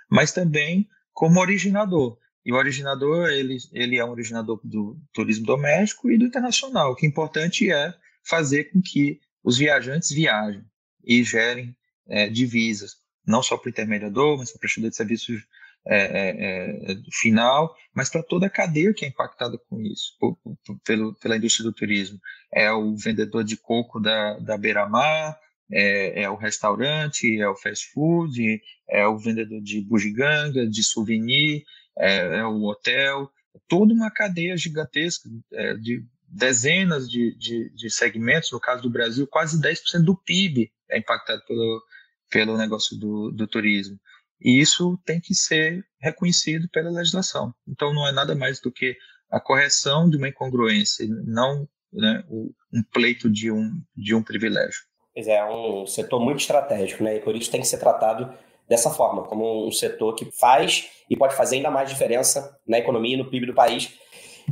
mas 0.09 0.31
também 0.31 0.87
como 1.11 1.39
originador. 1.39 2.17
E 2.45 2.53
o 2.53 2.55
originador, 2.55 3.29
ele, 3.29 3.57
ele 3.73 3.97
é 3.97 4.05
um 4.05 4.11
originador 4.11 4.59
do 4.63 4.97
turismo 5.13 5.45
doméstico 5.45 6.09
e 6.09 6.17
do 6.17 6.25
internacional. 6.25 6.91
O 6.91 6.95
que 6.95 7.05
é 7.05 7.09
importante 7.09 7.69
é 7.71 7.93
fazer 8.29 8.65
com 8.65 8.81
que 8.81 9.19
os 9.43 9.57
viajantes 9.57 10.11
viajem 10.11 10.63
e 11.03 11.23
gerem 11.23 11.75
é, 12.07 12.29
divisas, 12.29 12.97
não 13.25 13.41
só 13.41 13.57
para 13.57 13.67
o 13.67 13.69
intermediador, 13.71 14.37
mas 14.37 14.51
para 14.51 14.57
o 14.57 14.59
prestador 14.59 14.89
de 14.89 14.95
serviços 14.95 15.43
é, 15.85 15.97
é, 15.97 16.91
é, 16.91 16.97
final, 17.11 17.75
mas 17.93 18.09
para 18.09 18.21
toda 18.21 18.45
a 18.45 18.49
cadeia 18.49 18.93
que 18.93 19.05
é 19.05 19.07
impactada 19.07 19.57
com 19.69 19.81
isso, 19.81 20.15
por, 20.19 20.35
por, 20.35 20.79
pelo, 20.85 21.15
pela 21.15 21.37
indústria 21.37 21.63
do 21.63 21.73
turismo. 21.73 22.19
É 22.53 22.71
o 22.71 22.95
vendedor 22.95 23.43
de 23.43 23.57
coco 23.57 23.99
da, 23.99 24.37
da 24.39 24.57
beira-mar, 24.57 25.39
é, 25.71 26.23
é, 26.23 26.29
o 26.29 26.35
restaurante, 26.35 27.39
é 27.39 27.47
o 27.47 27.55
fast 27.55 27.91
food, 27.91 28.61
é 28.89 29.07
o 29.07 29.17
vendedor 29.17 29.61
de 29.61 29.81
bugiganga, 29.81 30.67
de 30.67 30.83
souvenir, 30.83 31.63
é, 31.97 32.39
é 32.39 32.45
o 32.45 32.63
hotel, 32.63 33.31
toda 33.67 33.93
uma 33.93 34.11
cadeia 34.11 34.57
gigantesca 34.57 35.29
é, 35.53 35.73
de 35.75 36.03
dezenas 36.31 37.09
de, 37.09 37.35
de, 37.35 37.69
de, 37.71 37.89
segmentos, 37.89 38.51
no 38.51 38.59
caso 38.59 38.83
do 38.83 38.89
Brasil, 38.89 39.27
quase 39.27 39.59
10% 39.59 40.03
do 40.03 40.15
PIB 40.15 40.71
é 40.89 40.97
impactado 40.97 41.41
pelo, 41.45 41.83
pelo 42.29 42.57
negócio 42.57 42.97
do, 42.97 43.31
do 43.31 43.47
turismo. 43.47 43.99
E 44.39 44.59
isso 44.59 44.97
tem 45.05 45.19
que 45.19 45.33
ser 45.35 45.85
reconhecido 45.99 46.69
pela 46.69 46.89
legislação. 46.89 47.53
Então, 47.67 47.93
não 47.93 48.07
é 48.07 48.11
nada 48.11 48.35
mais 48.35 48.61
do 48.61 48.71
que 48.71 48.95
a 49.29 49.39
correção 49.39 50.09
de 50.09 50.17
uma 50.17 50.29
incongruência, 50.29 51.05
não 51.25 51.67
né, 51.91 52.23
um 52.29 52.83
pleito 52.93 53.29
de 53.29 53.51
um, 53.51 53.81
de 53.95 54.15
um 54.15 54.23
privilégio. 54.23 54.81
Pois 55.13 55.27
é, 55.27 55.35
é 55.35 55.45
um 55.45 55.85
setor 55.85 56.19
muito 56.19 56.39
estratégico, 56.39 57.03
né? 57.03 57.17
E 57.17 57.19
por 57.19 57.35
isso 57.35 57.51
tem 57.51 57.59
que 57.59 57.67
ser 57.67 57.77
tratado 57.77 58.33
dessa 58.67 58.91
forma, 58.91 59.23
como 59.23 59.67
um 59.67 59.71
setor 59.71 60.15
que 60.15 60.25
faz 60.31 60.87
e 61.09 61.17
pode 61.17 61.35
fazer 61.35 61.57
ainda 61.57 61.71
mais 61.71 61.89
diferença 61.89 62.57
na 62.67 62.77
economia 62.77 63.15
e 63.15 63.17
no 63.17 63.29
PIB 63.29 63.47
do 63.47 63.53
país. 63.53 63.99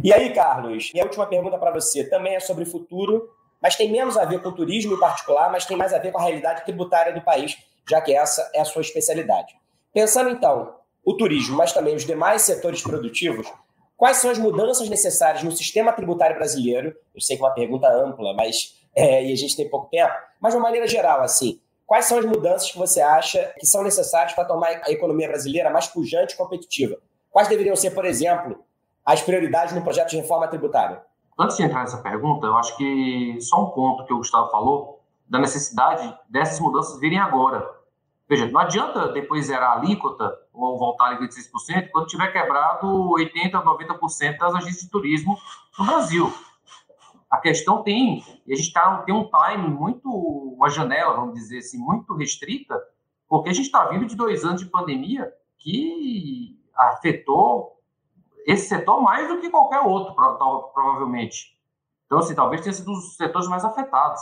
E 0.03 0.13
aí, 0.13 0.33
Carlos, 0.33 0.91
minha 0.93 1.05
última 1.05 1.25
pergunta 1.25 1.57
para 1.57 1.71
você 1.71 2.07
também 2.07 2.35
é 2.35 2.39
sobre 2.39 2.65
futuro, 2.65 3.29
mas 3.61 3.75
tem 3.75 3.91
menos 3.91 4.17
a 4.17 4.25
ver 4.25 4.41
com 4.41 4.49
o 4.49 4.55
turismo 4.55 4.93
em 4.93 4.99
particular, 4.99 5.51
mas 5.51 5.65
tem 5.65 5.75
mais 5.75 5.93
a 5.93 5.97
ver 5.97 6.11
com 6.11 6.19
a 6.19 6.21
realidade 6.21 6.63
tributária 6.63 7.13
do 7.13 7.21
país, 7.21 7.57
já 7.89 7.99
que 8.01 8.13
essa 8.13 8.49
é 8.53 8.61
a 8.61 8.65
sua 8.65 8.81
especialidade. 8.81 9.55
Pensando 9.93 10.29
então 10.29 10.75
o 11.03 11.15
turismo, 11.15 11.57
mas 11.57 11.73
também 11.73 11.95
os 11.95 12.05
demais 12.05 12.43
setores 12.43 12.81
produtivos, 12.81 13.47
quais 13.95 14.17
são 14.17 14.29
as 14.29 14.37
mudanças 14.37 14.89
necessárias 14.89 15.43
no 15.43 15.51
sistema 15.51 15.91
tributário 15.91 16.35
brasileiro? 16.35 16.95
Eu 17.15 17.21
sei 17.21 17.35
que 17.37 17.43
é 17.43 17.45
uma 17.45 17.53
pergunta 17.53 17.87
ampla, 17.87 18.33
mas 18.33 18.77
é, 18.95 19.23
e 19.23 19.31
a 19.31 19.35
gente 19.35 19.55
tem 19.55 19.69
pouco 19.69 19.89
tempo, 19.89 20.13
mas 20.39 20.53
de 20.53 20.57
uma 20.57 20.63
maneira 20.63 20.87
geral, 20.87 21.21
assim, 21.21 21.59
quais 21.85 22.05
são 22.05 22.19
as 22.19 22.25
mudanças 22.25 22.69
que 22.69 22.77
você 22.77 23.01
acha 23.01 23.53
que 23.57 23.65
são 23.65 23.83
necessárias 23.83 24.33
para 24.33 24.45
tornar 24.45 24.81
a 24.83 24.91
economia 24.91 25.27
brasileira 25.27 25.69
mais 25.69 25.87
pujante 25.87 26.35
e 26.35 26.37
competitiva? 26.37 26.97
Quais 27.31 27.47
deveriam 27.47 27.75
ser, 27.75 27.91
por 27.91 28.05
exemplo, 28.05 28.63
as 29.07 29.21
prioridades 29.21 29.73
no 29.73 29.81
projeto 29.81 30.09
de 30.09 30.17
reforma 30.17 30.49
tributária? 30.49 31.01
Antes 31.39 31.55
de 31.55 31.63
entrar 31.63 31.79
nessa 31.79 31.99
pergunta, 31.99 32.45
eu 32.45 32.57
acho 32.57 32.75
que 32.75 33.37
só 33.39 33.63
um 33.63 33.69
ponto 33.69 34.05
que 34.05 34.13
o 34.13 34.17
Gustavo 34.17 34.51
falou, 34.51 35.01
da 35.29 35.39
necessidade 35.39 36.13
dessas 36.29 36.59
mudanças 36.59 36.99
virem 36.99 37.17
agora. 37.17 37.65
Veja, 38.27 38.45
não 38.47 38.59
adianta 38.59 39.07
depois 39.13 39.45
zerar 39.45 39.71
a 39.71 39.79
alíquota 39.79 40.37
ou 40.53 40.77
voltar 40.77 41.13
a 41.13 41.19
26% 41.21 41.89
quando 41.89 42.07
tiver 42.07 42.33
quebrado 42.33 42.85
80%, 42.85 43.51
90% 43.51 44.37
das 44.39 44.55
agências 44.55 44.83
de 44.83 44.89
turismo 44.89 45.37
no 45.79 45.85
Brasil. 45.85 46.33
A 47.31 47.37
questão 47.37 47.83
tem, 47.83 48.25
a 48.45 48.55
gente 48.55 48.73
tá, 48.73 49.03
tem 49.05 49.15
um 49.15 49.29
time 49.29 49.69
muito, 49.69 50.09
uma 50.09 50.69
janela, 50.69 51.15
vamos 51.15 51.33
dizer 51.33 51.59
assim, 51.59 51.77
muito 51.77 52.13
restrita, 52.13 52.77
porque 53.29 53.49
a 53.49 53.53
gente 53.53 53.67
está 53.67 53.85
vindo 53.85 54.05
de 54.05 54.17
dois 54.17 54.43
anos 54.43 54.61
de 54.61 54.67
pandemia 54.67 55.31
que 55.57 56.59
afetou 56.75 57.76
esse 58.47 58.69
setor 58.69 59.01
mais 59.01 59.27
do 59.27 59.41
que 59.41 59.49
qualquer 59.49 59.81
outro, 59.81 60.15
provavelmente. 60.15 61.59
Então, 62.05 62.19
assim, 62.19 62.33
talvez 62.33 62.61
tenha 62.61 62.71
sido 62.71 62.89
um 62.89 62.93
dos 62.93 63.17
setores 63.17 63.49
mais 63.49 63.65
afetados. 63.65 64.21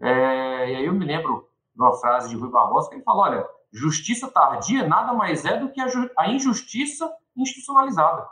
É, 0.00 0.72
e 0.72 0.76
aí 0.76 0.84
eu 0.84 0.92
me 0.92 1.04
lembro 1.06 1.48
uma 1.76 1.94
frase 1.94 2.28
de 2.28 2.36
Rui 2.36 2.50
Barbosa, 2.50 2.88
que 2.88 2.96
ele 2.96 3.04
fala: 3.04 3.22
olha, 3.22 3.48
justiça 3.72 4.28
tardia 4.28 4.88
nada 4.88 5.12
mais 5.12 5.44
é 5.44 5.56
do 5.56 5.70
que 5.70 5.80
a, 5.80 5.86
a 6.18 6.28
injustiça 6.28 7.14
institucionalizada. 7.36 8.26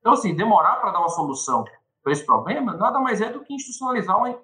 Então, 0.00 0.12
assim, 0.12 0.36
demorar 0.36 0.76
para 0.76 0.90
dar 0.90 0.98
uma 0.98 1.08
solução 1.08 1.64
para 2.02 2.12
esse 2.12 2.26
problema 2.26 2.74
nada 2.74 3.00
mais 3.00 3.22
é 3.22 3.30
do 3.30 3.42
que 3.42 3.54
institucionalizar 3.54 4.18
uma, 4.18 4.38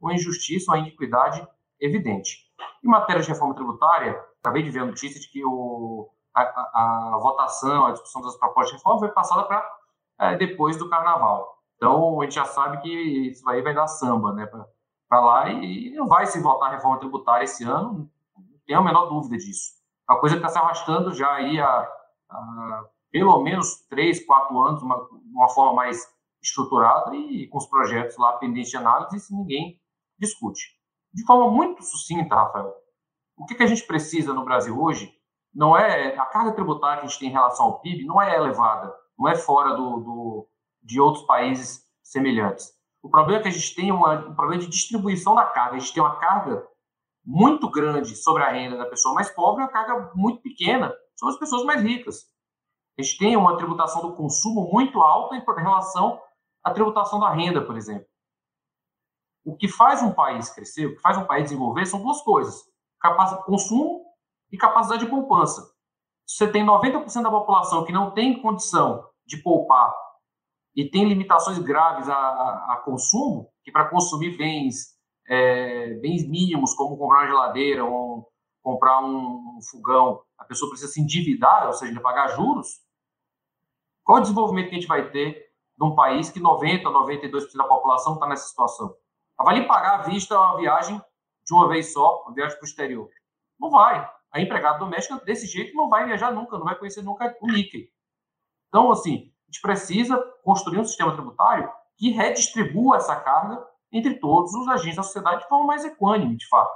uma 0.00 0.14
injustiça, 0.14 0.70
uma 0.70 0.78
iniquidade 0.78 1.46
evidente. 1.78 2.50
Em 2.82 2.88
matéria 2.88 3.20
de 3.20 3.28
reforma 3.28 3.54
tributária, 3.54 4.18
acabei 4.38 4.62
de 4.62 4.70
ver 4.70 4.80
a 4.80 4.86
notícia 4.86 5.20
de 5.20 5.28
que 5.28 5.44
o, 5.44 6.08
a, 6.34 6.42
a, 6.42 7.14
a 7.16 7.18
votação, 7.18 7.86
a 7.86 7.90
discussão 7.90 8.22
das 8.22 8.36
propostas 8.36 8.70
de 8.70 8.76
reforma 8.76 9.00
foi 9.00 9.08
passada 9.08 9.42
para 9.42 9.79
é, 10.20 10.36
depois 10.36 10.76
do 10.76 10.88
carnaval. 10.88 11.58
Então, 11.76 12.20
a 12.20 12.24
gente 12.24 12.34
já 12.34 12.44
sabe 12.44 12.82
que 12.82 12.90
isso 13.30 13.48
aí 13.48 13.62
vai 13.62 13.74
dar 13.74 13.86
samba, 13.86 14.32
né? 14.32 14.46
Para 15.08 15.20
lá 15.20 15.50
e 15.50 15.90
não 15.94 16.06
vai 16.06 16.26
se 16.26 16.40
votar 16.40 16.68
a 16.68 16.72
reforma 16.72 16.98
tributária 16.98 17.44
esse 17.44 17.64
ano, 17.64 18.10
não 18.36 18.58
tenho 18.66 18.78
a 18.78 18.82
menor 18.82 19.06
dúvida 19.06 19.36
disso. 19.38 19.72
Uma 20.08 20.20
coisa 20.20 20.36
está 20.36 20.48
se 20.48 20.58
arrastando 20.58 21.14
já 21.14 21.32
aí 21.32 21.58
há, 21.58 21.88
há, 22.30 22.84
pelo 23.10 23.42
menos 23.42 23.86
três, 23.88 24.24
quatro 24.24 24.58
anos, 24.60 24.82
uma, 24.82 25.08
uma 25.32 25.48
forma 25.48 25.74
mais 25.74 26.06
estruturada 26.42 27.16
e 27.16 27.48
com 27.48 27.58
os 27.58 27.66
projetos 27.66 28.16
lá 28.18 28.34
pendentes 28.34 28.70
de 28.70 28.76
análise, 28.76 29.16
isso 29.16 29.34
ninguém 29.34 29.80
discute. 30.18 30.78
De 31.12 31.24
forma 31.24 31.50
muito 31.50 31.82
sucinta, 31.82 32.34
Rafael, 32.34 32.72
o 33.36 33.46
que, 33.46 33.54
que 33.54 33.62
a 33.62 33.66
gente 33.66 33.86
precisa 33.86 34.34
no 34.34 34.44
Brasil 34.44 34.80
hoje 34.80 35.12
não 35.52 35.76
é 35.76 36.16
a 36.16 36.26
carga 36.26 36.52
tributária 36.52 37.00
que 37.00 37.06
a 37.06 37.08
gente 37.08 37.18
tem 37.18 37.28
em 37.28 37.32
relação 37.32 37.66
ao 37.66 37.80
PIB 37.80 38.04
não 38.04 38.20
é 38.20 38.36
elevada, 38.36 38.94
não 39.20 39.28
é 39.28 39.36
fora 39.36 39.74
do, 39.76 40.00
do 40.00 40.48
de 40.82 40.98
outros 40.98 41.26
países 41.26 41.86
semelhantes. 42.02 42.72
O 43.02 43.10
problema 43.10 43.38
é 43.38 43.42
que 43.42 43.48
a 43.48 43.52
gente 43.52 43.74
tem 43.74 43.92
uma, 43.92 44.14
um 44.14 44.34
problema 44.34 44.62
de 44.62 44.68
distribuição 44.68 45.34
da 45.34 45.44
carga. 45.44 45.76
A 45.76 45.78
gente 45.78 45.92
tem 45.92 46.02
uma 46.02 46.16
carga 46.16 46.66
muito 47.22 47.70
grande 47.70 48.16
sobre 48.16 48.42
a 48.42 48.50
renda 48.50 48.78
da 48.78 48.86
pessoa 48.86 49.14
mais 49.14 49.30
pobre 49.30 49.62
e 49.62 49.64
uma 49.64 49.70
carga 49.70 50.10
muito 50.14 50.40
pequena 50.40 50.94
sobre 51.14 51.34
as 51.34 51.38
pessoas 51.38 51.64
mais 51.64 51.82
ricas. 51.82 52.24
A 52.98 53.02
gente 53.02 53.18
tem 53.18 53.36
uma 53.36 53.58
tributação 53.58 54.00
do 54.00 54.16
consumo 54.16 54.70
muito 54.72 55.00
alta 55.02 55.36
em 55.36 55.44
relação 55.44 56.20
à 56.64 56.70
tributação 56.70 57.20
da 57.20 57.30
renda, 57.30 57.62
por 57.62 57.76
exemplo. 57.76 58.06
O 59.44 59.54
que 59.54 59.68
faz 59.68 60.02
um 60.02 60.12
país 60.12 60.50
crescer, 60.50 60.86
o 60.86 60.96
que 60.96 61.02
faz 61.02 61.18
um 61.18 61.24
país 61.24 61.44
desenvolver 61.44 61.84
são 61.86 62.02
duas 62.02 62.22
coisas: 62.22 62.62
consumo 63.44 64.04
e 64.50 64.56
capacidade 64.56 65.04
de 65.04 65.10
poupança. 65.10 65.62
Se 66.26 66.36
você 66.36 66.52
tem 66.52 66.64
90% 66.64 67.22
da 67.22 67.30
população 67.30 67.84
que 67.84 67.92
não 67.92 68.12
tem 68.12 68.40
condição 68.40 69.09
de 69.30 69.42
poupar 69.42 69.94
e 70.74 70.88
tem 70.88 71.08
limitações 71.08 71.58
graves 71.58 72.08
a, 72.08 72.14
a, 72.14 72.74
a 72.74 72.76
consumo, 72.84 73.48
que 73.62 73.70
para 73.70 73.88
consumir 73.88 74.36
bens, 74.36 74.96
é, 75.28 75.94
bens 75.94 76.28
mínimos, 76.28 76.74
como 76.74 76.96
comprar 76.96 77.20
uma 77.20 77.26
geladeira 77.26 77.84
ou 77.84 78.28
comprar 78.62 79.00
um, 79.00 79.56
um, 79.56 79.60
fogão, 79.70 80.20
a 80.36 80.44
pessoa 80.44 80.68
precisa 80.68 80.92
se 80.92 81.00
endividar, 81.00 81.66
ou 81.66 81.72
seja, 81.72 82.00
pagar 82.00 82.28
juros, 82.28 82.80
qual 84.04 84.18
o 84.18 84.20
desenvolvimento 84.20 84.68
que 84.68 84.76
a 84.76 84.80
gente 84.80 84.88
vai 84.88 85.10
ter 85.10 85.50
num 85.78 85.94
país 85.94 86.30
que 86.30 86.40
90%, 86.40 86.82
92% 86.82 87.52
da 87.54 87.64
população 87.64 88.14
está 88.14 88.26
nessa 88.26 88.48
situação? 88.48 88.94
Vai 89.38 89.60
lhe 89.60 89.66
pagar 89.66 90.00
à 90.00 90.02
vista 90.02 90.38
uma 90.38 90.58
viagem 90.58 91.00
de 91.46 91.54
uma 91.54 91.68
vez 91.68 91.92
só, 91.92 92.22
uma 92.26 92.34
viagem 92.34 92.56
para 92.58 92.64
o 92.64 92.68
exterior? 92.68 93.08
Não 93.58 93.70
vai. 93.70 94.08
A 94.32 94.40
empregada 94.40 94.78
doméstica, 94.78 95.16
desse 95.24 95.46
jeito, 95.46 95.74
não 95.74 95.88
vai 95.88 96.06
viajar 96.06 96.30
nunca, 96.30 96.58
não 96.58 96.64
vai 96.64 96.78
conhecer 96.78 97.02
nunca 97.02 97.34
o 97.40 97.46
níquel. 97.46 97.82
Então, 98.70 98.90
assim, 98.90 99.30
a 99.42 99.52
gente 99.52 99.60
precisa 99.60 100.16
construir 100.42 100.78
um 100.78 100.84
sistema 100.84 101.12
tributário 101.12 101.70
que 101.98 102.10
redistribua 102.10 102.96
essa 102.96 103.14
carga 103.16 103.62
entre 103.92 104.14
todos 104.14 104.54
os 104.54 104.68
agentes 104.68 104.96
da 104.96 105.02
sociedade 105.02 105.42
de 105.42 105.48
forma 105.48 105.66
mais 105.66 105.84
equânime, 105.84 106.36
de 106.36 106.48
fato. 106.48 106.72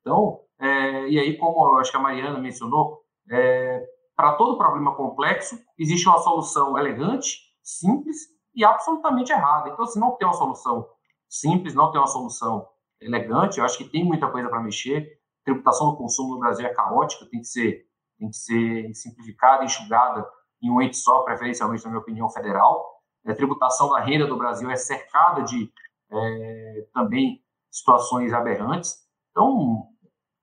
Então, 0.00 0.40
é, 0.58 1.08
e 1.08 1.18
aí, 1.18 1.36
como 1.36 1.76
acho 1.78 1.90
que 1.90 1.96
a 1.96 2.00
Mariana 2.00 2.38
mencionou, 2.38 3.02
é, 3.30 3.84
para 4.16 4.32
todo 4.34 4.56
problema 4.56 4.94
complexo, 4.94 5.58
existe 5.78 6.08
uma 6.08 6.18
solução 6.18 6.78
elegante, 6.78 7.38
simples 7.62 8.16
e 8.54 8.64
absolutamente 8.64 9.32
errada. 9.32 9.68
Então, 9.68 9.86
se 9.86 9.98
não 10.00 10.12
tem 10.12 10.26
uma 10.26 10.34
solução 10.34 10.88
simples, 11.28 11.74
não 11.74 11.90
tem 11.90 12.00
uma 12.00 12.06
solução 12.06 12.66
elegante, 13.00 13.58
eu 13.58 13.64
acho 13.64 13.76
que 13.76 13.84
tem 13.84 14.04
muita 14.04 14.30
coisa 14.30 14.48
para 14.48 14.60
mexer. 14.60 15.20
A 15.42 15.44
tributação 15.44 15.90
do 15.90 15.96
consumo 15.96 16.34
no 16.34 16.40
Brasil 16.40 16.66
é 16.66 16.72
caótica, 16.72 17.26
tem 17.30 17.40
que 17.40 17.46
ser, 17.46 17.86
tem 18.18 18.30
que 18.30 18.36
ser 18.36 18.94
simplificada, 18.94 19.64
enxugada 19.64 20.26
em 20.62 20.70
um 20.70 20.80
ente 20.80 20.96
só, 20.96 21.22
preferencialmente, 21.22 21.84
na 21.84 21.90
minha 21.90 22.00
opinião, 22.00 22.28
federal. 22.30 23.00
A 23.26 23.34
tributação 23.34 23.90
da 23.90 24.00
renda 24.00 24.26
do 24.26 24.36
Brasil 24.36 24.70
é 24.70 24.76
cercada 24.76 25.42
de 25.42 25.72
é, 26.10 26.86
também 26.92 27.42
situações 27.70 28.32
aberrantes. 28.32 28.94
Então, 29.30 29.88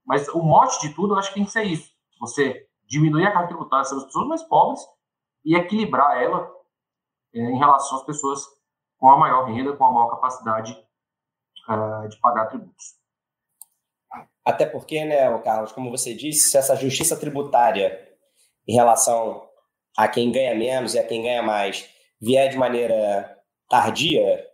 mas 0.05 0.27
o 0.29 0.41
mote 0.41 0.79
de 0.81 0.93
tudo, 0.93 1.13
eu 1.13 1.19
acho 1.19 1.29
que 1.29 1.35
tem 1.35 1.45
que 1.45 1.51
ser 1.51 1.63
isso. 1.63 1.91
Você 2.19 2.67
diminuir 2.85 3.25
a 3.25 3.31
carga 3.31 3.47
tributária 3.47 3.85
sobre 3.85 4.03
as 4.03 4.07
pessoas 4.07 4.27
mais 4.27 4.43
pobres 4.43 4.81
e 5.45 5.55
equilibrar 5.55 6.21
ela 6.21 6.51
é, 7.33 7.39
em 7.39 7.57
relação 7.57 7.97
às 7.97 8.05
pessoas 8.05 8.41
com 8.97 9.09
a 9.09 9.17
maior 9.17 9.45
renda, 9.45 9.75
com 9.75 9.85
a 9.85 9.91
maior 9.91 10.09
capacidade 10.09 10.73
uh, 11.69 12.07
de 12.09 12.19
pagar 12.19 12.47
tributos. 12.47 12.99
Até 14.43 14.65
porque, 14.65 15.05
né, 15.05 15.37
Carlos, 15.39 15.71
como 15.71 15.89
você 15.89 16.13
disse, 16.13 16.49
se 16.49 16.57
essa 16.57 16.75
justiça 16.75 17.17
tributária 17.17 17.97
em 18.67 18.75
relação 18.75 19.47
a 19.97 20.07
quem 20.07 20.31
ganha 20.31 20.55
menos 20.55 20.93
e 20.93 20.99
a 20.99 21.03
quem 21.03 21.23
ganha 21.23 21.41
mais 21.41 21.87
vier 22.19 22.49
de 22.49 22.57
maneira 22.57 23.37
tardia, 23.69 24.45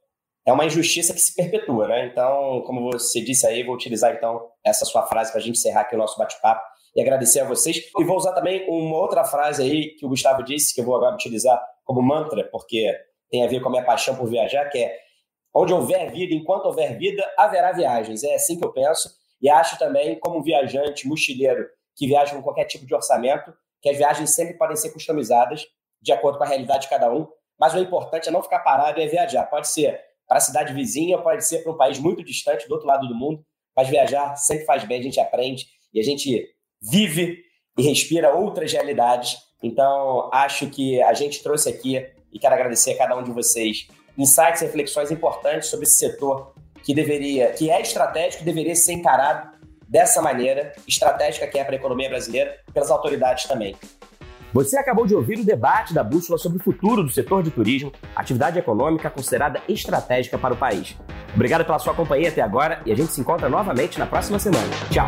é 0.46 0.54
uma 0.54 0.66
injustiça 0.66 1.14
que 1.14 1.20
se 1.20 1.36
perpetua, 1.36 1.88
né? 1.88 2.06
Então, 2.06 2.62
como 2.66 2.90
você 2.92 3.20
disse 3.22 3.46
aí, 3.46 3.64
vou 3.64 3.76
utilizar 3.76 4.14
então 4.14 4.48
essa 4.64 4.86
sua 4.86 5.06
frase 5.06 5.32
para 5.32 5.42
a 5.42 5.44
gente 5.44 5.58
encerrar 5.58 5.82
aqui 5.82 5.96
o 5.96 5.98
nosso 5.98 6.18
bate-papo 6.18 6.62
e 6.96 7.02
agradecer 7.02 7.42
a 7.42 7.46
vocês. 7.46 7.78
E 8.00 8.04
vou 8.06 8.16
usar 8.16 8.32
também 8.34 8.66
uma 8.70 8.98
outra 8.98 9.26
frase 9.26 9.62
aí 9.62 9.96
que 9.96 10.06
o 10.06 10.10
Gustavo 10.10 10.44
disse, 10.44 10.74
que 10.74 10.80
eu 10.80 10.86
vou 10.86 10.96
agora 10.96 11.16
utilizar 11.16 11.62
como 11.84 12.02
mantra, 12.02 12.48
porque 12.50 12.96
tem 13.30 13.44
a 13.44 13.48
ver 13.48 13.60
com 13.60 13.68
a 13.68 13.72
minha 13.72 13.84
paixão 13.84 14.16
por 14.16 14.30
viajar, 14.30 14.70
que 14.70 14.78
é 14.78 14.98
onde 15.54 15.74
houver 15.74 16.12
vida, 16.12 16.34
enquanto 16.34 16.66
houver 16.66 16.98
vida, 16.98 17.24
haverá 17.38 17.74
viagens. 17.74 18.24
É 18.24 18.36
assim 18.36 18.58
que 18.58 18.66
eu 18.66 18.72
penso 18.72 19.10
e 19.42 19.50
acho 19.50 19.78
também, 19.78 20.18
como 20.20 20.42
viajante, 20.42 21.08
mochileiro, 21.08 21.68
que 21.96 22.08
viaja 22.08 22.36
com 22.36 22.42
qualquer 22.42 22.66
tipo 22.66 22.86
de 22.86 22.96
orçamento, 22.96 23.54
que 23.88 23.92
as 23.92 23.98
viagens 23.98 24.32
sempre 24.32 24.56
podem 24.56 24.76
ser 24.76 24.92
customizadas 24.92 25.66
de 26.02 26.12
acordo 26.12 26.38
com 26.38 26.44
a 26.44 26.48
realidade 26.48 26.84
de 26.84 26.90
cada 26.90 27.10
um, 27.10 27.26
mas 27.58 27.74
o 27.74 27.80
importante 27.80 28.28
é 28.28 28.32
não 28.32 28.44
ficar 28.44 28.60
parado 28.60 29.00
e 29.00 29.04
é 29.04 29.08
viajar. 29.08 29.46
Pode 29.46 29.70
ser 29.70 30.00
para 30.28 30.38
a 30.38 30.42
cidade 30.42 30.74
vizinha, 30.74 31.18
pode 31.18 31.46
ser 31.46 31.60
para 31.60 31.72
um 31.72 31.78
país 31.78 31.98
muito 31.98 32.22
distante, 32.22 32.68
do 32.68 32.74
outro 32.74 32.88
lado 32.88 33.08
do 33.08 33.16
mundo, 33.16 33.44
mas 33.76 33.88
viajar 33.88 34.36
sempre 34.36 34.66
faz 34.66 34.84
bem, 34.84 35.00
a 35.00 35.04
gente 35.04 35.20
aprende 35.22 35.66
e 35.94 36.02
a 36.02 36.04
gente 36.04 36.46
vive 36.82 37.42
e 37.78 37.82
respira 37.82 38.36
outras 38.36 38.74
realidades. 38.74 39.38
Então, 39.64 40.30
acho 40.34 40.70
que 40.70 41.02
a 41.02 41.14
gente 41.14 41.42
trouxe 41.42 41.70
aqui, 41.70 42.06
e 42.32 42.38
quero 42.38 42.54
agradecer 42.54 42.92
a 42.92 42.98
cada 42.98 43.16
um 43.16 43.24
de 43.24 43.32
vocês, 43.32 43.88
insights 44.18 44.62
e 44.62 44.66
reflexões 44.66 45.12
importantes 45.12 45.70
sobre 45.70 45.86
esse 45.86 45.98
setor 45.98 46.54
que 46.84 46.94
deveria, 46.94 47.54
que 47.54 47.72
é 47.72 47.82
estratégico, 47.82 48.44
deveria 48.44 48.76
ser 48.76 48.94
encarado 48.94 49.58
dessa 49.88 50.22
maneira, 50.22 50.74
estratégica 50.88 51.48
que 51.48 51.58
é 51.58 51.64
para 51.64 51.76
a 51.76 51.78
economia 51.78 52.10
brasileira, 52.10 52.58
pelas 52.74 52.92
autoridades 52.92 53.46
também. 53.46 53.76
Você 54.54 54.78
acabou 54.78 55.06
de 55.06 55.14
ouvir 55.14 55.40
o 55.40 55.46
debate 55.46 55.94
da 55.94 56.04
Bússola 56.04 56.38
sobre 56.38 56.58
o 56.58 56.64
futuro 56.64 57.04
do 57.04 57.10
setor 57.10 57.44
de 57.44 57.52
turismo, 57.52 57.92
atividade 58.16 58.58
econômica 58.58 59.10
considerada 59.10 59.62
estratégica 59.68 60.38
para 60.38 60.54
o 60.54 60.58
país. 60.58 60.96
Obrigado 61.36 61.66
pela 61.66 61.80
sua 61.80 61.94
companhia 61.94 62.30
até 62.30 62.42
agora 62.42 62.82
e 62.86 62.92
a 62.92 62.96
gente 62.96 63.12
se 63.12 63.22
encontra 63.22 63.50
novamente 63.50 64.00
na 64.00 64.08
próxima 64.08 64.40
semana. 64.40 64.68
Tchau! 64.90 65.08